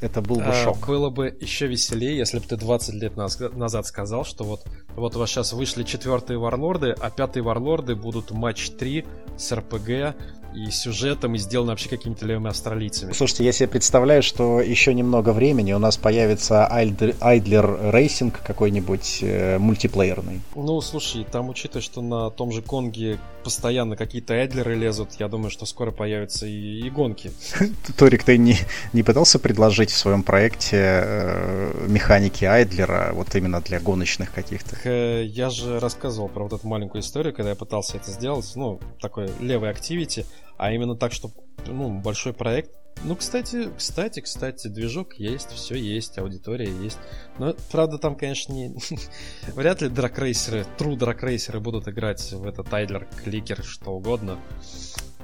это 0.00 0.22
был 0.22 0.36
бы 0.36 0.44
а, 0.44 0.64
шок. 0.64 0.86
Было 0.86 1.10
бы 1.10 1.36
еще 1.40 1.66
веселее, 1.66 2.16
если 2.16 2.38
бы 2.38 2.46
ты 2.46 2.56
20 2.56 2.94
лет 2.94 3.16
назад 3.16 3.86
сказал, 3.86 4.24
что 4.24 4.44
вот, 4.44 4.64
вот 4.94 5.16
у 5.16 5.18
вас 5.18 5.30
сейчас 5.30 5.52
вышли 5.52 5.82
четвертые 5.82 6.38
варлорды, 6.38 6.94
а 6.98 7.10
пятые 7.10 7.42
варлорды 7.42 7.94
будут 7.94 8.30
матч 8.30 8.70
3 8.70 9.04
с 9.36 9.52
РПГ, 9.52 10.16
и 10.56 10.70
сюжетом, 10.70 11.34
и 11.34 11.38
сделано 11.38 11.72
вообще 11.72 11.88
какими-то 11.88 12.24
левыми 12.24 12.48
австралийцами. 12.48 13.12
Слушайте, 13.12 13.44
я 13.44 13.52
себе 13.52 13.68
представляю, 13.68 14.22
что 14.22 14.60
еще 14.60 14.94
немного 14.94 15.30
времени 15.30 15.72
у 15.72 15.78
нас 15.78 15.96
появится 15.98 16.66
idler 16.66 17.92
racing 17.92 18.40
какой-нибудь 18.42 19.18
э, 19.22 19.58
мультиплеерный. 19.58 20.40
Ну, 20.54 20.80
слушай, 20.80 21.26
там 21.30 21.50
учитывая, 21.50 21.82
что 21.82 22.00
на 22.00 22.30
том 22.30 22.52
же 22.52 22.62
Конге 22.62 23.18
постоянно 23.44 23.96
какие-то 23.96 24.34
Айдлеры 24.34 24.74
лезут, 24.74 25.10
я 25.20 25.28
думаю, 25.28 25.50
что 25.50 25.66
скоро 25.66 25.90
появятся 25.90 26.46
и, 26.46 26.80
и 26.80 26.90
гонки. 26.90 27.30
Торик, 27.96 28.24
ты 28.24 28.38
не, 28.38 28.56
не 28.92 29.02
пытался 29.02 29.38
предложить 29.38 29.90
в 29.90 29.96
своем 29.96 30.22
проекте 30.22 30.78
э, 30.80 31.86
механики 31.86 32.44
Айдлера 32.44 33.10
вот 33.12 33.34
именно 33.34 33.60
для 33.60 33.78
гоночных 33.78 34.32
каких-то? 34.32 34.76
Э, 34.84 35.22
я 35.24 35.50
же 35.50 35.78
рассказывал 35.80 36.28
про 36.28 36.44
вот 36.44 36.54
эту 36.54 36.66
маленькую 36.66 37.02
историю, 37.02 37.34
когда 37.34 37.50
я 37.50 37.56
пытался 37.56 37.98
это 37.98 38.10
сделать, 38.10 38.50
ну, 38.56 38.80
такой 39.00 39.30
левый 39.38 39.70
активити, 39.70 40.24
а 40.56 40.72
именно 40.72 40.96
так, 40.96 41.12
чтобы 41.12 41.34
ну, 41.66 42.00
большой 42.00 42.32
проект. 42.32 42.70
Ну, 43.04 43.14
кстати, 43.14 43.68
кстати, 43.76 44.20
кстати, 44.20 44.68
движок 44.68 45.14
есть, 45.14 45.50
все 45.52 45.74
есть, 45.74 46.18
аудитория 46.18 46.70
есть. 46.82 46.98
Но, 47.38 47.54
правда, 47.70 47.98
там, 47.98 48.16
конечно, 48.16 48.52
не... 48.52 48.74
вряд 49.54 49.82
ли 49.82 49.88
дракрейсеры, 49.88 50.66
true 50.78 50.96
дракрейсеры 50.96 51.60
будут 51.60 51.88
играть 51.88 52.32
в 52.32 52.46
этот 52.46 52.70
тайдлер, 52.70 53.06
кликер, 53.22 53.62
что 53.62 53.92
угодно. 53.92 54.38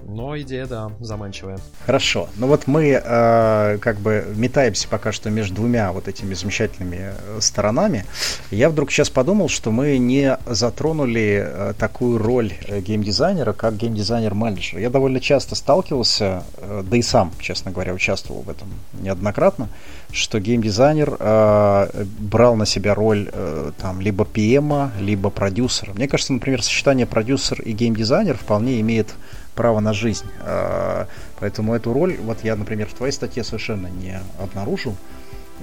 Но 0.06 0.38
идея, 0.40 0.66
да, 0.66 0.92
заманчивая. 1.00 1.58
Хорошо. 1.86 2.28
Ну 2.36 2.46
вот 2.46 2.66
мы 2.66 3.00
э, 3.02 3.78
как 3.80 3.98
бы 3.98 4.26
метаемся 4.36 4.88
пока 4.88 5.12
что 5.12 5.30
между 5.30 5.56
двумя 5.56 5.92
вот 5.92 6.08
этими 6.08 6.34
замечательными 6.34 7.12
э, 7.12 7.38
сторонами. 7.40 8.04
Я 8.50 8.68
вдруг 8.68 8.90
сейчас 8.90 9.10
подумал, 9.10 9.48
что 9.48 9.70
мы 9.70 9.98
не 9.98 10.38
затронули 10.46 11.44
э, 11.44 11.74
такую 11.78 12.18
роль 12.18 12.52
э, 12.66 12.80
геймдизайнера, 12.80 13.52
как 13.52 13.76
геймдизайнер-менеджер. 13.76 14.78
Я 14.78 14.90
довольно 14.90 15.20
часто 15.20 15.54
сталкивался, 15.54 16.44
да 16.82 16.96
и 16.96 17.02
сам, 17.02 17.32
честно 17.38 17.70
говоря, 17.70 17.94
участвовал 17.94 18.42
в 18.42 18.50
этом 18.50 18.68
неоднократно, 19.00 19.68
что 20.12 20.40
геймдизайнер 20.40 21.16
э, 21.18 22.04
брал 22.18 22.56
на 22.56 22.66
себя 22.66 22.94
роль 22.94 23.30
э, 23.32 23.72
там 23.78 24.00
либо 24.00 24.24
PM, 24.24 24.90
либо 25.00 25.30
продюсера. 25.30 25.92
Мне 25.94 26.06
кажется, 26.06 26.32
например, 26.32 26.62
сочетание 26.62 27.06
продюсер 27.06 27.60
и 27.62 27.72
геймдизайнер 27.72 28.36
вполне 28.36 28.80
имеет 28.80 29.14
право 29.54 29.80
на 29.80 29.92
жизнь. 29.92 30.26
А, 30.40 31.06
поэтому 31.40 31.74
эту 31.74 31.92
роль, 31.92 32.16
вот 32.18 32.44
я, 32.44 32.56
например, 32.56 32.88
в 32.88 32.94
твоей 32.94 33.12
статье 33.12 33.44
совершенно 33.44 33.86
не 33.86 34.20
обнаружил, 34.38 34.96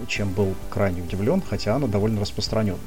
чем 0.07 0.31
был 0.31 0.55
крайне 0.69 1.01
удивлен, 1.01 1.41
хотя 1.47 1.75
она 1.75 1.87
довольно 1.87 2.21
распространенна. 2.21 2.79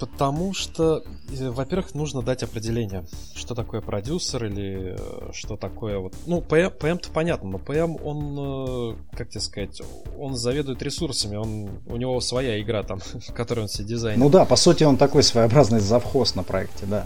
Потому 0.00 0.54
что, 0.54 1.04
э, 1.28 1.50
во-первых, 1.50 1.94
нужно 1.94 2.22
дать 2.22 2.42
определение, 2.42 3.04
что 3.34 3.54
такое 3.54 3.82
продюсер 3.82 4.46
или 4.46 4.96
э, 4.98 5.32
что 5.34 5.58
такое 5.58 5.98
вот... 5.98 6.14
Ну, 6.26 6.40
PM, 6.40 6.74
PM-то 6.74 7.10
понятно, 7.10 7.50
но 7.50 7.58
PM, 7.58 8.02
он, 8.02 8.94
э, 8.94 9.16
как 9.16 9.28
тебе 9.28 9.42
сказать, 9.42 9.82
он 10.18 10.36
заведует 10.36 10.82
ресурсами, 10.82 11.36
он, 11.36 11.68
у 11.86 11.96
него 11.96 12.18
своя 12.22 12.58
игра 12.62 12.82
там, 12.82 13.00
которую 13.34 13.64
он 13.64 13.68
себе 13.68 13.88
дизайнит. 13.88 14.18
Ну 14.18 14.30
да, 14.30 14.46
по 14.46 14.56
сути, 14.56 14.84
он 14.84 14.96
такой 14.96 15.22
своеобразный 15.22 15.80
завхоз 15.80 16.34
на 16.34 16.44
проекте, 16.44 16.86
да. 16.86 17.04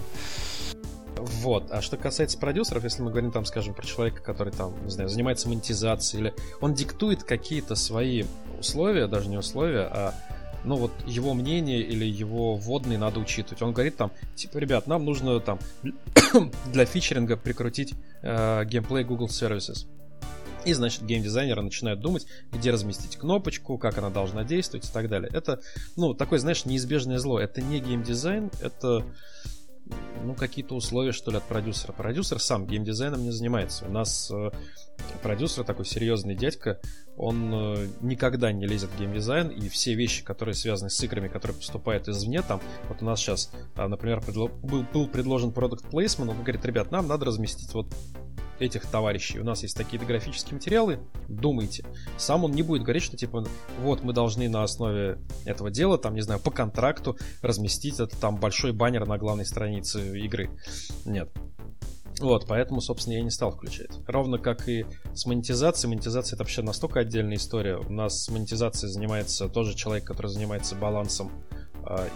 Вот. 1.25 1.71
А 1.71 1.81
что 1.81 1.97
касается 1.97 2.39
продюсеров, 2.39 2.85
если 2.85 3.03
мы 3.03 3.11
говорим 3.11 3.33
там, 3.33 3.45
скажем, 3.47 3.73
про 3.75 3.87
человека, 3.87 4.23
который 4.23 4.53
там, 4.53 4.75
не 4.85 4.91
знаю, 4.91 5.09
занимается 5.09 5.49
монетизацией, 5.49 6.21
или 6.21 6.35
он 6.61 6.75
диктует 6.75 7.25
какие-то 7.25 7.75
свои 7.77 8.25
условия, 8.59 9.07
даже 9.07 9.29
не 9.29 9.39
условия, 9.39 9.89
а 9.91 10.15
ну 10.65 10.77
вот 10.77 10.93
его 11.07 11.35
мнение 11.35 11.81
или 11.81 12.05
его 12.05 12.57
вводные 12.57 12.99
надо 12.99 13.21
учитывать. 13.21 13.63
Он 13.63 13.73
говорит 13.73 13.97
там, 13.97 14.13
типа, 14.35 14.59
ребят, 14.59 14.87
нам 14.87 15.05
нужно 15.05 15.41
там 15.41 15.59
для 16.73 16.85
фичеринга 16.85 17.37
прикрутить 17.37 17.95
э, 18.23 18.65
геймплей 18.67 19.05
Google 19.05 19.29
Services. 19.29 19.87
И, 20.65 20.73
значит, 20.73 21.05
геймдизайнеры 21.05 21.61
начинают 21.63 22.01
думать, 22.01 22.27
где 22.51 22.71
разместить 22.71 23.17
кнопочку, 23.17 23.77
как 23.77 23.99
она 23.99 24.09
должна 24.09 24.45
действовать 24.45 24.89
и 24.89 24.93
так 24.93 25.11
далее. 25.11 25.31
Это, 25.33 25.61
ну, 25.97 26.15
такое, 26.15 26.39
знаешь, 26.39 26.65
неизбежное 26.65 27.19
зло. 27.19 27.39
Это 27.39 27.61
не 27.61 27.81
геймдизайн, 27.81 28.51
это 28.63 29.05
ну, 30.25 30.35
какие-то 30.35 30.75
условия, 30.75 31.13
что 31.13 31.31
ли, 31.31 31.37
от 31.37 31.45
продюсера. 31.45 31.93
Продюсер 31.93 32.39
сам 32.41 32.67
геймдизайном 32.67 33.23
не 33.23 33.31
занимается. 33.31 33.85
У 33.87 33.91
нас 33.91 34.31
э, 34.31 34.51
продюсер 35.23 35.65
такой 35.65 35.85
серьезный 35.85 36.35
дядька, 36.35 36.81
он 37.17 37.53
э, 37.53 37.89
никогда 38.01 38.53
не 38.53 38.67
лезет 38.67 38.91
в 38.91 38.99
геймдизайн, 38.99 39.49
и 39.49 39.69
все 39.69 39.95
вещи, 39.95 40.25
которые 40.25 40.55
связаны 40.55 40.91
с 40.91 41.03
играми, 41.03 41.29
которые 41.29 41.57
поступают 41.57 42.09
извне, 42.09 42.43
там, 42.43 42.61
вот 42.89 43.03
у 43.03 43.05
нас 43.05 43.21
сейчас, 43.21 43.53
э, 43.77 43.87
например, 43.87 44.19
предло- 44.19 44.53
был, 44.63 44.85
был 44.93 45.07
предложен 45.09 45.53
продукт 45.53 45.85
плейсмент, 45.89 46.31
он 46.31 46.39
говорит, 46.39 46.65
ребят, 46.65 46.91
нам 46.91 47.07
надо 47.07 47.27
разместить 47.27 47.73
вот 47.75 47.87
этих 48.65 48.87
товарищей. 48.87 49.39
У 49.39 49.45
нас 49.45 49.63
есть 49.63 49.77
такие 49.77 50.03
графические 50.03 50.55
материалы, 50.55 51.01
думайте. 51.29 51.85
Сам 52.17 52.45
он 52.45 52.53
не 52.53 52.63
будет 52.63 52.83
говорить, 52.83 53.03
что 53.03 53.17
типа, 53.17 53.45
вот 53.81 54.03
мы 54.03 54.13
должны 54.13 54.49
на 54.49 54.63
основе 54.63 55.19
этого 55.45 55.71
дела, 55.71 55.99
там, 55.99 56.15
не 56.15 56.23
знаю, 56.23 56.41
по 56.41 56.51
контракту 56.51 57.17
разместить 57.43 58.01
это 58.01 58.17
там 58.19 58.37
большой 58.37 58.73
баннер 58.73 59.07
на 59.07 59.19
главной 59.19 59.47
странице 59.47 60.19
игры. 60.19 60.51
Нет. 61.05 61.31
Вот, 62.21 62.47
поэтому, 62.47 62.81
собственно, 62.81 63.15
я 63.15 63.23
не 63.23 63.31
стал 63.31 63.51
включать. 63.51 63.91
Ровно 64.07 64.39
как 64.39 64.69
и 64.69 64.87
с 65.15 65.27
монетизацией. 65.27 65.91
Монетизация 65.91 66.37
это 66.37 66.45
вообще 66.45 66.63
настолько 66.63 67.01
отдельная 67.01 67.37
история. 67.37 67.77
У 67.77 67.93
нас 67.93 68.25
с 68.25 68.29
монетизацией 68.31 68.93
занимается 68.93 69.49
тоже 69.49 69.75
человек, 69.75 70.05
который 70.05 70.29
занимается 70.29 70.77
балансом 70.77 71.33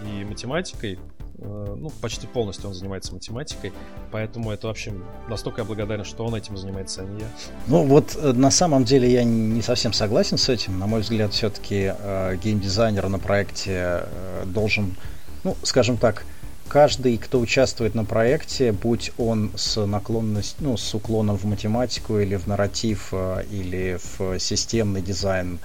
и 0.04 0.24
математикой. 0.24 0.98
Э, 1.40 1.76
ну, 1.78 1.90
почти 2.00 2.26
полностью 2.26 2.68
он 2.68 2.74
занимается 2.74 3.14
математикой, 3.14 3.72
поэтому 4.10 4.50
это 4.50 4.66
вообще 4.66 4.92
настолько 5.28 5.60
я 5.60 5.64
благодарен, 5.64 6.04
что 6.04 6.24
он 6.24 6.34
этим 6.34 6.56
занимается, 6.56 7.02
а 7.02 7.04
не 7.04 7.20
я. 7.20 7.26
Ну 7.68 7.84
вот 7.84 8.16
э, 8.16 8.32
на 8.32 8.50
самом 8.50 8.84
деле 8.84 9.10
я 9.10 9.22
не 9.22 9.62
совсем 9.62 9.92
согласен 9.92 10.36
с 10.36 10.48
этим. 10.48 10.78
На 10.80 10.86
мой 10.86 11.02
взгляд, 11.02 11.32
все-таки 11.32 11.92
э, 11.96 12.36
геймдизайнер 12.42 13.08
на 13.08 13.20
проекте 13.20 13.72
э, 13.72 14.44
должен, 14.46 14.96
ну, 15.44 15.56
скажем 15.62 15.96
так, 15.96 16.24
каждый, 16.68 17.16
кто 17.18 17.38
участвует 17.38 17.94
на 17.94 18.04
проекте, 18.04 18.72
будь 18.72 19.12
он 19.16 19.52
с 19.54 19.84
наклонностью, 19.86 20.56
ну, 20.60 20.76
с 20.76 20.92
уклоном 20.92 21.38
в 21.38 21.44
математику 21.44 22.18
или 22.18 22.34
в 22.34 22.48
нарратив, 22.48 23.10
э, 23.12 23.44
или 23.50 23.98
в 24.02 24.40
системный 24.40 25.02
дизайн, 25.02 25.60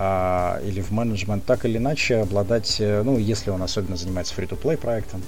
а, 0.00 0.60
или 0.64 0.80
в 0.80 0.92
менеджмент, 0.92 1.44
так 1.44 1.64
или 1.64 1.78
иначе 1.78 2.18
обладать, 2.18 2.76
э, 2.78 3.02
ну, 3.02 3.18
если 3.18 3.50
он 3.50 3.64
особенно 3.64 3.96
занимается 3.96 4.32
free-to-play 4.32 4.76
проектом, 4.76 5.24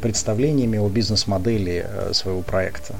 представлениями 0.00 0.78
о 0.78 0.88
бизнес-модели 0.88 1.84
э, 1.84 2.12
своего 2.14 2.42
проекта. 2.42 2.94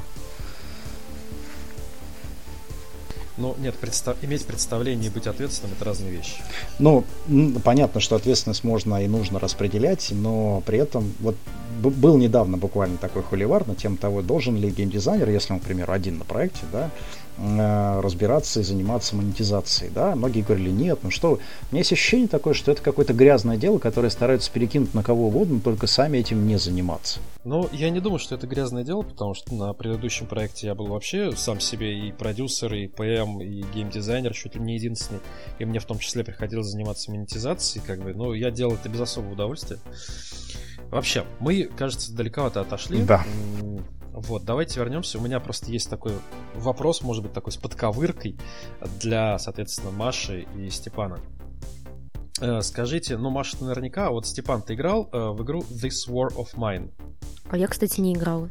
Ну, 3.37 3.55
нет, 3.61 3.77
представ... 3.77 4.17
иметь 4.23 4.45
представление 4.47 5.11
и 5.11 5.13
быть 5.13 5.29
ответственным 5.29 5.77
это 5.77 5.85
разные 5.85 6.11
вещи. 6.11 6.35
Ну, 6.81 7.05
понятно, 7.63 8.01
что 8.01 8.17
ответственность 8.17 8.65
можно 8.65 9.05
и 9.05 9.07
нужно 9.07 9.39
распределять, 9.39 10.09
но 10.11 10.61
при 10.67 10.79
этом 10.79 11.13
вот 11.21 11.37
был 11.81 12.19
недавно 12.19 12.59
буквально 12.59 12.99
такой 12.99 13.23
холивар 13.23 13.67
на 13.67 13.77
тему 13.77 13.97
того, 13.97 14.23
должен 14.23 14.57
ли 14.57 14.71
геймдизайнер, 14.71 15.31
если 15.31 15.53
он, 15.53 15.61
к 15.61 15.63
примеру, 15.63 15.93
один 15.93 16.19
на 16.19 16.25
проекте, 16.25 16.63
да, 16.73 16.91
разбираться 17.39 18.61
и 18.61 18.63
заниматься 18.63 19.17
монетизацией, 19.17 19.91
да, 19.95 20.15
многие 20.15 20.43
говорили, 20.43 20.71
нет, 20.71 20.99
ну 21.03 21.11
что, 21.11 21.33
у 21.33 21.39
меня 21.71 21.81
есть 21.81 21.93
ощущение 21.93 22.29
такое, 22.29 22.55
что 22.55 22.71
это 22.71 22.83
какое-то 22.83 23.15
грязное 23.15 23.57
дело, 23.57 23.79
которое 23.79 24.11
стараются 24.11 24.51
перекинуть 24.51 24.95
на 24.95 25.03
кого 25.03 25.29
угодно, 25.29 25.61
только 25.61 25.87
сами 25.87 26.19
этим 26.19 26.47
не 26.47 26.59
заниматься. 26.59 27.21
Ну, 27.45 27.69
я 27.73 27.91
не 27.91 28.01
думаю, 28.01 28.19
что 28.19 28.35
это 28.35 28.47
грязное 28.47 28.85
дело, 28.85 29.03
потому 29.03 29.35
что 29.35 29.55
на 29.55 29.73
предыдущем 29.73 30.27
проекте 30.27 30.69
я 30.69 30.75
был 30.75 30.87
вообще 30.87 31.33
сам 31.35 31.59
себе 31.59 32.07
и 32.07 32.13
продюсер, 32.13 32.75
и 32.75 32.87
ПМ, 32.87 33.41
и 33.41 33.65
геймдизайнер, 33.75 34.35
чуть 34.35 34.55
ли 34.55 34.61
не 34.61 34.75
единственный, 34.75 35.21
и 35.59 35.65
мне 35.65 35.81
в 35.81 35.85
том 35.87 35.99
числе 35.99 36.25
приходилось 36.25 36.67
заниматься 36.67 37.11
монетизацией, 37.11 37.85
как 37.85 38.03
бы, 38.03 38.15
но 38.15 38.35
я 38.35 38.51
делал 38.51 38.75
это 38.75 38.89
без 38.89 39.01
особого 39.01 39.33
удовольствия. 39.33 39.79
Вообще, 40.91 41.25
мы, 41.41 41.65
кажется, 41.65 42.13
далековато 42.13 42.61
отошли. 42.61 43.03
Да. 43.03 43.25
Вот, 44.13 44.45
давайте 44.45 44.79
вернемся. 44.79 45.19
У 45.19 45.23
меня 45.23 45.41
просто 45.41 45.71
есть 45.71 45.89
такой 45.89 46.13
вопрос, 46.55 47.03
может 47.03 47.23
быть, 47.23 47.33
такой 47.33 47.53
с 47.53 47.57
подковыркой 47.57 48.39
для, 49.01 49.39
соответственно, 49.39 49.91
Маши 49.91 50.47
и 50.57 50.69
Степана. 50.71 51.19
Э, 52.41 52.61
скажите, 52.61 53.17
ну, 53.17 53.31
Маша, 53.31 53.57
ты 53.57 53.65
наверняка, 53.65 54.09
а 54.09 54.11
вот 54.11 54.27
Степан, 54.27 54.63
ты 54.63 54.75
играл 54.75 55.09
э, 55.13 55.31
в 55.31 55.43
игру 55.45 55.61
This 55.71 56.09
War 56.09 56.35
of 56.35 56.55
Mine? 56.57 56.91
А 57.49 57.57
я, 57.57 57.69
кстати, 57.69 58.01
не 58.01 58.15
играла. 58.15 58.51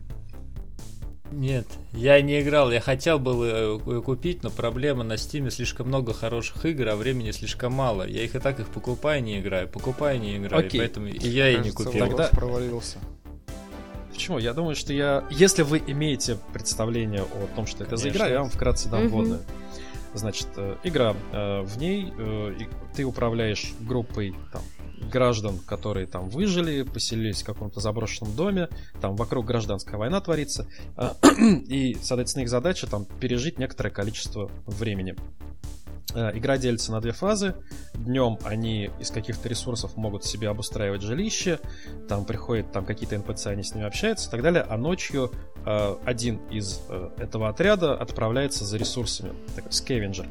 Нет, 1.32 1.66
я 1.94 2.22
не 2.22 2.42
играл. 2.42 2.72
Я 2.72 2.82
хотел 2.82 3.20
бы 3.20 3.80
э, 3.86 4.02
купить, 4.02 4.44
но 4.44 4.50
проблема 4.50 5.04
на 5.04 5.18
Стиме 5.18 5.50
слишком 5.50 5.88
много 5.88 6.14
хороших 6.14 6.66
игр, 6.66 6.90
а 6.90 6.96
времени 6.96 7.32
слишком 7.32 7.74
мало. 7.74 8.08
Я 8.08 8.24
их 8.24 8.36
и 8.36 8.40
так 8.40 8.60
их 8.60 8.68
покупаю, 8.68 9.24
не 9.24 9.40
играю, 9.40 9.68
покупаю, 9.68 10.20
не 10.20 10.38
играю, 10.38 10.66
Окей. 10.66 10.80
поэтому 10.80 11.08
и 11.08 11.28
я 11.28 11.50
и 11.50 11.60
не 11.60 11.72
купил. 11.72 12.08
Тогда 12.08 12.28
провалился. 12.28 12.98
Почему? 14.14 14.38
Я 14.38 14.54
думаю, 14.54 14.76
что 14.76 14.94
я... 14.94 15.26
Если 15.30 15.64
вы 15.64 15.82
имеете 15.88 16.38
представление 16.54 17.24
о 17.24 17.48
том, 17.56 17.66
что 17.66 17.84
это 17.84 17.98
за 17.98 18.10
игра, 18.10 18.28
я 18.28 18.40
вам 18.40 18.50
вкратце 18.50 18.90
дам 18.90 19.08
вводную. 19.08 19.42
Значит, 20.14 20.48
э, 20.58 20.76
игра, 20.84 21.16
э, 21.32 21.62
в 21.62 21.78
ней 21.78 22.14
э, 22.18 22.56
ты 22.94 23.06
управляешь 23.06 23.74
группой 23.80 24.36
там, 24.52 24.62
граждан, 25.10 25.58
которые 25.60 26.06
там 26.06 26.28
выжили, 26.28 26.84
поселились 26.84 27.44
в 27.44 27.46
каком-то 27.46 27.80
заброшенном 27.80 28.36
доме, 28.36 28.68
там 29.00 29.16
вокруг 29.16 29.46
гражданская 29.46 29.98
война 29.98 30.20
творится, 30.20 30.68
и, 31.40 31.98
соответственно, 32.02 32.44
их 32.44 32.50
задача 32.50 32.88
там 32.88 33.06
пережить 33.06 33.58
некоторое 33.58 33.90
количество 33.90 34.52
времени. 34.66 35.16
Э, 36.14 36.32
игра 36.34 36.58
делится 36.58 36.92
на 36.92 37.02
две 37.02 37.12
фазы. 37.12 37.56
Днем 37.94 38.38
они 38.44 38.90
из 39.00 39.12
каких-то 39.12 39.48
ресурсов 39.48 39.96
могут 39.96 40.26
себе 40.26 40.50
обустраивать 40.50 41.02
жилище, 41.02 41.60
там 42.08 42.26
приходят 42.26 42.72
там 42.72 42.86
какие-то 42.86 43.16
NPC, 43.16 43.52
они 43.52 43.64
с 43.64 43.74
ними 43.74 43.88
общаются 43.88 44.28
и 44.28 44.32
так 44.32 44.42
далее, 44.42 44.66
а 44.68 44.78
ночью 44.78 45.32
э, 45.66 45.96
один 46.06 46.38
из 46.50 46.82
э, 46.90 47.10
этого 47.18 47.50
отряда 47.50 47.96
отправляется 47.96 48.66
за 48.66 48.78
ресурсами, 48.78 49.34
такой 49.56 49.72
скевенджер. 49.72 50.28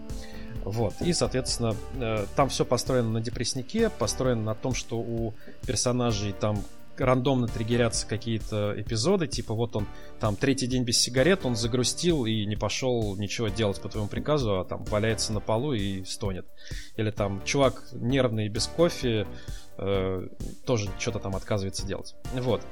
Вот. 0.64 0.94
И, 1.00 1.12
соответственно, 1.12 1.74
э, 1.94 2.26
там 2.36 2.48
все 2.48 2.64
построено 2.64 3.10
на 3.10 3.20
депресснике, 3.20 3.90
построено 3.90 4.42
на 4.42 4.54
том, 4.54 4.74
что 4.74 4.98
у 4.98 5.34
персонажей 5.66 6.32
там 6.32 6.62
рандомно 7.00 7.46
триггерятся 7.46 8.06
какие-то 8.06 8.74
эпизоды, 8.80 9.26
типа 9.26 9.54
вот 9.54 9.76
он 9.76 9.86
там 10.18 10.36
третий 10.36 10.66
день 10.66 10.84
без 10.84 10.98
сигарет, 10.98 11.44
он 11.44 11.56
загрустил 11.56 12.26
и 12.26 12.44
не 12.46 12.56
пошел 12.56 13.16
ничего 13.16 13.48
делать 13.48 13.80
по 13.80 13.88
твоему 13.88 14.08
приказу, 14.08 14.60
а 14.60 14.64
там 14.64 14.84
валяется 14.84 15.32
на 15.32 15.40
полу 15.40 15.72
и 15.72 16.04
стонет. 16.04 16.46
Или 16.96 17.10
там 17.10 17.42
чувак 17.44 17.88
нервный 17.92 18.48
без 18.48 18.66
кофе, 18.66 19.26
э, 19.78 20.28
тоже 20.66 20.88
что-то 20.98 21.18
там 21.18 21.34
отказывается 21.36 21.86
делать. 21.86 22.14
Вот. 22.34 22.62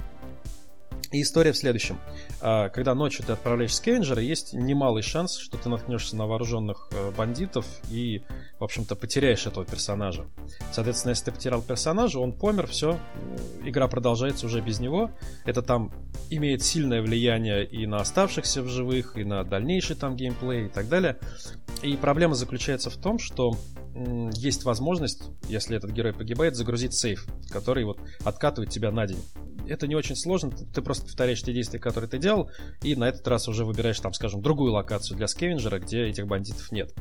И 1.10 1.22
история 1.22 1.52
в 1.52 1.56
следующем. 1.56 1.98
А, 2.40 2.68
когда 2.68 2.94
ночью 2.94 3.24
ты 3.24 3.32
отправляешь 3.32 3.74
скевенджера, 3.74 4.20
есть 4.20 4.52
немалый 4.52 5.02
шанс, 5.02 5.38
что 5.38 5.56
ты 5.56 5.68
наткнешься 5.70 6.16
на 6.16 6.26
вооруженных 6.26 6.88
э, 6.92 7.10
бандитов 7.16 7.64
и, 7.90 8.22
в 8.58 8.64
общем-то, 8.64 8.94
потеряешь 8.94 9.46
этого 9.46 9.64
персонажа. 9.64 10.26
Соответственно, 10.70 11.10
если 11.10 11.26
ты 11.26 11.32
потерял 11.32 11.62
персонажа, 11.62 12.18
он 12.18 12.32
помер, 12.32 12.66
все, 12.66 12.98
игра 13.64 13.88
продолжается 13.88 14.44
уже 14.44 14.60
без 14.60 14.80
него. 14.80 15.10
Это 15.46 15.62
там 15.62 15.92
имеет 16.28 16.62
сильное 16.62 17.00
влияние 17.00 17.64
и 17.64 17.86
на 17.86 17.98
оставшихся 17.98 18.62
в 18.62 18.68
живых, 18.68 19.16
и 19.16 19.24
на 19.24 19.44
дальнейший 19.44 19.96
там 19.96 20.14
геймплей 20.14 20.66
и 20.66 20.68
так 20.68 20.88
далее. 20.88 21.16
И 21.82 21.96
проблема 21.96 22.34
заключается 22.34 22.90
в 22.90 22.96
том, 22.96 23.18
что 23.18 23.56
есть 24.32 24.64
возможность, 24.64 25.22
если 25.48 25.76
этот 25.76 25.90
герой 25.90 26.12
погибает, 26.12 26.56
загрузить 26.56 26.94
сейф, 26.94 27.26
который 27.50 27.84
вот 27.84 27.98
откатывает 28.24 28.70
тебя 28.70 28.90
на 28.90 29.06
день 29.06 29.22
это 29.68 29.86
не 29.86 29.94
очень 29.94 30.16
сложно, 30.16 30.50
ты 30.50 30.82
просто 30.82 31.04
повторяешь 31.04 31.42
те 31.42 31.52
действия, 31.52 31.78
которые 31.78 32.08
ты 32.08 32.18
делал, 32.18 32.50
и 32.82 32.96
на 32.96 33.08
этот 33.08 33.26
раз 33.28 33.48
уже 33.48 33.64
выбираешь, 33.64 34.00
там, 34.00 34.12
скажем, 34.12 34.42
другую 34.42 34.72
локацию 34.72 35.16
для 35.16 35.28
скевенджера, 35.28 35.78
где 35.78 36.06
этих 36.06 36.26
бандитов 36.26 36.72
нет. 36.72 36.92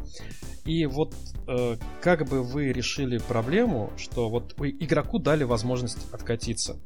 И 0.66 0.86
вот 0.86 1.14
э, 1.48 1.78
как 2.02 2.28
бы 2.28 2.44
вы 2.44 2.72
решили 2.72 3.18
проблему, 3.18 3.92
что 3.98 4.30
вот 4.30 4.54
игроку 4.60 5.20
дали 5.20 5.44
возможность 5.44 6.12
откатиться. 6.12 6.78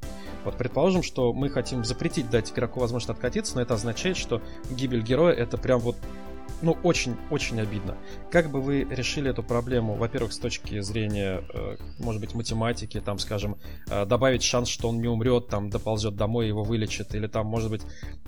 Вот 0.43 0.57
предположим, 0.57 1.03
что 1.03 1.33
мы 1.33 1.49
хотим 1.49 1.83
запретить 1.83 2.29
дать 2.29 2.51
игроку 2.51 2.79
возможность 2.79 3.09
откатиться, 3.09 3.55
но 3.55 3.61
это 3.61 3.75
означает, 3.75 4.17
что 4.17 4.41
гибель 4.69 5.01
героя 5.01 5.33
это 5.33 5.57
прям 5.57 5.79
вот 5.79 5.97
ну, 6.61 6.77
очень-очень 6.83 7.59
обидно. 7.59 7.97
Как 8.31 8.49
бы 8.49 8.61
вы 8.61 8.87
решили 8.89 9.29
эту 9.29 9.43
проблему, 9.43 9.95
во-первых, 9.95 10.33
с 10.33 10.37
точки 10.37 10.79
зрения, 10.81 11.43
э, 11.53 11.77
может 11.99 12.21
быть, 12.21 12.33
математики, 12.33 12.99
там, 12.99 13.19
скажем, 13.19 13.57
э, 13.89 14.05
добавить 14.05 14.43
шанс, 14.43 14.69
что 14.69 14.89
он 14.89 15.01
не 15.01 15.07
умрет, 15.07 15.47
там, 15.47 15.69
доползет 15.69 16.15
домой, 16.15 16.47
его 16.47 16.63
вылечит, 16.63 17.15
или 17.15 17.27
там, 17.27 17.47
может 17.47 17.69
быть, 17.69 17.81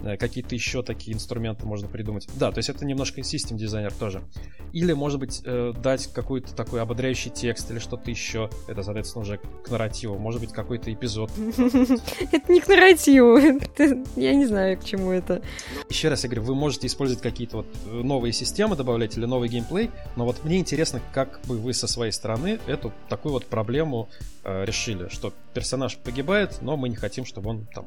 э, 0.03 0.17
какие-то 0.17 0.55
еще 0.55 0.83
такие 0.83 1.15
инструменты 1.15 1.65
можно 1.65 1.87
придумать. 1.87 2.27
Да, 2.35 2.51
то 2.51 2.59
есть 2.59 2.69
это 2.69 2.85
немножко 2.85 3.23
систем 3.23 3.57
дизайнер 3.57 3.93
тоже. 3.93 4.23
Или, 4.71 4.93
может 4.93 5.19
быть, 5.19 5.43
дать 5.43 6.07
какой-то 6.07 6.55
такой 6.55 6.81
ободряющий 6.81 7.29
текст 7.29 7.69
или 7.69 7.77
что-то 7.77 8.09
еще. 8.09 8.49
Это, 8.67 8.81
соответственно, 8.81 9.21
уже 9.21 9.37
к 9.37 9.69
нарративу. 9.69 10.17
Может 10.17 10.41
быть, 10.41 10.51
какой-то 10.51 10.91
эпизод. 10.91 11.29
Это 11.37 12.51
не 12.51 12.59
к 12.59 12.67
нарративу. 12.67 13.37
Я 14.15 14.33
не 14.33 14.45
знаю, 14.45 14.79
к 14.79 14.83
чему 14.83 15.11
это. 15.11 15.41
Еще 15.89 16.09
раз 16.09 16.23
я 16.23 16.29
говорю, 16.29 16.43
вы 16.43 16.55
можете 16.55 16.87
использовать 16.87 17.21
какие-то 17.21 17.57
вот 17.57 17.67
новые 17.85 18.22
новые 18.23 18.31
системы 18.31 18.77
добавлять 18.77 19.17
или 19.17 19.25
новый 19.25 19.49
геймплей, 19.49 19.91
но 20.15 20.23
вот 20.23 20.45
мне 20.45 20.57
интересно, 20.57 21.01
как 21.11 21.41
бы 21.45 21.57
вы 21.57 21.73
со 21.73 21.87
своей 21.87 22.13
стороны 22.13 22.57
эту 22.67 22.93
такую 23.09 23.33
вот 23.33 23.47
проблему 23.47 24.07
э, 24.45 24.63
решили, 24.63 25.09
что 25.09 25.33
персонаж 25.53 25.97
погибает, 25.97 26.59
но 26.61 26.77
мы 26.77 26.87
не 26.87 26.95
хотим, 26.95 27.25
чтобы 27.25 27.49
он 27.49 27.65
там 27.75 27.85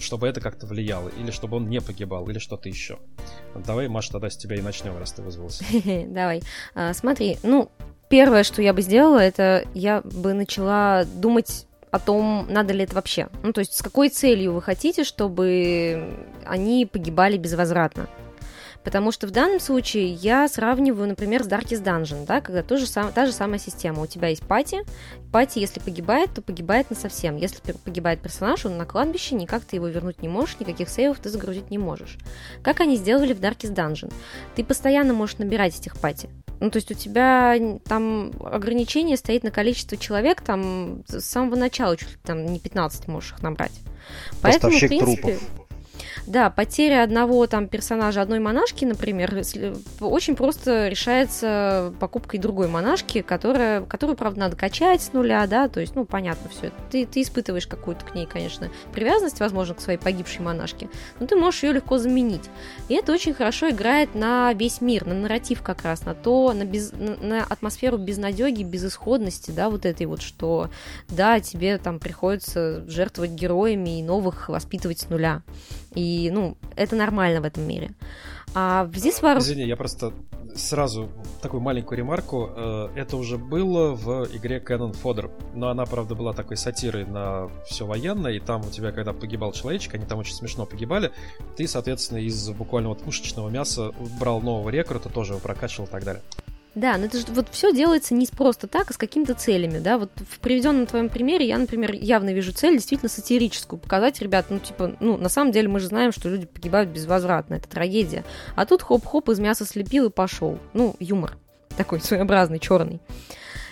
чтобы 0.00 0.26
это 0.26 0.40
как-то 0.40 0.66
влияло, 0.66 1.10
или 1.10 1.30
чтобы 1.30 1.58
он 1.58 1.68
не 1.68 1.82
погибал, 1.82 2.26
или 2.30 2.38
что-то 2.38 2.70
еще. 2.70 2.98
Давай, 3.54 3.88
Маша, 3.88 4.12
тогда 4.12 4.30
с 4.30 4.38
тебя 4.38 4.56
и 4.56 4.62
начнем, 4.62 4.96
раз 4.96 5.12
ты 5.12 5.20
вызвался. 5.20 5.64
Давай. 6.06 6.42
А, 6.74 6.94
смотри, 6.94 7.36
ну, 7.42 7.70
первое, 8.08 8.42
что 8.42 8.62
я 8.62 8.72
бы 8.72 8.80
сделала, 8.80 9.18
это 9.18 9.66
я 9.74 10.00
бы 10.00 10.32
начала 10.32 11.04
думать 11.04 11.66
о 11.90 11.98
том, 11.98 12.46
надо 12.48 12.72
ли 12.72 12.84
это 12.84 12.94
вообще. 12.94 13.28
Ну, 13.42 13.52
то 13.52 13.60
есть, 13.60 13.74
с 13.74 13.82
какой 13.82 14.08
целью 14.08 14.54
вы 14.54 14.62
хотите, 14.62 15.04
чтобы 15.04 16.14
они 16.44 16.86
погибали 16.86 17.36
безвозвратно. 17.36 18.08
Потому 18.86 19.10
что 19.10 19.26
в 19.26 19.32
данном 19.32 19.58
случае 19.58 20.12
я 20.12 20.46
сравниваю, 20.46 21.08
например, 21.08 21.42
с 21.42 21.48
Darkest 21.48 21.82
Dungeon, 21.82 22.24
да, 22.24 22.40
когда 22.40 22.62
тоже 22.62 22.86
сам, 22.86 23.10
та 23.10 23.26
же 23.26 23.32
самая 23.32 23.58
система. 23.58 24.00
У 24.00 24.06
тебя 24.06 24.28
есть 24.28 24.44
пати, 24.44 24.84
пати, 25.32 25.58
если 25.58 25.80
погибает, 25.80 26.30
то 26.32 26.40
погибает 26.40 26.88
на 26.88 26.94
совсем. 26.94 27.36
Если 27.36 27.58
погибает 27.72 28.20
персонаж, 28.20 28.64
он 28.64 28.78
на 28.78 28.86
кладбище, 28.86 29.34
никак 29.34 29.64
ты 29.64 29.74
его 29.74 29.88
вернуть 29.88 30.22
не 30.22 30.28
можешь, 30.28 30.60
никаких 30.60 30.88
сейвов 30.88 31.18
ты 31.18 31.30
загрузить 31.30 31.68
не 31.68 31.78
можешь. 31.78 32.16
Как 32.62 32.78
они 32.78 32.94
сделали 32.94 33.32
в 33.32 33.40
Darkest 33.40 33.74
Dungeon? 33.74 34.12
Ты 34.54 34.62
постоянно 34.62 35.12
можешь 35.14 35.38
набирать 35.38 35.76
этих 35.76 35.96
пати. 35.96 36.30
Ну, 36.60 36.70
то 36.70 36.76
есть 36.76 36.92
у 36.92 36.94
тебя 36.94 37.56
там 37.88 38.30
ограничение 38.38 39.16
стоит 39.16 39.42
на 39.42 39.50
количество 39.50 39.96
человек, 39.96 40.42
там 40.42 41.02
с 41.08 41.22
самого 41.22 41.56
начала 41.56 41.96
чуть 41.96 42.10
ли 42.10 42.18
там 42.22 42.46
не 42.46 42.60
15 42.60 43.08
можешь 43.08 43.32
их 43.32 43.42
набрать. 43.42 43.80
Поэтому, 44.42 44.76
в 44.76 44.78
принципе, 44.78 45.38
трупов. 45.38 45.65
Да, 46.26 46.50
потеря 46.50 47.04
одного 47.04 47.46
там 47.46 47.68
персонажа, 47.68 48.20
одной 48.20 48.40
монашки, 48.40 48.84
например, 48.84 49.32
очень 50.00 50.34
просто 50.34 50.88
решается 50.88 51.94
покупкой 52.00 52.40
другой 52.40 52.66
монашки, 52.66 53.22
которая, 53.22 53.82
которую, 53.82 54.16
правда, 54.16 54.40
надо 54.40 54.56
качать 54.56 55.02
с 55.02 55.12
нуля, 55.12 55.46
да, 55.46 55.68
то 55.68 55.80
есть, 55.80 55.94
ну, 55.94 56.04
понятно 56.04 56.50
все. 56.50 56.72
Ты, 56.90 57.06
ты 57.06 57.22
испытываешь 57.22 57.68
какую-то 57.68 58.04
к 58.04 58.14
ней, 58.14 58.26
конечно, 58.26 58.70
привязанность, 58.92 59.38
возможно, 59.38 59.74
к 59.74 59.80
своей 59.80 59.98
погибшей 59.98 60.44
монашке, 60.44 60.88
но 61.20 61.26
ты 61.26 61.36
можешь 61.36 61.62
ее 61.62 61.72
легко 61.72 61.96
заменить. 61.98 62.50
И 62.88 62.94
это 62.94 63.12
очень 63.12 63.32
хорошо 63.32 63.70
играет 63.70 64.14
на 64.16 64.52
весь 64.52 64.80
мир, 64.80 65.06
на 65.06 65.14
нарратив 65.14 65.62
как 65.62 65.82
раз, 65.82 66.04
на 66.04 66.14
то, 66.14 66.52
на, 66.52 66.64
без, 66.64 66.92
на 66.92 67.44
атмосферу 67.44 67.98
безнадеги, 67.98 68.64
безысходности, 68.64 69.52
да, 69.52 69.70
вот 69.70 69.86
этой 69.86 70.06
вот, 70.06 70.22
что, 70.22 70.70
да, 71.08 71.38
тебе 71.38 71.78
там 71.78 72.00
приходится 72.00 72.84
жертвовать 72.88 73.30
героями 73.30 74.00
и 74.00 74.02
новых 74.02 74.48
воспитывать 74.48 74.98
с 74.98 75.08
нуля. 75.08 75.42
И, 75.94 76.15
ну, 76.30 76.56
это 76.76 76.96
нормально 76.96 77.40
в 77.40 77.44
этом 77.44 77.66
мире. 77.66 77.90
А 78.54 78.84
в 78.84 78.92
This 78.92 79.22
War... 79.22 79.38
Извини, 79.38 79.64
я 79.64 79.76
просто 79.76 80.12
сразу 80.54 81.10
такую 81.42 81.60
маленькую 81.60 81.98
ремарку. 81.98 82.50
Э, 82.56 82.88
это 82.96 83.16
уже 83.16 83.38
было 83.38 83.94
в 83.94 84.26
игре 84.34 84.62
Canon 84.66 84.96
Fodder, 85.02 85.30
но 85.54 85.68
она, 85.68 85.84
правда, 85.86 86.14
была 86.14 86.32
такой 86.32 86.56
сатирой 86.56 87.04
на 87.04 87.48
все 87.66 87.86
военное, 87.86 88.32
и 88.32 88.40
там 88.40 88.62
у 88.62 88.70
тебя, 88.70 88.92
когда 88.92 89.12
погибал 89.12 89.52
человечек, 89.52 89.94
они 89.94 90.06
там 90.06 90.18
очень 90.18 90.34
смешно 90.34 90.66
погибали, 90.66 91.12
ты, 91.56 91.66
соответственно, 91.68 92.18
из 92.18 92.50
буквально 92.50 92.88
вот 92.88 93.02
пушечного 93.02 93.48
мяса 93.50 93.92
брал 94.18 94.40
нового 94.40 94.70
рекрута, 94.70 95.08
тоже 95.08 95.32
его 95.34 95.40
прокачивал 95.40 95.86
и 95.86 95.90
так 95.90 96.04
далее. 96.04 96.22
Да, 96.76 96.96
но 96.98 97.06
это 97.06 97.18
же 97.18 97.24
вот 97.30 97.48
все 97.50 97.72
делается 97.72 98.14
не 98.14 98.26
просто 98.26 98.68
так, 98.68 98.90
а 98.90 98.92
с 98.92 98.96
какими-то 98.96 99.34
целями, 99.34 99.78
да. 99.78 99.98
Вот 99.98 100.10
в 100.30 100.38
приведенном 100.38 100.86
твоем 100.86 101.08
примере 101.08 101.46
я, 101.46 101.58
например, 101.58 101.92
явно 101.92 102.32
вижу 102.32 102.52
цель 102.52 102.74
действительно 102.74 103.08
сатирическую, 103.08 103.80
показать, 103.80 104.20
ребят, 104.20 104.46
ну 104.50 104.60
типа, 104.60 104.94
ну 105.00 105.16
на 105.16 105.28
самом 105.28 105.52
деле 105.52 105.68
мы 105.68 105.80
же 105.80 105.88
знаем, 105.88 106.12
что 106.12 106.28
люди 106.28 106.46
погибают 106.46 106.90
безвозвратно, 106.90 107.54
это 107.54 107.68
трагедия. 107.68 108.24
А 108.54 108.66
тут 108.66 108.82
хоп-хоп 108.82 109.30
из 109.30 109.40
мяса 109.40 109.64
слепил 109.64 110.06
и 110.06 110.10
пошел. 110.10 110.58
Ну, 110.74 110.94
юмор 111.00 111.36
такой 111.76 112.00
своеобразный, 112.00 112.58
черный. 112.58 113.00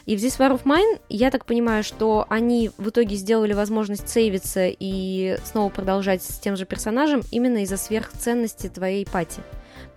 И 0.07 0.17
в 0.17 0.21
This 0.21 0.39
War 0.39 0.53
of 0.53 0.65
Mine, 0.65 1.01
я 1.09 1.31
так 1.31 1.47
понимаю, 1.47 1.83
что 1.83 2.27
они 2.29 2.71
в 2.77 2.91
итоге 2.91 3.17
сделали 3.17 3.55
возможность 3.55 4.09
сейвиться 4.09 4.67
и 4.67 5.39
снова 5.45 5.71
продолжать 5.71 6.23
с 6.23 6.39
тем 6.39 6.57
же 6.57 6.67
персонажем 6.67 7.23
именно 7.31 7.63
из-за 7.63 7.79
сверхценности 7.79 8.69
твоей 8.69 9.07
пати. 9.07 9.41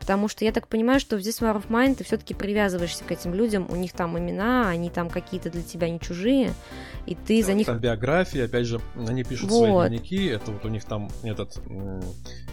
Потому 0.07 0.29
что 0.29 0.45
я 0.45 0.53
так 0.53 0.69
понимаю, 0.69 1.01
что 1.01 1.17
в 1.17 1.19
This 1.19 1.41
War 1.41 1.61
of 1.61 1.67
Mine 1.67 1.95
ты 1.95 2.05
все-таки 2.05 2.33
привязываешься 2.33 3.03
к 3.03 3.11
этим 3.11 3.33
людям, 3.33 3.67
у 3.69 3.75
них 3.75 3.91
там 3.91 4.17
имена, 4.17 4.69
они 4.69 4.89
там 4.89 5.09
какие-то 5.09 5.49
для 5.49 5.61
тебя 5.61 5.89
не 5.89 5.99
чужие, 5.99 6.53
и 7.05 7.13
ты 7.13 7.43
за 7.43 7.53
них... 7.53 7.67
Там 7.67 7.79
биографии, 7.79 8.39
опять 8.39 8.67
же, 8.67 8.79
они 8.95 9.25
пишут 9.25 9.49
вот. 9.49 9.65
свои 9.65 9.89
дневники, 9.89 10.27
это 10.27 10.51
вот 10.51 10.63
у 10.63 10.69
них 10.69 10.85
там 10.85 11.09
этот, 11.23 11.59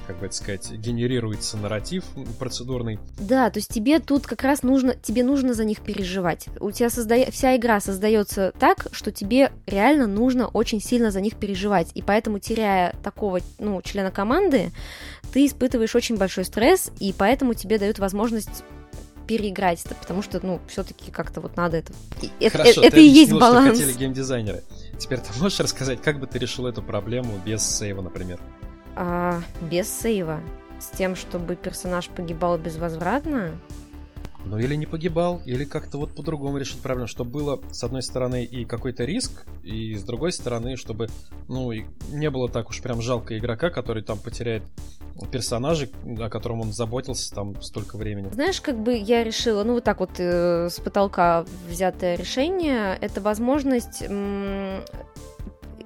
как 0.08 0.18
бы 0.18 0.26
это 0.26 0.34
сказать, 0.34 0.68
генерируется 0.72 1.56
нарратив 1.56 2.02
процедурный. 2.40 2.98
Да, 3.20 3.48
то 3.50 3.60
есть 3.60 3.72
тебе 3.72 4.00
тут 4.00 4.26
как 4.26 4.42
раз 4.42 4.64
нужно, 4.64 4.96
тебе 4.96 5.22
нужно 5.22 5.54
за 5.54 5.64
них 5.64 5.80
переживать. 5.80 6.48
У 6.58 6.72
тебя 6.72 6.90
созда... 6.90 7.30
вся 7.30 7.56
игра 7.56 7.78
создается 7.78 8.52
так, 8.58 8.88
что 8.90 9.12
тебе 9.12 9.52
реально 9.66 10.08
нужно 10.08 10.48
очень 10.48 10.80
сильно 10.80 11.12
за 11.12 11.20
них 11.20 11.36
переживать, 11.36 11.92
и 11.94 12.02
поэтому, 12.02 12.40
теряя 12.40 12.96
такого, 13.04 13.38
ну, 13.60 13.80
члена 13.80 14.10
команды, 14.10 14.72
ты 15.34 15.46
испытываешь 15.46 15.96
очень 15.96 16.16
большой 16.16 16.44
стресс, 16.44 16.92
и 17.00 17.12
поэтому 17.12 17.54
тебе 17.54 17.76
дают 17.76 17.98
возможность 17.98 18.62
переиграть 19.26 19.84
это, 19.84 19.96
потому 19.96 20.22
что, 20.22 20.38
ну, 20.46 20.60
все-таки 20.68 21.10
как-то 21.10 21.40
вот 21.40 21.56
надо 21.56 21.78
это. 21.78 21.92
Хорошо, 22.52 22.82
это, 22.82 22.86
это 22.86 23.00
и 23.00 23.08
есть 23.08 23.32
баланс. 23.32 23.76
Что 23.76 23.84
хотели 23.84 23.98
геймдизайнеры. 23.98 24.62
Теперь 24.96 25.18
ты 25.18 25.36
можешь 25.40 25.58
рассказать, 25.58 26.00
как 26.00 26.20
бы 26.20 26.28
ты 26.28 26.38
решил 26.38 26.68
эту 26.68 26.84
проблему 26.84 27.32
без 27.44 27.68
сейва, 27.68 28.00
например? 28.00 28.38
А, 28.94 29.42
без 29.60 29.88
сейва. 29.88 30.40
С 30.78 30.96
тем, 30.96 31.16
чтобы 31.16 31.56
персонаж 31.56 32.10
погибал 32.10 32.56
безвозвратно. 32.56 33.58
Ну 34.44 34.58
или 34.58 34.74
не 34.74 34.86
погибал, 34.86 35.40
или 35.46 35.64
как-то 35.64 35.98
вот 35.98 36.14
по-другому 36.14 36.58
решить 36.58 36.80
проблему, 36.80 37.06
чтобы 37.06 37.30
было 37.30 37.60
с 37.72 37.82
одной 37.82 38.02
стороны 38.02 38.44
и 38.44 38.64
какой-то 38.64 39.04
риск, 39.04 39.46
и 39.62 39.94
с 39.94 40.02
другой 40.02 40.32
стороны, 40.32 40.76
чтобы 40.76 41.08
ну 41.48 41.72
и 41.72 41.84
не 42.10 42.30
было 42.30 42.48
так 42.48 42.68
уж 42.70 42.82
прям 42.82 43.00
жалко 43.00 43.38
игрока, 43.38 43.70
который 43.70 44.02
там 44.02 44.18
потеряет 44.18 44.62
персонажей, 45.30 45.90
о 46.18 46.28
котором 46.28 46.60
он 46.60 46.72
заботился 46.72 47.34
там 47.34 47.60
столько 47.62 47.96
времени. 47.96 48.28
Знаешь, 48.32 48.60
как 48.60 48.78
бы 48.78 48.96
я 48.96 49.24
решила, 49.24 49.64
ну 49.64 49.74
вот 49.74 49.84
так 49.84 50.00
вот 50.00 50.10
э, 50.18 50.68
с 50.68 50.80
потолка 50.80 51.44
взятое 51.68 52.16
решение, 52.16 52.98
это 53.00 53.20
возможность 53.20 54.02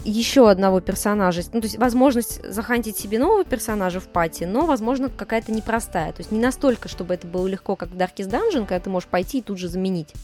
еще 0.04 0.50
одного 0.50 0.80
персонажа. 0.80 1.42
Ну, 1.52 1.60
то 1.60 1.66
есть 1.66 1.78
возможность 1.78 2.42
захантить 2.50 2.96
себе 2.96 3.18
нового 3.18 3.44
персонажа 3.44 4.00
в 4.00 4.08
пати, 4.08 4.44
но, 4.44 4.66
возможно, 4.66 5.08
какая-то 5.08 5.52
непростая. 5.52 6.12
То 6.12 6.20
есть 6.20 6.32
не 6.32 6.40
настолько, 6.40 6.88
чтобы 6.88 7.14
это 7.14 7.26
было 7.26 7.46
легко, 7.46 7.76
как 7.76 7.90
в 7.90 7.96
Darkest 7.96 8.30
Dungeon, 8.30 8.60
когда 8.60 8.80
ты 8.80 8.90
можешь 8.90 9.08
пойти 9.08 9.38
и 9.38 9.42
тут 9.42 9.58
же 9.58 9.68
заменить. 9.68 10.14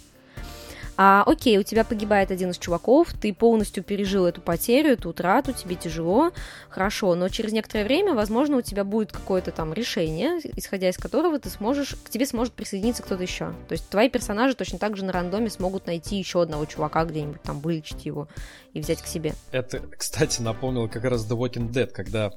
А, 0.97 1.25
окей, 1.27 1.59
у 1.59 1.65
тебя 1.65 1.83
погибает 1.83 2.31
один 2.31 2.51
из 2.51 2.59
чуваков, 2.59 3.13
ты 3.15 3.35
полностью 3.35 3.83
пережил 3.83 4.27
эту 4.27 4.41
потерю, 4.41 4.93
эту 4.93 5.11
утрату, 5.11 5.53
тебе 5.53 5.75
тяжело, 5.75 6.31
хорошо, 6.69 7.17
но 7.17 7.29
через 7.29 7.53
некоторое 7.53 7.85
время, 7.85 8.15
возможно, 8.15 8.59
у 8.59 8.63
тебя 8.63 8.85
будет 8.85 9.11
какое-то 9.11 9.51
там 9.51 9.73
решение, 9.73 10.39
исходя 10.57 10.89
из 10.89 10.97
которого 10.97 11.41
ты 11.41 11.51
сможешь, 11.51 11.97
к 12.05 12.11
тебе 12.11 12.27
сможет 12.27 12.53
присоединиться 12.55 13.03
кто-то 13.03 13.23
еще. 13.23 13.53
То 13.69 13.73
есть 13.73 13.89
твои 13.89 14.09
персонажи 14.09 14.55
точно 14.55 14.79
так 14.79 14.97
же 14.97 15.05
на 15.05 15.13
рандоме 15.13 15.51
смогут 15.51 15.87
найти 15.87 16.17
еще 16.17 16.43
одного 16.43 16.65
чувака 16.65 17.05
где-нибудь, 17.05 17.43
там, 17.43 17.59
вылечить 17.59 18.07
его 18.07 18.29
и 18.75 18.81
взять 18.81 19.01
к 19.01 19.07
себе. 19.07 19.35
Это, 19.53 19.79
кстати, 19.97 20.43
напомнило 20.43 20.89
как 20.89 21.05
раз 21.05 21.25
The 21.27 21.39
Walking 21.39 21.71
Dead, 21.71 21.87
когда 21.87 22.33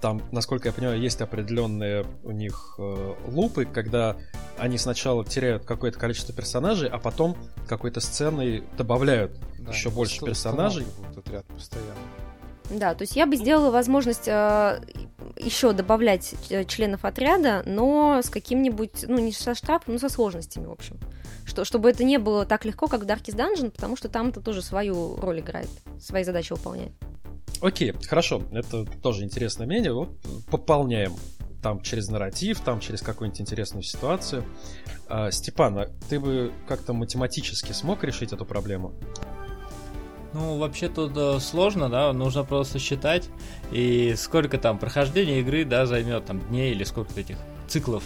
там, 0.00 0.22
насколько 0.30 0.68
я 0.68 0.72
понимаю, 0.72 1.00
есть 1.00 1.20
определенные 1.20 2.04
у 2.22 2.30
них 2.30 2.76
э, 2.78 3.14
лупы, 3.26 3.64
когда 3.64 4.16
они 4.58 4.78
сначала 4.78 5.24
теряют 5.24 5.64
какое-то 5.64 5.98
количество 5.98 6.34
персонажей, 6.34 6.88
а 6.88 6.98
потом 6.98 7.36
какой-то 7.66 8.00
сценой 8.00 8.64
добавляют 8.76 9.38
да, 9.58 9.72
еще 9.72 9.90
больше 9.90 10.24
персонажей. 10.24 10.86
Отряд 11.16 11.46
постоянно. 11.46 11.94
Да, 12.70 12.94
то 12.94 13.02
есть 13.02 13.16
я 13.16 13.26
бы 13.26 13.36
сделала 13.36 13.70
возможность 13.70 14.28
э, 14.28 14.80
еще 15.38 15.72
добавлять 15.72 16.34
э, 16.50 16.64
членов 16.64 17.06
отряда, 17.06 17.62
но 17.64 18.20
с 18.22 18.28
каким-нибудь, 18.28 19.06
ну 19.08 19.18
не 19.18 19.32
со 19.32 19.54
штрафом, 19.54 19.94
но 19.94 19.98
со 19.98 20.10
сложностями, 20.10 20.66
в 20.66 20.72
общем. 20.72 20.98
Что, 21.48 21.64
чтобы 21.64 21.88
это 21.88 22.04
не 22.04 22.18
было 22.18 22.44
так 22.44 22.66
легко, 22.66 22.88
как 22.88 23.04
в 23.04 23.06
Darkest 23.06 23.36
Dungeon, 23.36 23.70
потому 23.70 23.96
что 23.96 24.10
там 24.10 24.28
это 24.28 24.42
тоже 24.42 24.60
свою 24.60 25.16
роль 25.16 25.40
играет, 25.40 25.70
свои 25.98 26.22
задачи 26.22 26.52
выполняет. 26.52 26.92
Окей, 27.62 27.94
хорошо, 28.06 28.42
это 28.52 28.84
тоже 28.84 29.24
интересное 29.24 29.66
мнение. 29.66 29.94
Вот 29.94 30.10
пополняем 30.50 31.14
там 31.62 31.80
через 31.80 32.08
нарратив, 32.08 32.60
там 32.60 32.80
через 32.80 33.00
какую-нибудь 33.00 33.40
интересную 33.40 33.82
ситуацию. 33.82 34.44
А, 35.08 35.30
Степан, 35.30 35.78
а 35.78 35.88
ты 36.10 36.20
бы 36.20 36.52
как-то 36.68 36.92
математически 36.92 37.72
смог 37.72 38.04
решить 38.04 38.34
эту 38.34 38.44
проблему? 38.44 38.92
Ну, 40.34 40.58
вообще 40.58 40.90
тут 40.90 41.16
э, 41.16 41.40
сложно, 41.40 41.88
да, 41.88 42.12
нужно 42.12 42.44
просто 42.44 42.78
считать, 42.78 43.30
и 43.72 44.14
сколько 44.18 44.58
там 44.58 44.78
прохождения 44.78 45.40
игры, 45.40 45.64
да, 45.64 45.86
займет 45.86 46.26
там 46.26 46.40
дней 46.40 46.72
или 46.72 46.84
сколько 46.84 47.18
этих 47.18 47.38
циклов 47.66 48.04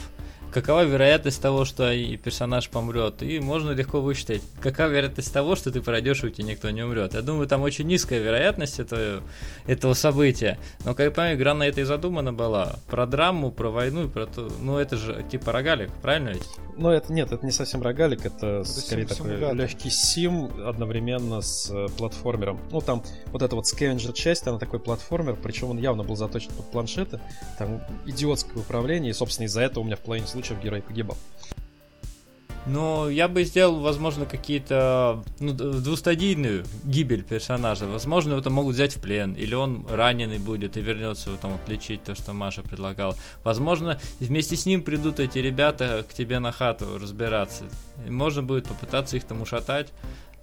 какова 0.53 0.85
вероятность 0.85 1.41
того, 1.41 1.65
что 1.65 1.93
персонаж 2.17 2.69
помрет, 2.69 3.23
и 3.23 3.41
можно 3.41 3.71
легко 3.71 4.01
высчитать, 4.01 4.43
какова 4.61 4.89
вероятность 4.89 5.33
того, 5.33 5.57
что 5.57 5.73
ты 5.73 5.81
пройдешь, 5.81 6.23
и 6.23 6.27
у 6.27 6.31
тебя 6.31 6.49
никто 6.49 6.71
не 6.71 6.83
умрет. 6.83 7.15
Я 7.15 7.23
думаю, 7.23 7.49
там 7.49 7.63
очень 7.63 7.87
низкая 7.87 8.21
вероятность 8.21 8.79
этого, 8.79 9.23
этого 9.67 9.95
события. 9.95 10.59
Но, 10.85 10.95
как 10.95 11.07
я 11.07 11.11
понимаю, 11.11 11.37
игра 11.37 11.55
на 11.55 11.65
это 11.65 11.81
и 11.81 11.85
задумана 11.85 12.33
была. 12.33 12.77
Про 12.89 13.07
драму, 13.07 13.51
про 13.51 13.71
войну, 13.71 14.09
про 14.09 14.27
то. 14.27 14.49
Ну, 14.61 14.79
это 14.79 14.97
же 14.97 15.25
типа 15.31 15.53
рогалик, 15.53 15.91
правильно 16.03 16.31
ведь? 16.31 16.47
Ну, 16.77 16.91
это 16.91 17.13
нет, 17.13 17.33
это 17.33 17.45
не 17.45 17.53
совсем 17.53 17.83
рогалик, 17.83 18.25
это, 18.25 18.61
это 18.61 18.65
скорее 18.65 19.07
такой 19.07 19.37
легкий 19.55 19.91
сим 19.91 20.51
одновременно 20.67 21.41
с 21.41 21.71
э, 21.71 21.89
платформером. 21.99 22.61
Ну, 22.71 22.81
там 22.81 23.03
вот 23.27 23.43
эта 23.43 23.55
вот 23.57 23.67
скевенджер 23.67 24.13
часть, 24.13 24.47
она 24.47 24.59
такой 24.59 24.81
платформер, 24.81 25.37
причем 25.43 25.71
он 25.71 25.79
явно 25.79 26.03
был 26.03 26.17
заточен 26.17 26.51
под 26.57 26.71
планшеты. 26.71 27.21
Там 27.59 27.83
идиотское 28.07 28.59
управление, 28.59 29.11
и, 29.11 29.15
собственно, 29.15 29.47
из-за 29.47 29.61
этого 29.63 29.83
у 29.83 29.87
меня 29.87 29.97
в 29.97 30.01
половине 30.01 30.27
случаев 30.27 30.42
случаев 30.43 30.63
герой 30.63 30.83
погибал. 30.83 31.17
Ну, 32.65 33.09
я 33.09 33.27
бы 33.27 33.43
сделал, 33.43 33.81
возможно, 33.81 34.25
какие-то 34.25 35.25
ну, 35.41 35.53
двустадийную 35.53 36.65
гибель 36.85 37.25
персонажа. 37.25 37.87
Возможно, 37.87 38.35
это 38.35 38.51
могут 38.51 38.77
взять 38.77 38.97
в 38.97 39.01
плен, 39.01 39.33
или 39.33 39.55
он 39.55 39.85
раненый 39.91 40.39
будет 40.39 40.77
и 40.77 40.81
вернется 40.81 41.31
там 41.41 41.53
вот, 41.53 41.69
лечить 41.69 42.05
то, 42.05 42.15
что 42.15 42.33
Маша 42.33 42.63
предлагала. 42.63 43.17
Возможно, 43.43 44.01
вместе 44.21 44.55
с 44.55 44.65
ним 44.65 44.83
придут 44.83 45.19
эти 45.19 45.39
ребята 45.39 46.07
к 46.09 46.15
тебе 46.15 46.39
на 46.39 46.53
хату 46.53 46.99
разбираться. 47.01 47.65
И 48.07 48.11
можно 48.11 48.45
будет 48.45 48.69
попытаться 48.69 49.17
их 49.17 49.25
там 49.25 49.43
ушатать. 49.43 49.89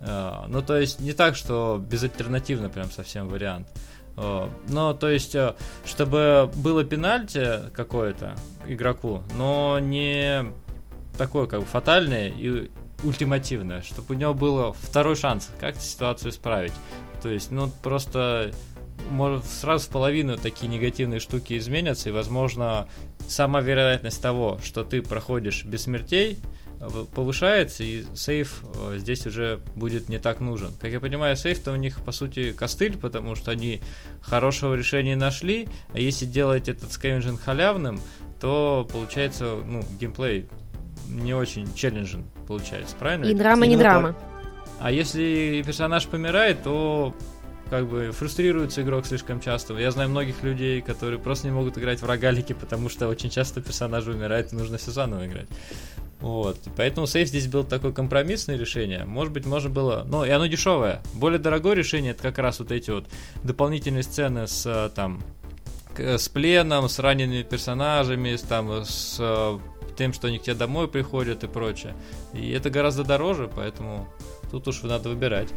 А, 0.01 0.45
ну, 0.49 0.61
то 0.61 0.77
есть, 0.77 0.99
не 0.99 1.13
так, 1.13 1.37
что 1.37 1.81
безальтернативно 1.89 2.69
прям 2.69 2.91
совсем 2.91 3.29
вариант. 3.29 3.67
Но, 4.67 4.93
то 4.93 5.09
есть, 5.09 5.35
э, 5.35 5.55
чтобы 5.85 6.51
было 6.55 6.83
пенальти 6.83 7.69
какое-то 7.73 8.35
игроку, 8.67 9.23
но 9.37 9.79
не 9.79 10.51
такое, 11.17 11.47
как 11.47 11.61
бы, 11.61 11.65
фатальное 11.65 12.29
и 12.29 12.69
ультимативное, 13.03 13.81
чтобы 13.81 14.15
у 14.15 14.17
него 14.17 14.33
был 14.33 14.73
второй 14.73 15.15
шанс 15.15 15.49
как-то 15.59 15.81
ситуацию 15.81 16.31
исправить. 16.31 16.73
То 17.21 17.29
есть, 17.29 17.51
ну, 17.51 17.71
просто 17.81 18.51
может, 19.09 19.45
сразу 19.45 19.85
в 19.85 19.89
половину 19.89 20.37
такие 20.37 20.67
негативные 20.67 21.19
штуки 21.19 21.57
изменятся, 21.57 22.09
и, 22.09 22.11
возможно, 22.11 22.87
сама 23.27 23.61
вероятность 23.61 24.21
того, 24.21 24.59
что 24.63 24.83
ты 24.83 25.01
проходишь 25.01 25.63
без 25.65 25.83
смертей, 25.83 26.39
повышается, 27.13 27.83
и 27.83 28.05
сейф 28.15 28.63
э, 28.75 28.97
здесь 28.97 29.25
уже 29.27 29.59
будет 29.75 30.09
не 30.09 30.17
так 30.17 30.39
нужен. 30.39 30.71
Как 30.79 30.91
я 30.91 30.99
понимаю, 30.99 31.35
сейф-то 31.35 31.71
у 31.71 31.75
них, 31.75 32.01
по 32.01 32.11
сути, 32.11 32.53
костыль, 32.53 32.97
потому 32.97 33.35
что 33.35 33.51
они 33.51 33.81
хорошего 34.21 34.75
решения 34.75 35.15
нашли, 35.15 35.67
а 35.93 35.99
если 35.99 36.25
делать 36.25 36.69
этот 36.69 36.91
скавенджин 36.91 37.37
халявным, 37.37 37.99
то 38.39 38.87
получается, 38.91 39.57
ну, 39.65 39.83
геймплей 39.99 40.47
не 41.07 41.33
очень 41.33 41.73
челленджен 41.73 42.25
получается, 42.47 42.95
правильно? 42.97 43.25
И 43.25 43.33
драма 43.33 43.67
не 43.67 43.77
драма. 43.77 44.15
А 44.79 44.91
если 44.91 45.61
персонаж 45.65 46.07
помирает, 46.07 46.63
то 46.63 47.13
как 47.69 47.87
бы 47.87 48.11
фрустрируется 48.11 48.81
игрок 48.81 49.05
слишком 49.05 49.39
часто. 49.39 49.75
Я 49.75 49.91
знаю 49.91 50.09
многих 50.09 50.41
людей, 50.41 50.81
которые 50.81 51.19
просто 51.19 51.47
не 51.47 51.53
могут 51.53 51.77
играть 51.77 52.01
в 52.01 52.05
рогалики, 52.05 52.53
потому 52.53 52.89
что 52.89 53.07
очень 53.07 53.29
часто 53.29 53.61
персонажи 53.61 54.11
умирают 54.11 54.51
и 54.51 54.55
нужно 54.55 54.77
все 54.77 54.91
заново 54.91 55.27
играть. 55.27 55.47
Вот. 56.21 56.57
Поэтому 56.75 57.07
сейф 57.07 57.29
здесь 57.29 57.47
был 57.47 57.63
такое 57.63 57.91
компромиссное 57.91 58.57
решение. 58.57 59.05
Может 59.05 59.33
быть, 59.33 59.45
можно 59.45 59.69
было... 59.69 60.03
Ну, 60.05 60.25
и 60.25 60.29
оно 60.29 60.47
дешевое. 60.47 61.01
Более 61.13 61.39
дорогое 61.39 61.75
решение 61.75 62.11
это 62.11 62.23
как 62.23 62.39
раз 62.39 62.59
вот 62.59 62.71
эти 62.71 62.91
вот 62.91 63.05
дополнительные 63.43 64.03
сцены 64.03 64.47
с 64.47 64.65
э, 64.65 64.89
там 64.93 65.21
с 65.97 66.29
пленом, 66.29 66.87
с 66.87 66.99
ранеными 66.99 67.43
персонажами, 67.43 68.35
с, 68.35 68.41
там, 68.41 68.83
с 68.83 69.17
э, 69.19 69.59
тем, 69.97 70.13
что 70.13 70.27
они 70.27 70.39
к 70.39 70.43
тебе 70.43 70.55
домой 70.55 70.87
приходят 70.87 71.43
и 71.43 71.47
прочее. 71.47 71.93
И 72.33 72.51
это 72.51 72.69
гораздо 72.69 73.03
дороже, 73.03 73.49
поэтому 73.53 74.07
тут 74.51 74.67
уж 74.67 74.83
надо 74.83 75.09
выбирать. 75.09 75.49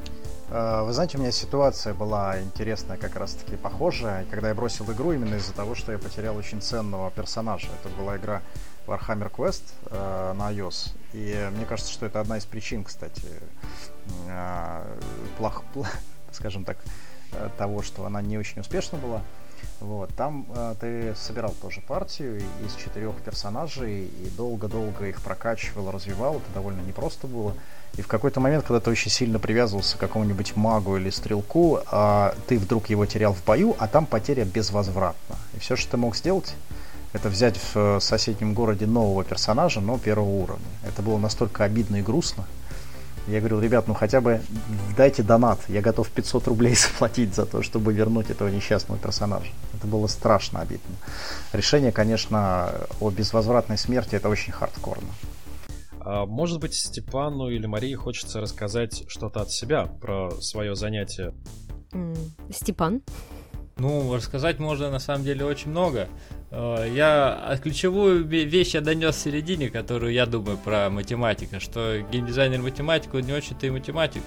Э, 0.50 0.82
вы 0.82 0.92
знаете, 0.92 1.18
у 1.18 1.20
меня 1.20 1.32
ситуация 1.32 1.94
была 1.94 2.40
интересная, 2.40 2.96
как 2.96 3.16
раз 3.16 3.34
таки 3.34 3.56
похожая, 3.56 4.26
когда 4.30 4.48
я 4.48 4.54
бросил 4.54 4.90
игру 4.92 5.12
именно 5.12 5.36
из-за 5.36 5.54
того, 5.54 5.74
что 5.74 5.92
я 5.92 5.98
потерял 5.98 6.36
очень 6.36 6.60
ценного 6.60 7.10
персонажа. 7.10 7.68
Это 7.80 7.94
была 7.94 8.16
игра 8.16 8.42
Warhammer 8.86 9.30
Quest 9.30 9.62
э, 9.86 10.32
на 10.36 10.52
iOS. 10.52 10.92
И 11.12 11.50
мне 11.54 11.66
кажется, 11.66 11.92
что 11.92 12.06
это 12.06 12.20
одна 12.20 12.38
из 12.38 12.44
причин, 12.44 12.84
кстати, 12.84 13.26
э, 14.28 14.84
плох, 15.38 15.62
плох, 15.72 15.88
скажем 16.32 16.64
так, 16.64 16.78
э, 17.32 17.48
того, 17.58 17.82
что 17.82 18.06
она 18.06 18.22
не 18.22 18.38
очень 18.38 18.60
успешна 18.60 18.98
была. 18.98 19.22
Вот, 19.80 20.14
там 20.14 20.46
э, 20.54 20.74
ты 20.80 21.14
собирал 21.16 21.52
тоже 21.60 21.80
партию 21.80 22.40
из 22.64 22.74
четырех 22.76 23.16
персонажей 23.16 24.04
и 24.04 24.30
долго-долго 24.36 25.06
их 25.08 25.20
прокачивал, 25.20 25.90
развивал. 25.90 26.36
Это 26.36 26.54
довольно 26.54 26.80
непросто 26.82 27.26
было. 27.26 27.54
И 27.96 28.02
в 28.02 28.06
какой-то 28.06 28.40
момент, 28.40 28.64
когда 28.64 28.80
ты 28.80 28.90
очень 28.90 29.10
сильно 29.10 29.38
привязывался 29.38 29.96
к 29.96 30.00
какому-нибудь 30.00 30.56
магу 30.56 30.96
или 30.96 31.10
стрелку, 31.10 31.80
э, 31.90 32.32
ты 32.46 32.58
вдруг 32.58 32.90
его 32.90 33.06
терял 33.06 33.34
в 33.34 33.44
бою, 33.44 33.74
а 33.78 33.88
там 33.88 34.06
потеря 34.06 34.44
безвозвратна. 34.44 35.36
И 35.54 35.58
все, 35.58 35.74
что 35.76 35.92
ты 35.92 35.96
мог 35.96 36.16
сделать, 36.16 36.54
это 37.12 37.28
взять 37.28 37.56
в 37.56 37.76
э, 37.76 38.00
соседнем 38.00 38.54
городе 38.54 38.86
нового 38.86 39.24
персонажа, 39.24 39.80
но 39.80 39.98
первого 39.98 40.30
уровня. 40.30 40.66
Это 40.86 41.02
было 41.02 41.18
настолько 41.18 41.64
обидно 41.64 41.96
и 41.96 42.02
грустно. 42.02 42.46
Я 43.28 43.38
говорил, 43.38 43.60
ребят, 43.60 43.86
ну 43.86 43.94
хотя 43.94 44.20
бы 44.20 44.40
дайте 44.96 45.22
донат. 45.22 45.60
Я 45.68 45.80
готов 45.80 46.10
500 46.10 46.48
рублей 46.48 46.74
заплатить 46.76 47.34
за 47.34 47.46
то, 47.46 47.62
чтобы 47.62 47.92
вернуть 47.92 48.30
этого 48.30 48.48
несчастного 48.48 48.98
персонажа. 48.98 49.52
Это 49.74 49.86
было 49.86 50.06
страшно 50.06 50.60
обидно. 50.60 50.94
Решение, 51.52 51.92
конечно, 51.92 52.72
о 53.00 53.10
безвозвратной 53.10 53.78
смерти 53.78 54.16
это 54.16 54.28
очень 54.28 54.52
хардкорно. 54.52 55.08
А, 56.00 56.26
может 56.26 56.60
быть, 56.60 56.74
Степану 56.74 57.48
или 57.48 57.66
Марии 57.66 57.94
хочется 57.94 58.40
рассказать 58.40 59.04
что-то 59.06 59.42
от 59.42 59.50
себя 59.50 59.86
про 60.00 60.30
свое 60.40 60.74
занятие. 60.74 61.32
Степан? 62.50 63.02
Ну, 63.76 64.14
рассказать 64.14 64.58
можно 64.58 64.90
на 64.90 64.98
самом 64.98 65.24
деле 65.24 65.44
очень 65.44 65.70
много. 65.70 66.08
Э, 66.50 66.86
я 66.94 67.58
ключевую 67.62 68.24
вещь 68.24 68.74
я 68.74 68.80
донес 68.82 69.16
в 69.16 69.18
середине, 69.18 69.70
которую 69.70 70.12
я 70.12 70.26
думаю 70.26 70.58
про 70.58 70.90
математика, 70.90 71.58
что 71.58 72.00
геймдизайнер 72.12 72.60
математик, 72.60 73.14
он 73.14 73.22
не 73.22 73.32
очень-то 73.32 73.66
и 73.66 73.70
математик, 73.70 74.22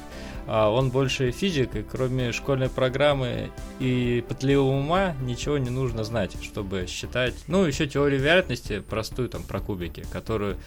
а 0.47 0.69
он 0.69 0.89
больше 0.89 1.31
физик, 1.31 1.75
и 1.75 1.83
кроме 1.83 2.31
школьной 2.31 2.69
программы 2.69 3.51
и 3.79 4.23
пытливого 4.27 4.71
ума 4.71 5.15
ничего 5.21 5.59
не 5.59 5.69
нужно 5.69 6.03
знать, 6.03 6.35
чтобы 6.41 6.87
считать. 6.87 7.35
Ну, 7.47 7.65
еще 7.65 7.87
теорию 7.87 8.19
вероятности 8.19 8.79
простую 8.79 9.29
там 9.29 9.43
про 9.43 9.59
кубики, 9.59 10.03
которую 10.11 10.57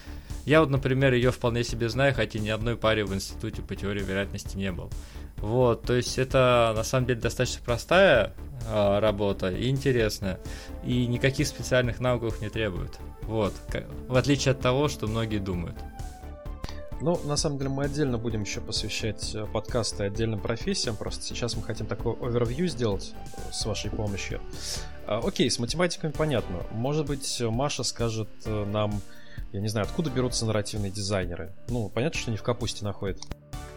я 0.45 0.61
вот, 0.61 0.69
например, 0.69 1.13
ее 1.13 1.31
вполне 1.31 1.63
себе 1.63 1.89
знаю, 1.89 2.15
хотя 2.15 2.39
ни 2.39 2.49
одной 2.49 2.75
паре 2.75 3.05
в 3.05 3.13
институте 3.13 3.61
по 3.61 3.75
теории 3.75 4.01
вероятности 4.01 4.57
не 4.57 4.71
был. 4.71 4.89
Вот, 5.41 5.83
то 5.83 5.93
есть 5.93 6.17
это 6.17 6.73
на 6.75 6.83
самом 6.83 7.07
деле 7.07 7.19
достаточно 7.19 7.61
простая 7.63 8.33
э, 8.67 8.99
работа 8.99 9.49
и 9.49 9.69
интересная, 9.69 10.39
и 10.83 11.07
никаких 11.07 11.47
специальных 11.47 11.99
навыков 11.99 12.41
не 12.41 12.49
требует. 12.49 12.97
Вот, 13.23 13.53
как, 13.69 13.85
в 14.07 14.15
отличие 14.15 14.51
от 14.51 14.59
того, 14.59 14.87
что 14.89 15.07
многие 15.07 15.39
думают. 15.39 15.77
Ну, 17.01 17.17
на 17.23 17.37
самом 17.37 17.57
деле, 17.57 17.69
мы 17.69 17.85
отдельно 17.85 18.17
будем 18.17 18.41
еще 18.41 18.59
посвящать 18.59 19.33
э, 19.33 19.45
подкасты 19.45 20.03
отдельным 20.03 20.41
профессиям. 20.41 20.97
Просто 20.97 21.23
сейчас 21.23 21.55
мы 21.55 21.63
хотим 21.63 21.87
такой 21.87 22.13
овервью 22.19 22.67
сделать 22.67 23.13
э, 23.37 23.53
с 23.53 23.65
вашей 23.65 23.89
помощью. 23.89 24.41
А, 25.07 25.21
окей, 25.25 25.49
с 25.49 25.59
математиками 25.59 26.11
понятно. 26.11 26.57
Может 26.71 27.07
быть, 27.07 27.41
Маша 27.41 27.83
скажет 27.83 28.27
э, 28.45 28.65
нам, 28.65 29.01
я 29.53 29.61
не 29.61 29.69
знаю, 29.69 29.87
откуда 29.87 30.09
берутся 30.09 30.45
нарративные 30.45 30.91
дизайнеры. 30.91 31.53
Ну, 31.69 31.87
понятно, 31.87 32.19
что 32.19 32.31
они 32.31 32.37
в 32.37 32.43
капусте 32.43 32.83
находят. 32.83 33.19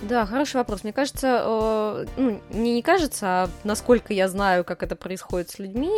Да, 0.03 0.27
хороший 0.27 0.57
вопрос. 0.57 0.83
Мне 0.83 0.93
кажется, 0.93 1.43
э, 1.45 2.07
ну, 2.17 2.41
мне 2.51 2.75
не 2.75 2.83
кажется, 2.83 3.27
а 3.27 3.51
насколько 3.63 4.13
я 4.13 4.27
знаю, 4.29 4.65
как 4.65 4.83
это 4.83 4.97
происходит 4.97 5.51
с 5.51 5.61
людьми, 5.61 5.91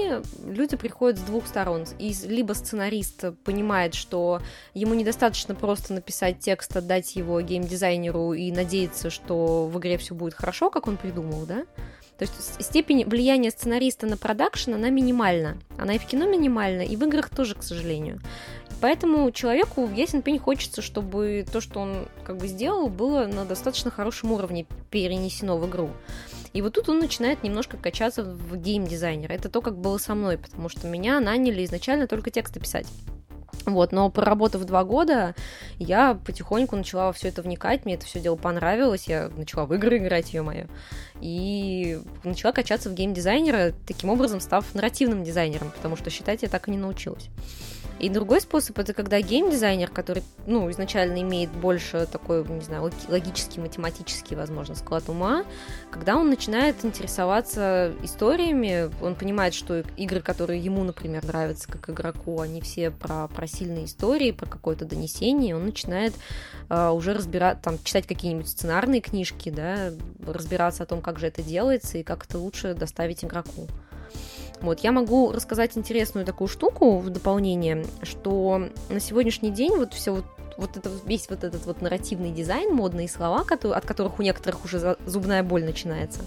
люди 0.45 0.77
приходят 0.77 1.19
с 1.19 1.23
двух 1.23 1.47
сторон. 1.47 1.87
И 1.99 2.15
либо 2.27 2.53
сценарист 2.53 3.25
понимает, 3.45 3.95
что 3.95 4.43
ему 4.75 4.93
недостаточно 4.93 5.55
просто 5.55 5.95
написать 5.95 6.39
текст, 6.41 6.77
отдать 6.77 7.17
его 7.17 7.41
геймдизайнеру 7.41 8.35
и 8.35 8.53
надеяться, 8.53 9.09
что 9.09 9.69
в 9.69 9.79
игре 9.79 9.97
все 9.97 10.15
будет 10.15 10.35
хорошо, 10.35 10.69
как 10.69 10.87
он 10.87 10.99
придумал, 10.99 11.47
да? 11.47 11.65
То 12.19 12.25
есть 12.25 12.63
степень 12.63 13.05
влияния 13.05 13.51
сценариста 13.51 14.07
на 14.07 14.17
продакшн, 14.17 14.75
она 14.75 14.91
минимальна. 14.91 15.57
Она 15.79 15.95
и 15.95 15.99
в 15.99 16.07
кино 16.07 16.27
минимальна, 16.27 16.83
и 16.83 16.95
в 16.97 17.03
играх 17.05 17.29
тоже, 17.29 17.55
к 17.55 17.63
сожалению. 17.63 18.21
Поэтому 18.81 19.31
человеку, 19.31 19.89
ясен 19.95 20.23
пень, 20.23 20.39
хочется, 20.39 20.83
чтобы 20.83 21.45
то, 21.51 21.61
что 21.61 21.81
он 21.81 22.07
как 22.25 22.37
бы 22.37 22.47
сделал, 22.47 22.89
было 22.89 23.27
на 23.27 23.45
достаточно 23.45 23.91
хорошем 23.91 24.33
уровне 24.33 24.67
перенесено 24.91 25.57
в 25.57 25.69
игру. 25.69 25.91
И 26.53 26.63
вот 26.63 26.75
тут 26.75 26.89
он 26.89 27.01
начинает 27.01 27.43
немножко 27.43 27.77
качаться 27.77 28.23
в 28.23 28.57
геймдизайнера. 28.57 29.33
Это 29.33 29.49
то, 29.49 29.61
как 29.61 29.77
было 29.77 29.99
со 29.99 30.15
мной, 30.15 30.39
потому 30.39 30.69
что 30.69 30.87
меня 30.87 31.19
наняли 31.19 31.65
изначально 31.65 32.07
только 32.07 32.31
тексты 32.31 32.61
писать. 32.61 32.87
Вот, 33.67 33.93
но 33.93 34.11
проработав 34.11 34.65
два 34.65 34.85
года, 34.85 35.35
я 35.79 36.19
потихоньку 36.27 36.77
начала 36.77 37.07
во 37.07 37.13
все 37.13 37.29
это 37.29 37.43
вникать, 37.43 37.85
мне 37.85 37.95
это 37.95 38.07
все 38.07 38.21
дело 38.21 38.37
понравилось, 38.37 39.05
я 39.07 39.31
начала 39.37 39.67
в 39.67 39.75
игры 39.75 39.99
играть, 39.99 40.33
ее 40.33 40.43
мое, 40.43 40.69
и 41.21 42.01
начала 42.23 42.53
качаться 42.53 42.91
в 42.91 42.95
геймдизайнера, 42.95 43.73
таким 43.87 44.11
образом 44.11 44.41
став 44.41 44.75
нарративным 44.75 45.25
дизайнером, 45.25 45.71
потому 45.75 45.97
что 45.97 46.11
считать 46.11 46.43
я 46.43 46.49
так 46.49 46.69
и 46.69 46.71
не 46.71 46.79
научилась. 46.79 47.29
И 48.01 48.09
другой 48.09 48.41
способ 48.41 48.79
это 48.79 48.93
когда 48.93 49.21
геймдизайнер, 49.21 49.89
который, 49.89 50.23
ну, 50.47 50.71
изначально 50.71 51.23
имеет 51.23 51.51
больше 51.51 52.07
такой, 52.11 52.45
не 52.45 52.61
знаю, 52.61 52.91
логический, 53.09 53.61
математический, 53.61 54.37
возможно, 54.37 54.75
склад 54.75 55.09
ума, 55.09 55.45
когда 55.91 56.17
он 56.17 56.29
начинает 56.29 56.85
интересоваться 56.85 57.93
историями, 58.03 58.91
он 59.01 59.15
понимает, 59.15 59.55
что 59.55 59.85
игры, 59.97 60.21
которые 60.21 60.61
ему, 60.61 60.83
например, 60.83 61.25
нравятся 61.25 61.71
как 61.71 61.89
игроку, 61.89 62.41
они 62.41 62.61
все 62.61 62.91
про, 62.91 63.29
про 63.29 63.47
сильные 63.47 63.85
истории, 63.85 64.33
про 64.33 64.47
какое-то 64.47 64.85
донесение, 64.85 65.55
он 65.55 65.65
начинает 65.65 66.15
uh, 66.69 66.93
уже 66.93 67.15
разбирать, 67.15 67.63
там, 67.63 67.79
читать 67.83 68.07
какие-нибудь 68.07 68.49
сценарные 68.49 69.01
книжки, 69.01 69.51
да, 69.51 69.93
разбираться 70.27 70.83
о 70.83 70.87
том, 70.87 71.01
как 71.01 71.19
же 71.19 71.29
это 71.29 71.43
делается 71.43 71.99
и 71.99 72.03
как 72.03 72.25
это 72.25 72.39
лучше 72.39 72.75
доставить 72.75 73.25
игроку. 73.25 73.69
Вот, 74.65 74.81
я 74.81 74.93
могу 74.93 75.31
рассказать 75.33 75.77
интересную 75.77 76.25
такую 76.25 76.49
штуку 76.49 76.99
в 76.99 77.11
дополнение, 77.11 77.85
что 78.03 78.69
на 78.89 79.01
сегодняшний 79.01 79.51
день 79.51 79.77
вот 79.77 79.93
все 79.93 80.13
вот 80.13 80.25
вот 80.57 80.77
это, 80.77 80.89
весь 81.05 81.29
вот 81.29 81.43
этот 81.43 81.67
вот 81.67 81.83
нарративный 81.83 82.31
дизайн, 82.31 82.73
модные 82.73 83.09
слова, 83.09 83.43
которые, 83.43 83.77
от 83.77 83.85
которых 83.85 84.21
у 84.21 84.23
некоторых 84.23 84.65
уже 84.65 84.97
зубная 85.05 85.43
боль 85.43 85.65
начинается. 85.65 86.21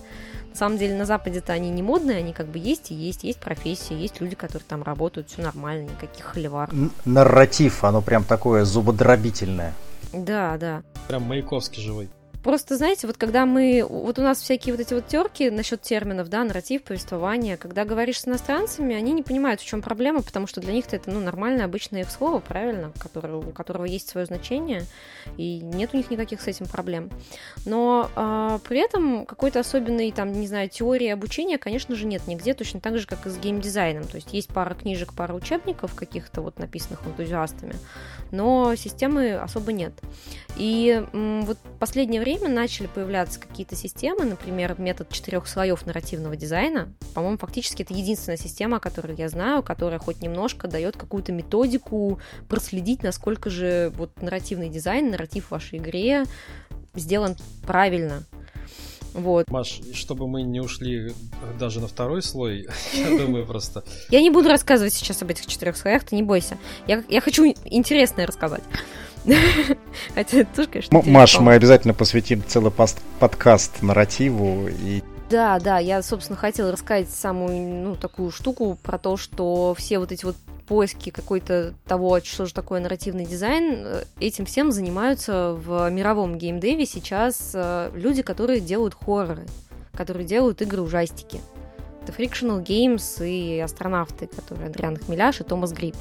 На 0.49 0.55
самом 0.55 0.77
деле 0.77 0.95
на 0.95 1.05
Западе-то 1.05 1.53
они 1.53 1.69
не 1.69 1.81
модные, 1.81 2.17
они 2.17 2.33
как 2.33 2.47
бы 2.47 2.57
есть 2.59 2.91
и 2.91 2.95
есть, 2.95 3.23
есть 3.23 3.39
профессии, 3.39 3.93
есть 3.93 4.19
люди, 4.19 4.35
которые 4.35 4.65
там 4.67 4.83
работают, 4.83 5.29
все 5.29 5.43
нормально, 5.43 5.89
никаких 5.89 6.25
холивар. 6.25 6.69
Нарратив, 7.05 7.83
оно 7.83 8.01
прям 8.01 8.23
такое 8.23 8.65
зубодробительное. 8.65 9.73
Да, 10.13 10.57
да. 10.57 10.83
Прям 11.07 11.23
Маяковский 11.23 11.81
живой. 11.81 12.09
Просто, 12.43 12.77
знаете, 12.77 13.07
вот 13.07 13.17
когда 13.17 13.45
мы... 13.45 13.85
Вот 13.87 14.19
у 14.19 14.21
нас 14.21 14.39
всякие 14.41 14.73
вот 14.73 14.81
эти 14.81 14.93
вот 14.93 15.07
терки 15.07 15.49
насчет 15.49 15.81
терминов, 15.81 16.29
да, 16.29 16.43
нарратив, 16.43 16.83
повествование, 16.83 17.57
когда 17.57 17.83
говоришь 17.83 18.21
с 18.21 18.27
иностранцами, 18.27 18.95
они 18.95 19.11
не 19.11 19.23
понимают, 19.23 19.59
в 19.59 19.65
чем 19.65 19.81
проблема, 19.81 20.21
потому 20.21 20.47
что 20.47 20.61
для 20.61 20.73
них 20.73 20.85
это, 20.91 21.09
ну, 21.11 21.19
нормальное, 21.19 21.65
обычное 21.65 22.01
их 22.01 22.11
слово, 22.11 22.39
правильно, 22.39 22.93
которое, 22.99 23.35
у 23.35 23.51
которого 23.51 23.85
есть 23.85 24.07
свое 24.07 24.25
значение, 24.25 24.83
и 25.37 25.59
нет 25.59 25.89
у 25.93 25.97
них 25.97 26.09
никаких 26.09 26.41
с 26.41 26.47
этим 26.47 26.67
проблем. 26.67 27.09
Но 27.65 28.09
э, 28.15 28.59
при 28.67 28.79
этом 28.79 29.25
какой-то 29.25 29.59
особенной, 29.59 30.11
там, 30.11 30.31
не 30.31 30.47
знаю, 30.47 30.69
теории 30.69 31.07
обучения, 31.07 31.57
конечно 31.57 31.95
же, 31.95 32.05
нет 32.05 32.27
нигде, 32.27 32.53
точно 32.53 32.79
так 32.79 32.97
же, 32.97 33.07
как 33.07 33.25
и 33.25 33.29
с 33.29 33.37
геймдизайном. 33.37 34.05
То 34.05 34.15
есть 34.15 34.31
есть 34.31 34.49
пара 34.49 34.73
книжек, 34.73 35.13
пара 35.13 35.33
учебников 35.33 35.95
каких-то 35.95 36.41
вот 36.41 36.59
написанных 36.59 37.05
энтузиастами, 37.05 37.75
но 38.31 38.75
системы 38.75 39.35
особо 39.35 39.73
нет. 39.73 39.93
И 40.55 41.03
м, 41.13 41.41
вот 41.41 41.57
последнее 41.79 42.21
время 42.21 42.36
время 42.37 42.53
начали 42.53 42.87
появляться 42.87 43.39
какие-то 43.39 43.75
системы, 43.75 44.25
например, 44.25 44.75
метод 44.77 45.09
четырех 45.09 45.47
слоев 45.47 45.85
нарративного 45.85 46.35
дизайна. 46.35 46.93
По-моему, 47.13 47.37
фактически 47.37 47.81
это 47.83 47.93
единственная 47.93 48.37
система, 48.37 48.79
которую 48.79 49.17
я 49.17 49.29
знаю, 49.29 49.63
которая 49.63 49.99
хоть 49.99 50.21
немножко 50.21 50.67
дает 50.67 50.97
какую-то 50.97 51.31
методику 51.31 52.19
проследить, 52.47 53.03
насколько 53.03 53.49
же 53.49 53.91
вот 53.95 54.21
нарративный 54.21 54.69
дизайн, 54.69 55.11
нарратив 55.11 55.47
в 55.47 55.51
вашей 55.51 55.79
игре 55.79 56.25
сделан 56.93 57.35
правильно. 57.65 58.23
Вот. 59.13 59.49
Маш, 59.49 59.79
чтобы 59.93 60.27
мы 60.27 60.43
не 60.43 60.59
ушли 60.59 61.13
даже 61.59 61.79
на 61.79 61.87
второй 61.87 62.21
слой, 62.21 62.67
я 62.93 63.17
думаю 63.17 63.47
просто... 63.47 63.83
Я 64.09 64.21
не 64.21 64.29
буду 64.29 64.49
рассказывать 64.49 64.93
сейчас 64.93 65.21
об 65.23 65.31
этих 65.31 65.47
четырех 65.47 65.75
слоях, 65.75 66.03
ты 66.03 66.15
не 66.15 66.23
бойся. 66.23 66.57
Я, 66.85 67.03
я 67.09 67.19
хочу 67.21 67.45
интересное 67.65 68.27
рассказать. 68.27 68.63
Хотя 70.15 70.37
это 70.39 70.55
тоже, 70.55 70.69
конечно, 70.69 71.01
Маш, 71.05 71.39
мы 71.39 71.53
обязательно 71.53 71.93
посвятим 71.93 72.43
целый 72.47 72.71
подкаст 73.19 73.81
нарративу 73.81 74.67
и 74.67 75.03
да, 75.29 75.59
да, 75.59 75.77
я, 75.77 76.01
собственно, 76.03 76.37
хотела 76.37 76.71
рассказать 76.71 77.09
самую, 77.09 77.83
ну, 77.83 77.95
такую 77.97 78.31
штуку 78.31 78.77
про 78.81 78.97
то, 78.97 79.17
что 79.17 79.75
все 79.77 79.99
вот 79.99 80.13
эти 80.13 80.23
вот 80.23 80.37
поиски 80.67 81.09
какой-то 81.09 81.73
того, 81.85 82.19
что 82.21 82.45
же 82.45 82.53
такое 82.53 82.79
нарративный 82.79 83.25
дизайн, 83.25 83.83
э, 83.85 84.03
этим 84.19 84.45
всем 84.45 84.71
занимаются 84.71 85.53
в 85.53 85.89
мировом 85.89 86.37
геймдеве 86.37 86.85
сейчас 86.85 87.51
э, 87.53 87.91
люди, 87.93 88.21
которые 88.21 88.61
делают 88.61 88.93
хорроры, 88.93 89.45
которые 89.93 90.25
делают 90.25 90.61
игры-ужастики. 90.61 91.41
Это 92.03 92.11
Frictional 92.13 92.63
Games 92.63 93.25
и 93.25 93.59
астронавты, 93.59 94.27
которые 94.27 94.67
Адриан 94.67 94.97
Хмеляш 94.97 95.41
и 95.41 95.43
Томас 95.43 95.73
Грипп. 95.73 95.95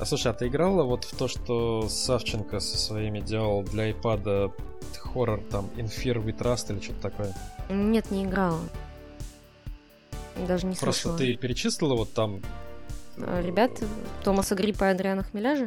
А 0.00 0.04
слушай, 0.04 0.30
а 0.30 0.34
ты 0.34 0.46
играла 0.46 0.84
вот 0.84 1.04
в 1.04 1.16
то, 1.16 1.26
что 1.28 1.88
Савченко 1.88 2.60
со 2.60 2.78
своими 2.78 3.20
делал 3.20 3.62
для 3.62 3.90
iPad 3.90 4.52
хоррор 5.18 5.40
там 5.50 5.66
Infir 5.76 6.22
We 6.24 6.36
Trust 6.36 6.72
или 6.72 6.80
что-то 6.80 7.00
такое? 7.00 7.34
Нет, 7.68 8.10
не 8.10 8.24
играла. 8.24 8.60
Даже 10.46 10.66
не 10.66 10.76
Просто 10.76 11.08
слышала. 11.08 11.18
ты 11.18 11.36
перечислила 11.36 11.94
вот 11.96 12.12
там... 12.12 12.40
А, 13.16 13.40
ребят, 13.42 13.72
Томаса 14.22 14.54
Гриппа 14.54 14.84
и 14.84 14.92
Адриана 14.92 15.24
Хмеляжа? 15.24 15.66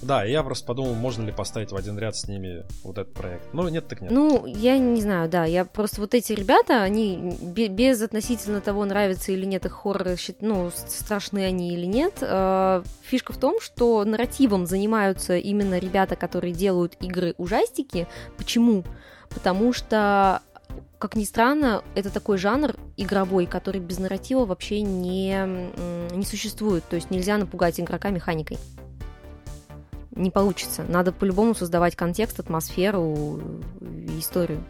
Да, 0.00 0.24
я 0.24 0.42
просто 0.42 0.66
подумал, 0.66 0.94
можно 0.94 1.24
ли 1.24 1.32
поставить 1.32 1.72
в 1.72 1.76
один 1.76 1.98
ряд 1.98 2.16
с 2.16 2.26
ними 2.26 2.64
вот 2.82 2.98
этот 2.98 3.12
проект. 3.14 3.52
Ну, 3.52 3.68
нет, 3.68 3.86
так 3.88 4.00
нет. 4.00 4.10
Ну, 4.10 4.46
я 4.46 4.78
не 4.78 5.00
знаю, 5.00 5.28
да. 5.28 5.44
Я 5.44 5.64
просто 5.64 6.00
вот 6.00 6.14
эти 6.14 6.32
ребята, 6.32 6.82
они 6.82 7.36
без 7.40 8.02
относительно 8.02 8.60
того, 8.60 8.84
нравятся 8.84 9.32
или 9.32 9.44
нет 9.44 9.64
их 9.66 9.72
хорроры, 9.72 10.16
ну, 10.40 10.70
страшны 10.74 11.44
они 11.44 11.74
или 11.74 11.86
нет. 11.86 12.14
Э, 12.20 12.82
фишка 13.02 13.32
в 13.32 13.38
том, 13.38 13.60
что 13.60 14.04
нарративом 14.04 14.66
занимаются 14.66 15.36
именно 15.36 15.78
ребята, 15.78 16.16
которые 16.16 16.52
делают 16.52 16.96
игры-ужастики. 17.00 18.06
Почему? 18.36 18.84
Потому 19.28 19.72
что 19.72 20.42
как 20.98 21.16
ни 21.16 21.24
странно, 21.24 21.82
это 21.96 22.10
такой 22.10 22.38
жанр 22.38 22.76
игровой, 22.96 23.46
который 23.46 23.80
без 23.80 23.98
нарратива 23.98 24.44
вообще 24.44 24.82
не, 24.82 25.34
не 26.14 26.24
существует. 26.24 26.84
То 26.88 26.94
есть 26.94 27.10
нельзя 27.10 27.38
напугать 27.38 27.80
игрока 27.80 28.10
механикой. 28.10 28.58
Не 30.14 30.30
получится. 30.30 30.84
Надо 30.88 31.10
по-любому 31.12 31.54
создавать 31.54 31.96
контекст, 31.96 32.38
атмосферу, 32.38 33.40
историю. 34.18 34.62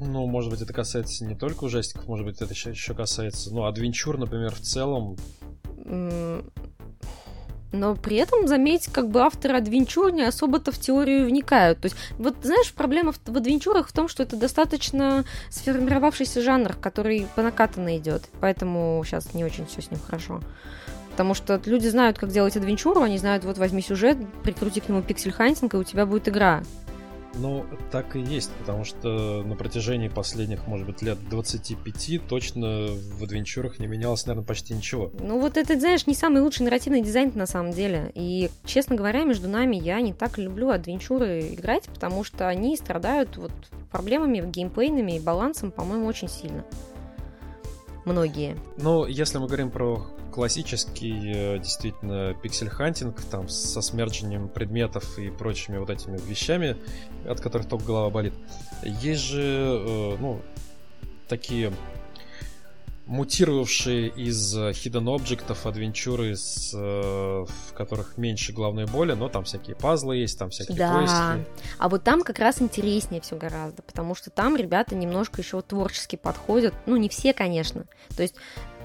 Ну, 0.00 0.26
может 0.26 0.50
быть, 0.50 0.62
это 0.62 0.72
касается 0.72 1.26
не 1.26 1.34
только 1.34 1.64
ужастиков, 1.64 2.06
может 2.06 2.24
быть, 2.24 2.40
это 2.40 2.52
еще, 2.52 2.70
еще 2.70 2.94
касается, 2.94 3.52
ну, 3.52 3.64
адвенчур, 3.64 4.16
например, 4.16 4.54
в 4.54 4.60
целом. 4.60 5.16
Но 7.72 7.94
при 7.94 8.16
этом, 8.16 8.48
заметь, 8.48 8.86
как 8.86 9.10
бы 9.10 9.20
авторы 9.20 9.56
адвенчур 9.56 10.10
не 10.10 10.22
особо-то 10.22 10.72
в 10.72 10.78
теорию 10.78 11.26
вникают. 11.26 11.80
То 11.80 11.86
есть, 11.86 11.96
вот, 12.18 12.34
знаешь, 12.42 12.72
проблема 12.72 13.12
в, 13.12 13.20
в 13.24 13.36
адвенчурах 13.36 13.88
в 13.88 13.92
том, 13.92 14.08
что 14.08 14.22
это 14.22 14.36
достаточно 14.36 15.24
сформировавшийся 15.50 16.42
жанр, 16.42 16.74
который 16.74 17.26
по 17.36 17.42
накатанной 17.42 17.98
идет. 17.98 18.28
Поэтому 18.40 19.02
сейчас 19.06 19.34
не 19.34 19.44
очень 19.44 19.66
все 19.66 19.82
с 19.82 19.90
ним 19.90 20.00
хорошо. 20.00 20.40
Потому 21.10 21.34
что 21.34 21.60
люди 21.64 21.88
знают, 21.88 22.18
как 22.18 22.30
делать 22.30 22.56
адвенчуру, 22.56 23.02
они 23.02 23.18
знают, 23.18 23.44
вот 23.44 23.58
возьми 23.58 23.82
сюжет, 23.82 24.16
прикрути 24.42 24.80
к 24.80 24.88
нему 24.88 25.02
pixel 25.02 25.30
hunting, 25.30 25.74
и 25.74 25.76
у 25.76 25.84
тебя 25.84 26.06
будет 26.06 26.28
игра. 26.28 26.62
Ну, 27.34 27.64
так 27.92 28.16
и 28.16 28.20
есть, 28.20 28.50
потому 28.58 28.84
что 28.84 29.42
на 29.44 29.54
протяжении 29.54 30.08
последних, 30.08 30.66
может 30.66 30.86
быть, 30.86 31.00
лет 31.00 31.16
25 31.30 32.26
точно 32.28 32.88
в 32.88 33.22
адвенчурах 33.22 33.78
не 33.78 33.86
менялось, 33.86 34.26
наверное, 34.26 34.46
почти 34.46 34.74
ничего. 34.74 35.12
Ну, 35.20 35.38
вот 35.38 35.56
это, 35.56 35.78
знаешь, 35.78 36.06
не 36.06 36.14
самый 36.14 36.42
лучший 36.42 36.64
нарративный 36.64 37.02
дизайн 37.02 37.30
на 37.34 37.46
самом 37.46 37.72
деле. 37.72 38.10
И, 38.14 38.50
честно 38.64 38.96
говоря, 38.96 39.24
между 39.24 39.48
нами 39.48 39.76
я 39.76 40.00
не 40.00 40.12
так 40.12 40.38
люблю 40.38 40.70
адвенчуры 40.70 41.54
играть, 41.54 41.84
потому 41.84 42.24
что 42.24 42.48
они 42.48 42.76
страдают 42.76 43.36
вот 43.36 43.52
проблемами 43.92 44.40
геймплейными 44.50 45.16
и 45.16 45.20
балансом, 45.20 45.70
по-моему, 45.70 46.06
очень 46.06 46.28
сильно. 46.28 46.64
Многие. 48.04 48.56
Ну, 48.76 49.06
если 49.06 49.38
мы 49.38 49.46
говорим 49.46 49.70
про 49.70 50.06
классический 50.32 51.32
э, 51.34 51.58
действительно 51.58 52.34
pixel 52.42 52.72
hunting, 52.72 53.20
там 53.30 53.48
со 53.48 53.82
смерджением 53.82 54.48
предметов 54.48 55.18
и 55.18 55.30
прочими 55.30 55.78
вот 55.78 55.90
этими 55.90 56.18
вещами, 56.18 56.76
от 57.26 57.40
которых 57.40 57.68
только 57.68 57.86
голова 57.86 58.10
болит. 58.10 58.34
Есть 58.82 59.22
же, 59.22 59.42
э, 59.42 60.16
ну, 60.18 60.40
такие 61.28 61.72
мутировавшие 63.10 64.08
из 64.08 64.56
э, 64.56 64.70
hidden 64.70 65.12
object 65.12 65.66
адвенчуры, 65.66 66.36
с, 66.36 66.72
в 66.72 67.74
которых 67.74 68.16
меньше 68.16 68.52
головной 68.52 68.86
боли, 68.86 69.14
но 69.14 69.28
там 69.28 69.42
всякие 69.42 69.74
пазлы 69.74 70.18
есть, 70.18 70.38
там 70.38 70.50
всякие 70.50 70.78
да. 70.78 70.96
квестики. 70.96 71.60
А 71.78 71.88
вот 71.88 72.04
там 72.04 72.22
как 72.22 72.38
раз 72.38 72.62
интереснее 72.62 73.20
все 73.20 73.36
гораздо, 73.36 73.82
потому 73.82 74.14
что 74.14 74.30
там 74.30 74.56
ребята 74.56 74.94
немножко 74.94 75.40
еще 75.40 75.60
творчески 75.60 76.14
подходят. 76.14 76.72
Ну, 76.86 76.96
не 76.96 77.08
все, 77.08 77.34
конечно. 77.34 77.84
То 78.16 78.22
есть 78.22 78.36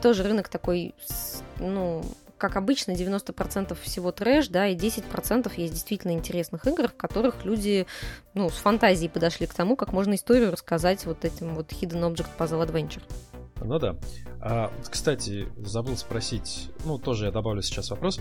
тоже 0.02 0.24
рынок 0.24 0.50
такой, 0.50 0.96
ну, 1.60 2.04
как 2.40 2.56
обычно, 2.56 2.94
90% 2.94 3.78
всего 3.80 4.12
трэш, 4.12 4.48
да, 4.48 4.68
и 4.68 4.76
10% 4.76 5.52
есть 5.56 5.74
действительно 5.74 6.14
интересных 6.14 6.66
игр, 6.66 6.88
в 6.88 6.96
которых 6.96 7.46
люди, 7.46 7.86
ну, 8.34 8.50
с 8.50 8.56
фантазией 8.56 9.10
подошли 9.10 9.46
к 9.46 9.54
тому, 9.54 9.76
как 9.76 9.94
можно 9.94 10.16
историю 10.16 10.52
рассказать 10.52 11.06
вот 11.06 11.26
этим 11.26 11.54
вот 11.54 11.72
Hidden 11.72 12.12
Object 12.12 12.30
Puzzle 12.40 12.68
Adventure. 12.68 13.04
Ну 13.62 13.80
да. 13.80 13.96
А, 14.42 14.72
кстати, 14.90 15.48
забыл 15.58 15.98
спросить, 15.98 16.70
ну, 16.86 16.98
тоже 16.98 17.26
я 17.26 17.32
добавлю 17.32 17.62
сейчас 17.62 17.90
вопрос. 17.90 18.20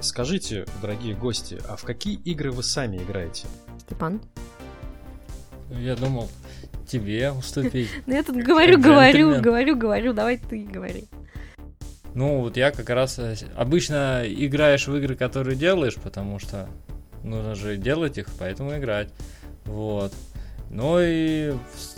Скажите, 0.00 0.66
дорогие 0.82 1.14
гости, 1.14 1.58
а 1.68 1.76
в 1.76 1.84
какие 1.84 2.16
игры 2.16 2.52
вы 2.52 2.62
сами 2.62 2.98
играете? 2.98 3.46
Степан? 3.78 4.20
Я 5.70 5.96
думал, 5.96 6.28
тебе 6.86 7.32
уступить. 7.32 7.88
Ну 8.06 8.14
я 8.14 8.22
тут 8.22 8.36
говорю, 8.36 8.78
говорю, 8.78 9.40
говорю, 9.40 9.76
говорю, 9.76 10.12
давай 10.12 10.38
ты 10.38 10.64
говори. 10.64 11.04
Ну, 12.14 12.40
вот 12.40 12.56
я 12.56 12.70
как 12.70 12.88
раз 12.88 13.18
э, 13.18 13.36
обычно 13.56 14.22
играешь 14.24 14.86
в 14.86 14.96
игры, 14.96 15.16
которые 15.16 15.56
делаешь, 15.56 15.96
потому 15.96 16.38
что 16.38 16.68
нужно 17.22 17.54
же 17.54 17.76
делать 17.76 18.16
их, 18.16 18.26
поэтому 18.38 18.76
играть. 18.76 19.12
Вот. 19.66 20.12
Ну 20.70 21.00
и 21.00 21.54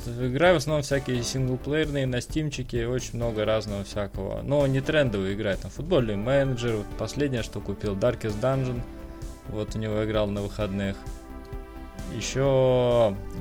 играю 0.06 0.54
в 0.54 0.58
основном 0.58 0.82
всякие 0.82 1.22
синглплеерные 1.22 2.06
на 2.06 2.20
стимчике, 2.20 2.86
очень 2.86 3.16
много 3.16 3.44
разного 3.44 3.84
всякого. 3.84 4.42
Но 4.42 4.66
не 4.66 4.80
трендовые 4.80 5.34
игры, 5.34 5.56
там 5.60 5.70
футбольный 5.70 6.16
менеджер, 6.16 6.76
вот 6.76 6.86
последнее, 6.98 7.42
что 7.42 7.60
купил, 7.60 7.96
Darkest 7.96 8.40
Dungeon, 8.40 8.80
вот 9.48 9.74
у 9.74 9.78
него 9.78 10.04
играл 10.04 10.26
на 10.26 10.42
выходных. 10.42 10.96
Еще 12.14 12.40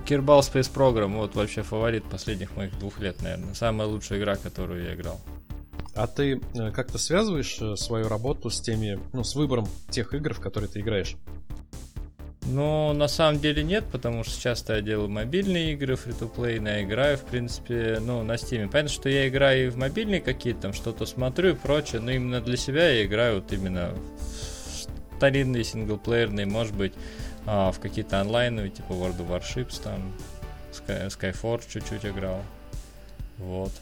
Kerbal 0.05 0.39
Space 0.39 0.71
Program, 0.73 1.17
вот 1.17 1.35
вообще 1.35 1.61
фаворит 1.61 2.03
последних 2.05 2.55
моих 2.55 2.77
двух 2.79 2.99
лет, 2.99 3.21
наверное. 3.21 3.53
Самая 3.53 3.87
лучшая 3.87 4.19
игра, 4.19 4.35
которую 4.35 4.83
я 4.83 4.93
играл. 4.93 5.19
А 5.95 6.05
ты 6.05 6.41
э, 6.53 6.71
как-то 6.71 6.97
связываешь 6.97 7.57
э, 7.59 7.75
свою 7.75 8.07
работу 8.07 8.49
с 8.49 8.61
теми, 8.61 8.99
ну, 9.13 9.23
с 9.23 9.35
выбором 9.35 9.67
тех 9.89 10.13
игр, 10.13 10.33
в 10.33 10.39
которые 10.39 10.69
ты 10.69 10.81
играешь? 10.81 11.15
Ну, 12.49 12.93
на 12.93 13.09
самом 13.09 13.41
деле 13.41 13.61
нет, 13.61 13.83
потому 13.91 14.23
что 14.23 14.41
часто 14.41 14.75
я 14.75 14.81
делаю 14.81 15.09
мобильные 15.09 15.73
игры, 15.73 15.97
фри-то-плей, 15.97 16.61
я 16.61 16.81
играю, 16.81 17.17
в 17.17 17.23
принципе, 17.23 17.97
ну, 17.99 18.23
на 18.23 18.33
Steam. 18.33 18.69
Понятно, 18.69 18.89
что 18.89 19.09
я 19.09 19.27
играю 19.27 19.67
и 19.67 19.69
в 19.69 19.75
мобильные 19.75 20.21
какие-то, 20.21 20.61
там, 20.61 20.73
что-то 20.73 21.05
смотрю 21.05 21.51
и 21.51 21.55
прочее, 21.55 21.99
но 21.99 22.09
именно 22.11 22.39
для 22.39 22.55
себя 22.55 22.89
я 22.89 23.05
играю 23.05 23.41
вот 23.41 23.51
именно 23.51 23.93
в 23.93 25.17
старинные 25.17 25.65
синглплеерные, 25.65 26.45
может 26.45 26.73
быть, 26.73 26.93
а, 27.45 27.73
в 27.73 27.79
какие-то 27.81 28.21
онлайновые, 28.21 28.71
типа 28.71 28.93
World 28.93 29.17
of 29.17 29.29
Warships, 29.29 29.81
там, 29.83 30.13
Sky, 30.71 31.07
Skyforge 31.07 31.63
чуть-чуть 31.69 32.05
играл. 32.05 32.41
Вот. 33.39 33.73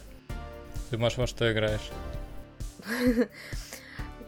Ты, 0.90 0.98
Маш, 0.98 1.18
во 1.18 1.28
что 1.28 1.52
играешь? 1.52 1.92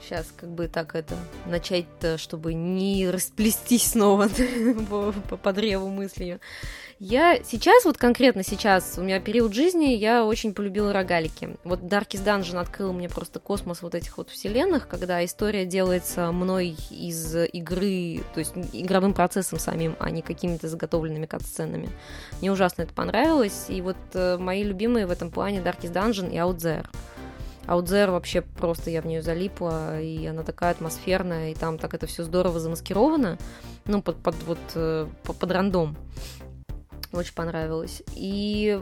Сейчас 0.02 0.28
как 0.36 0.50
бы 0.50 0.68
так 0.68 0.96
это 0.96 1.16
начать-то, 1.46 2.18
чтобы 2.18 2.54
не 2.54 3.10
расплестись 3.10 3.92
снова 3.92 4.30
по, 4.90 5.12
по, 5.30 5.38
по 5.38 5.54
древу 5.54 5.90
мыслью. 5.90 6.40
Я 7.00 7.44
сейчас, 7.44 7.86
вот 7.86 7.98
конкретно 8.00 8.44
сейчас, 8.44 8.96
у 8.98 9.04
меня 9.04 9.20
период 9.20 9.54
жизни, 9.54 9.94
я 9.94 10.26
очень 10.26 10.56
полюбила 10.56 10.94
рогалики. 10.94 11.56
Вот 11.64 11.82
Darkest 11.82 12.26
Dungeon 12.26 12.58
открыл 12.58 12.92
мне 12.92 13.08
просто 13.08 13.40
космос 13.40 13.84
вот 13.84 13.94
этих 13.94 14.18
вот 14.18 14.32
вселенных, 14.32 14.88
когда 14.88 15.24
история 15.24 15.66
делается 15.66 16.32
мной 16.32 16.76
из 16.90 17.36
игры, 17.36 18.24
то 18.34 18.40
есть 18.40 18.54
игровым 18.74 19.14
процессом 19.14 19.60
самим, 19.60 19.96
а 20.00 20.10
не 20.10 20.24
какими-то 20.24 20.68
заготовленными 20.68 21.28
кат-сценами. 21.28 21.90
Мне 22.40 22.52
ужасно 22.52 22.82
это 22.82 22.94
понравилось, 22.94 23.66
и 23.68 23.80
вот 23.82 23.98
э, 24.14 24.38
мои 24.38 24.64
любимые 24.64 25.06
в 25.06 25.12
этом 25.12 25.30
плане 25.30 25.60
Darkest 25.60 25.94
Dungeon 25.94 26.32
и 26.32 26.38
Out 26.38 26.58
There. 26.58 26.86
Outzer 27.68 28.12
вообще 28.12 28.42
просто 28.42 28.90
я 28.90 29.02
в 29.02 29.06
нее 29.06 29.22
залипла, 29.22 30.02
и 30.02 30.26
она 30.26 30.44
такая 30.44 30.72
атмосферная, 30.72 31.52
и 31.52 31.54
там 31.54 31.78
так 31.78 31.94
это 31.94 32.08
все 32.08 32.24
здорово 32.24 32.60
замаскировано, 32.60 33.38
ну, 33.86 34.02
под, 34.02 34.18
под 34.18 34.36
вот, 34.44 34.60
э, 34.76 35.08
под 35.24 35.52
рандом. 35.52 35.98
Очень 37.12 37.34
понравилось. 37.34 38.04
И 38.16 38.82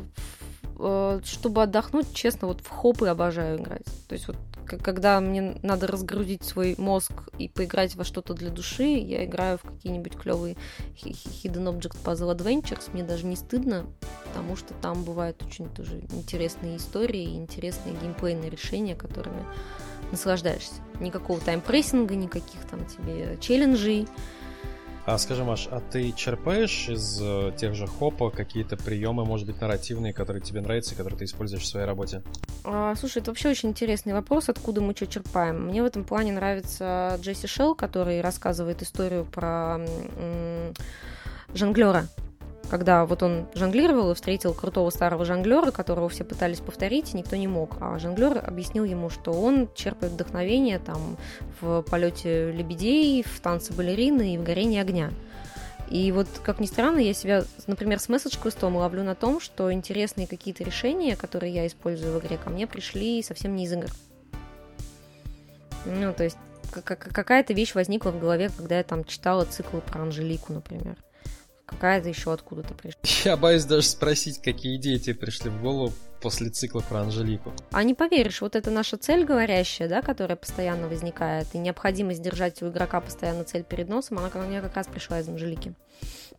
э, 0.80 1.20
чтобы 1.24 1.64
отдохнуть, 1.64 2.14
честно, 2.14 2.48
вот 2.48 2.62
в 2.62 2.70
хопы 2.70 3.08
обожаю 3.08 3.58
играть. 3.58 3.86
То 4.08 4.14
есть 4.14 4.28
вот 4.28 4.38
когда 4.66 5.20
мне 5.20 5.58
надо 5.62 5.88
разгрузить 5.88 6.44
свой 6.44 6.76
мозг 6.78 7.12
и 7.38 7.48
поиграть 7.48 7.96
во 7.96 8.04
что-то 8.04 8.34
для 8.34 8.50
души, 8.50 8.84
я 8.84 9.26
играю 9.26 9.58
в 9.58 9.62
какие-нибудь 9.62 10.16
клевые 10.18 10.58
Hidden 11.04 11.72
Object 11.72 11.98
Puzzle 12.04 12.36
Adventures. 12.36 12.92
Мне 12.94 13.04
даже 13.04 13.26
не 13.26 13.36
стыдно, 13.36 13.86
потому 14.26 14.56
что 14.56 14.74
там 14.76 15.04
бывают 15.04 15.42
очень 15.44 15.70
тоже 15.70 16.02
интересные 16.12 16.78
истории 16.78 17.24
и 17.24 17.36
интересные 17.36 17.96
геймплейные 17.96 18.50
решения, 18.50 18.96
которыми 18.96 19.46
наслаждаешься. 20.12 20.76
Никакого 21.00 21.40
таймпрессинга, 21.40 22.16
никаких 22.16 22.62
там 22.70 22.86
тебе 22.86 23.38
челленджей. 23.42 24.08
А 25.06 25.20
скажи, 25.20 25.44
Маш, 25.44 25.68
а 25.70 25.82
ты 25.82 26.12
черпаешь 26.14 26.90
из 26.90 27.20
э, 27.22 27.52
тех 27.56 27.76
же 27.76 27.86
хопа 27.86 28.32
какие-то 28.32 28.76
приемы, 28.76 29.24
может 29.24 29.46
быть, 29.46 29.62
нарративные, 29.62 30.14
которые 30.14 30.42
тебе 30.42 30.62
нравятся 30.62 30.96
которые 30.96 31.20
ты 31.20 31.26
используешь 31.26 31.62
в 31.62 31.68
своей 31.68 31.86
работе? 31.86 32.24
А, 32.64 32.96
слушай, 32.96 33.20
это 33.20 33.30
вообще 33.30 33.50
очень 33.50 33.70
интересный 33.70 34.14
вопрос, 34.14 34.50
откуда 34.50 34.82
мы 34.82 34.96
что 34.96 35.06
черпаем. 35.06 35.68
Мне 35.68 35.84
в 35.84 35.86
этом 35.86 36.06
плане 36.06 36.32
нравится 36.32 37.20
Джесси 37.22 37.46
Шелл, 37.46 37.76
который 37.76 38.22
рассказывает 38.22 38.82
историю 38.82 39.26
про 39.26 39.80
жонглера 41.54 42.08
когда 42.70 43.06
вот 43.06 43.24
он 43.24 43.48
жонглировал 43.54 44.12
и 44.12 44.16
встретил 44.16 44.54
крутого 44.54 44.90
старого 44.90 45.26
жонглера, 45.26 45.72
которого 45.72 46.10
все 46.10 46.24
пытались 46.24 46.60
повторить, 46.60 47.14
никто 47.14 47.36
не 47.36 47.48
мог. 47.48 47.78
А 47.80 47.98
жонглер 48.00 48.42
объяснил 48.44 48.84
ему, 48.84 49.10
что 49.10 49.32
он 49.32 49.70
черпает 49.74 50.14
вдохновение 50.14 50.80
там 50.80 51.18
в 51.60 51.82
полете 51.84 52.52
лебедей, 52.52 53.24
в 53.24 53.40
танце 53.40 53.74
балерины 53.74 54.36
и 54.36 54.38
в 54.38 54.44
горении 54.44 54.80
огня. 54.80 55.12
И 55.90 56.12
вот, 56.12 56.28
как 56.44 56.60
ни 56.60 56.66
странно, 56.66 56.98
я 56.98 57.14
себя, 57.14 57.44
например, 57.68 58.00
с 58.00 58.10
месседж 58.10 58.38
квестом 58.42 58.76
ловлю 58.76 59.04
на 59.04 59.14
том, 59.14 59.40
что 59.40 59.72
интересные 59.72 60.26
какие-то 60.26 60.64
решения, 60.64 61.16
которые 61.16 61.54
я 61.54 61.68
использую 61.68 62.18
в 62.18 62.26
игре, 62.26 62.38
ко 62.38 62.50
мне 62.50 62.66
пришли 62.66 63.22
совсем 63.22 63.56
не 63.56 63.66
из 63.66 63.74
игр. 63.74 63.90
Ну, 65.86 66.12
то 66.14 66.24
есть 66.24 66.38
какая-то 66.74 67.54
вещь 67.54 67.76
возникла 67.76 68.10
в 68.10 68.20
голове, 68.20 68.50
когда 68.58 68.80
я 68.80 68.84
там 68.84 69.06
читала 69.06 69.46
циклы 69.46 69.82
про 69.82 70.02
Анжелику, 70.02 70.52
например 70.52 70.98
какая-то 71.66 72.10
еще 72.10 72.32
откуда-то 72.32 72.74
пришла. 72.74 73.00
Я 73.24 73.38
боюсь 73.38 73.66
даже 73.66 73.88
спросить, 73.88 74.42
какие 74.42 74.78
идеи 74.78 74.98
тебе 74.98 75.16
пришли 75.16 75.50
в 75.50 75.62
голову 75.62 75.94
после 76.22 76.50
цикла 76.50 76.80
про 76.82 77.02
Анжелику. 77.02 77.54
А 77.72 77.84
не 77.84 77.94
поверишь, 77.94 78.42
вот 78.42 78.56
это 78.56 78.72
наша 78.72 78.98
цель 78.98 79.26
говорящая, 79.26 79.88
да, 79.88 80.02
которая 80.02 80.36
постоянно 80.36 80.88
возникает, 80.88 81.48
и 81.54 81.58
необходимость 81.58 82.22
держать 82.22 82.62
у 82.64 82.70
игрока 82.70 83.00
постоянно 83.02 83.44
цель 83.44 83.64
перед 83.64 83.90
носом, 83.90 84.18
она 84.18 84.30
ко 84.30 84.40
мне 84.40 84.62
как 84.62 84.76
раз 84.76 84.88
пришла 84.88 85.20
из 85.20 85.30
Анжелики. 85.30 85.76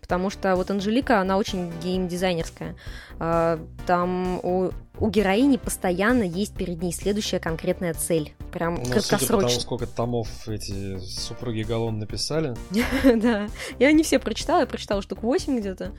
Потому 0.00 0.30
что 0.30 0.54
вот 0.56 0.70
Анжелика, 0.70 1.20
она 1.20 1.36
очень 1.36 1.72
геймдизайнерская. 1.82 2.76
А, 3.18 3.58
там 3.86 4.40
у, 4.44 4.70
у 4.98 5.08
героини 5.10 5.56
постоянно 5.56 6.22
есть 6.22 6.54
перед 6.54 6.82
ней 6.82 6.92
следующая 6.92 7.38
конкретная 7.38 7.94
цель. 7.94 8.32
Прям 8.52 8.76
Ну, 8.76 8.84
краткосрочная. 8.84 9.28
судя 9.28 9.36
по 9.36 9.40
тому, 9.48 9.60
сколько 9.60 9.86
томов 9.86 10.48
эти 10.48 10.98
супруги 10.98 11.62
Галлон 11.62 11.98
написали, 11.98 12.54
да. 13.04 13.48
Я 13.78 13.92
не 13.92 14.02
все 14.02 14.18
прочитала, 14.18 14.60
я 14.60 14.66
прочитала 14.66 15.02
штук 15.02 15.22
8 15.22 15.58
где-то. 15.58 15.92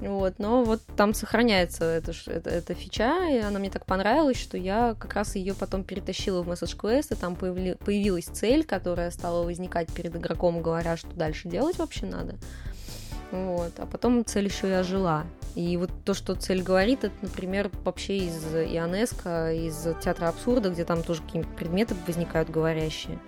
Вот, 0.00 0.34
но 0.38 0.62
вот 0.62 0.80
там 0.96 1.12
сохраняется 1.12 1.84
эта, 1.84 2.12
эта, 2.28 2.50
эта 2.50 2.72
фича, 2.74 3.16
и 3.32 3.38
она 3.38 3.58
мне 3.58 3.68
так 3.68 3.84
понравилась, 3.84 4.36
что 4.38 4.56
я 4.56 4.94
как 4.96 5.14
раз 5.14 5.34
ее 5.34 5.54
потом 5.54 5.82
перетащила 5.82 6.42
в 6.42 6.48
Message 6.48 6.76
Quest, 6.76 7.12
и 7.12 7.16
там 7.16 7.34
появли- 7.34 7.76
появилась 7.84 8.26
цель, 8.26 8.64
которая 8.64 9.10
стала 9.10 9.44
возникать 9.44 9.88
перед 9.92 10.14
игроком, 10.14 10.62
говоря, 10.62 10.96
что 10.96 11.08
дальше 11.16 11.48
делать 11.48 11.78
вообще 11.78 12.06
надо. 12.06 12.36
Вот, 13.30 13.72
а 13.78 13.86
потом 13.86 14.24
цель 14.24 14.46
еще 14.46 14.68
и 14.68 14.72
ожила. 14.72 15.26
И 15.54 15.76
вот 15.76 15.90
то, 16.04 16.14
что 16.14 16.34
цель 16.34 16.62
говорит, 16.62 17.04
это, 17.04 17.14
например, 17.20 17.70
вообще 17.84 18.18
из 18.18 18.54
Ионеско, 18.54 19.52
из 19.52 19.88
Театра 20.02 20.28
абсурда, 20.28 20.70
где 20.70 20.84
там 20.84 21.02
тоже 21.02 21.22
какие-нибудь 21.22 21.56
предметы 21.56 21.94
возникают 22.06 22.50
говорящие. 22.50 23.18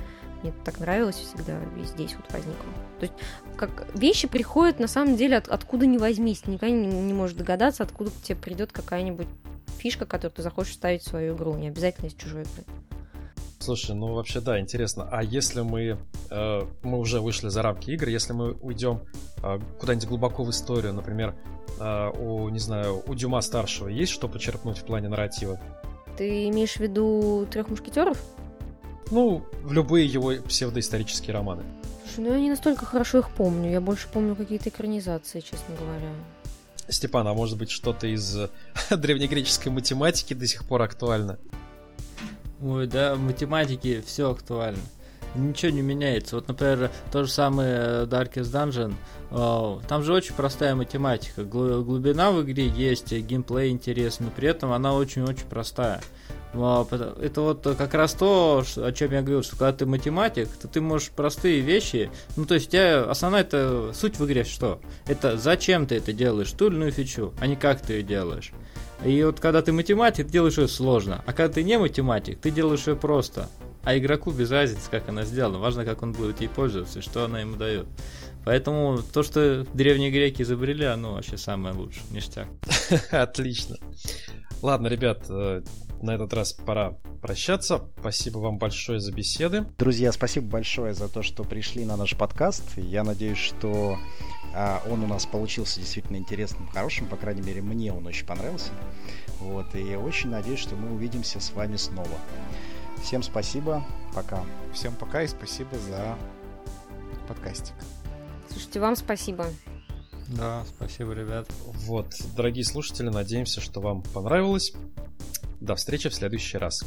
Мне 0.41 0.51
это 0.53 0.61
так 0.65 0.81
нравилось 0.81 1.17
всегда, 1.17 1.59
и 1.77 1.85
здесь 1.85 2.15
вот 2.15 2.33
возникло. 2.33 2.67
То 2.99 3.07
есть 3.07 3.15
как 3.57 3.87
вещи 3.95 4.27
приходят 4.27 4.79
на 4.79 4.87
самом 4.87 5.17
деле 5.17 5.37
от, 5.37 5.49
откуда 5.49 5.87
ни 5.87 5.99
возьмись. 5.99 6.41
Ты 6.41 6.53
никогда 6.53 6.75
не, 6.75 6.87
не 6.87 7.13
можешь 7.13 7.37
догадаться, 7.37 7.83
откуда 7.83 8.11
к 8.11 8.23
тебе 8.23 8.37
придет 8.37 8.73
какая-нибудь 8.73 9.29
фишка, 9.79 10.07
которую 10.07 10.33
ты 10.33 10.43
захочешь 10.43 10.75
ставить 10.75 11.03
в 11.03 11.09
свою 11.09 11.35
игру. 11.35 11.55
Не 11.57 11.69
обязательно 11.69 12.07
из 12.07 12.15
чужой 12.15 12.43
игры. 12.43 12.65
Слушай, 13.63 13.95
ну 13.95 14.15
вообще 14.15 14.41
да, 14.41 14.59
интересно. 14.59 15.07
А 15.13 15.23
если 15.23 15.61
мы 15.61 15.99
э, 16.31 16.61
мы 16.83 16.99
уже 16.99 17.21
вышли 17.21 17.49
за 17.49 17.61
рамки 17.61 17.91
игр, 17.91 18.09
если 18.09 18.33
мы 18.33 18.53
уйдем 18.53 19.03
э, 19.43 19.59
куда-нибудь 19.79 20.09
глубоко 20.09 20.45
в 20.45 20.51
историю, 20.51 20.95
например, 20.95 21.35
э, 21.79 22.11
у 22.19 22.49
не 22.49 22.59
знаю, 22.59 23.03
у 23.07 23.15
Дюма 23.15 23.43
старшего 23.43 23.89
есть 23.89 24.13
что 24.13 24.29
почерпнуть 24.29 24.79
в 24.79 24.85
плане 24.85 25.09
нарратива? 25.09 25.61
Ты 26.17 26.49
имеешь 26.49 26.77
в 26.77 26.81
виду 26.81 27.47
трех 27.51 27.69
мушкетеров? 27.69 28.19
Ну, 29.11 29.45
в 29.63 29.73
любые 29.75 30.07
его 30.07 30.33
псевдоисторические 30.49 31.35
романы. 31.35 31.63
Слушай, 32.07 32.29
ну 32.29 32.33
я 32.35 32.41
не 32.41 32.49
настолько 32.49 32.87
хорошо 32.87 33.19
их 33.19 33.29
помню. 33.31 33.71
Я 33.71 33.83
больше 33.83 34.09
помню 34.11 34.37
какие-то 34.37 34.71
экранизации, 34.71 35.41
честно 35.41 35.77
говоря. 35.79 36.09
Степан, 36.89 37.27
а 37.29 37.35
может 37.35 37.59
быть 37.59 37.71
что-то 37.71 38.07
из 38.07 38.39
древнегреческой 38.91 39.71
математики 39.71 40.33
до 40.33 40.47
сих 40.47 40.65
пор 40.65 40.81
актуально? 40.81 41.39
Ой, 42.63 42.87
да, 42.87 43.15
в 43.15 43.21
математике 43.21 44.03
все 44.05 44.31
актуально. 44.31 44.81
Ничего 45.37 45.71
не 45.71 45.81
меняется. 45.83 46.35
Вот, 46.37 46.49
например, 46.49 46.91
то 47.13 47.23
же 47.25 47.31
самое 47.31 48.05
Darkest 48.07 48.51
Dungeon. 48.53 48.95
э, 49.31 49.81
Там 49.89 50.03
же 50.03 50.13
очень 50.13 50.35
простая 50.35 50.75
математика. 50.75 51.45
Глу- 51.45 51.85
Глубина 51.85 52.33
в 52.33 52.43
игре 52.43 52.67
есть, 52.67 53.13
э, 53.13 53.21
геймплей 53.21 53.71
интересный, 53.71 54.27
но 54.27 54.33
при 54.33 54.49
этом 54.49 54.73
она 54.73 54.93
очень-очень 54.93 55.47
простая. 55.49 56.01
Пото- 56.53 57.17
Это 57.23 57.43
вот 57.43 57.63
как 57.79 57.95
раз 57.95 58.13
то, 58.15 58.65
о 58.77 58.91
чем 58.93 59.13
я 59.13 59.21
говорил, 59.23 59.45
что 59.45 59.53
когда 59.57 59.73
ты 59.73 59.87
математик, 59.87 60.49
то 60.49 60.67
ты 60.67 60.81
можешь 60.81 61.11
простые 61.11 61.61
вещи, 61.61 62.11
ну 62.35 62.45
то 62.45 62.55
есть 62.55 62.67
у 62.67 62.71
тебя 62.73 63.05
основная 63.05 63.43
это 63.43 63.93
суть 63.95 64.19
в 64.19 64.27
игре 64.27 64.43
что? 64.43 64.81
Это 65.07 65.37
зачем 65.39 65.87
ты 65.87 65.95
это 65.99 66.13
делаешь, 66.13 66.51
ту 66.51 66.67
или 66.67 66.75
иную 66.75 66.91
фичу, 66.91 67.33
а 67.41 67.47
не 67.47 67.55
как 67.55 67.81
ты 67.81 67.93
ее 67.95 68.03
делаешь. 68.03 68.51
И 69.05 69.23
вот 69.25 69.41
когда 69.41 69.63
ты 69.63 69.73
математик, 69.73 70.27
ты 70.27 70.33
делаешь 70.33 70.59
ее 70.59 70.69
сложно, 70.69 71.23
а 71.27 71.33
когда 71.33 71.55
ты 71.55 71.63
не 71.63 71.79
математик, 71.79 72.39
ты 72.39 72.51
делаешь 72.51 72.87
ее 72.87 72.97
просто. 72.97 73.49
А 73.83 73.97
игроку 73.97 74.31
без 74.31 74.51
разницы, 74.51 74.91
как 74.91 75.09
она 75.09 75.25
сделана, 75.25 75.59
важно, 75.59 75.87
как 75.87 76.03
он 76.03 76.13
будет 76.13 76.41
ей 76.43 76.49
пользоваться 76.49 76.99
и 76.99 77.03
что 77.03 77.25
она 77.25 77.41
ему 77.41 77.57
дает. 77.57 77.87
Поэтому 78.45 78.99
то, 78.99 79.23
что 79.23 79.67
древние 79.73 80.11
греки 80.11 80.43
изобрели, 80.43 80.85
оно 80.85 81.15
вообще 81.15 81.39
самое 81.39 81.75
лучшее, 81.75 82.03
ништяк. 82.11 82.49
Отлично. 83.11 83.77
Ладно, 84.61 84.89
ребят, 84.89 85.25
э, 85.31 85.63
на 86.03 86.15
этот 86.15 86.33
раз 86.35 86.53
пора 86.53 86.99
прощаться. 87.23 87.83
Спасибо 87.99 88.39
вам 88.39 88.59
большое 88.59 89.01
за 89.01 89.13
беседы. 89.13 89.67
Друзья, 89.79 90.13
спасибо 90.13 90.47
большое 90.47 90.95
за 90.95 91.09
то, 91.09 91.23
что 91.23 91.45
пришли 91.45 91.85
на 91.85 91.97
наш 91.97 92.17
подкаст. 92.17 92.65
Я 92.77 93.05
надеюсь, 93.05 93.39
что 93.39 93.99
он 94.89 95.03
у 95.03 95.07
нас 95.07 95.27
получился 95.27 95.81
действительно 95.81 96.17
интересным, 96.17 96.69
хорошим. 96.69 97.07
По 97.07 97.17
крайней 97.17 97.43
мере, 97.43 97.63
мне 97.63 97.93
он 97.93 98.07
очень 98.07 98.27
понравился. 98.27 98.71
Вот, 99.39 99.75
и 99.75 99.83
я 99.83 99.99
очень 99.99 100.31
надеюсь, 100.31 100.61
что 100.61 100.77
мы 100.77 100.93
увидимся 100.93 101.41
с 101.41 101.53
вами 101.53 101.77
снова. 101.77 102.19
Всем 103.03 103.23
спасибо. 103.23 103.85
Пока. 104.15 104.45
Всем 104.75 104.95
пока 104.95 105.23
и 105.23 105.29
спасибо 105.29 105.79
за 105.79 106.17
подкастик. 107.29 107.75
Слушайте, 108.51 108.81
вам 108.81 108.97
спасибо. 108.97 109.47
Да, 110.29 110.65
спасибо, 110.77 111.13
ребят. 111.13 111.49
Вот, 111.87 112.15
дорогие 112.37 112.65
слушатели, 112.65 113.09
надеемся, 113.09 113.61
что 113.61 113.81
вам 113.81 114.03
понравилось. 114.03 114.73
До 115.61 115.75
встречи 115.75 116.09
в 116.09 116.15
следующий 116.15 116.59
раз. 116.59 116.85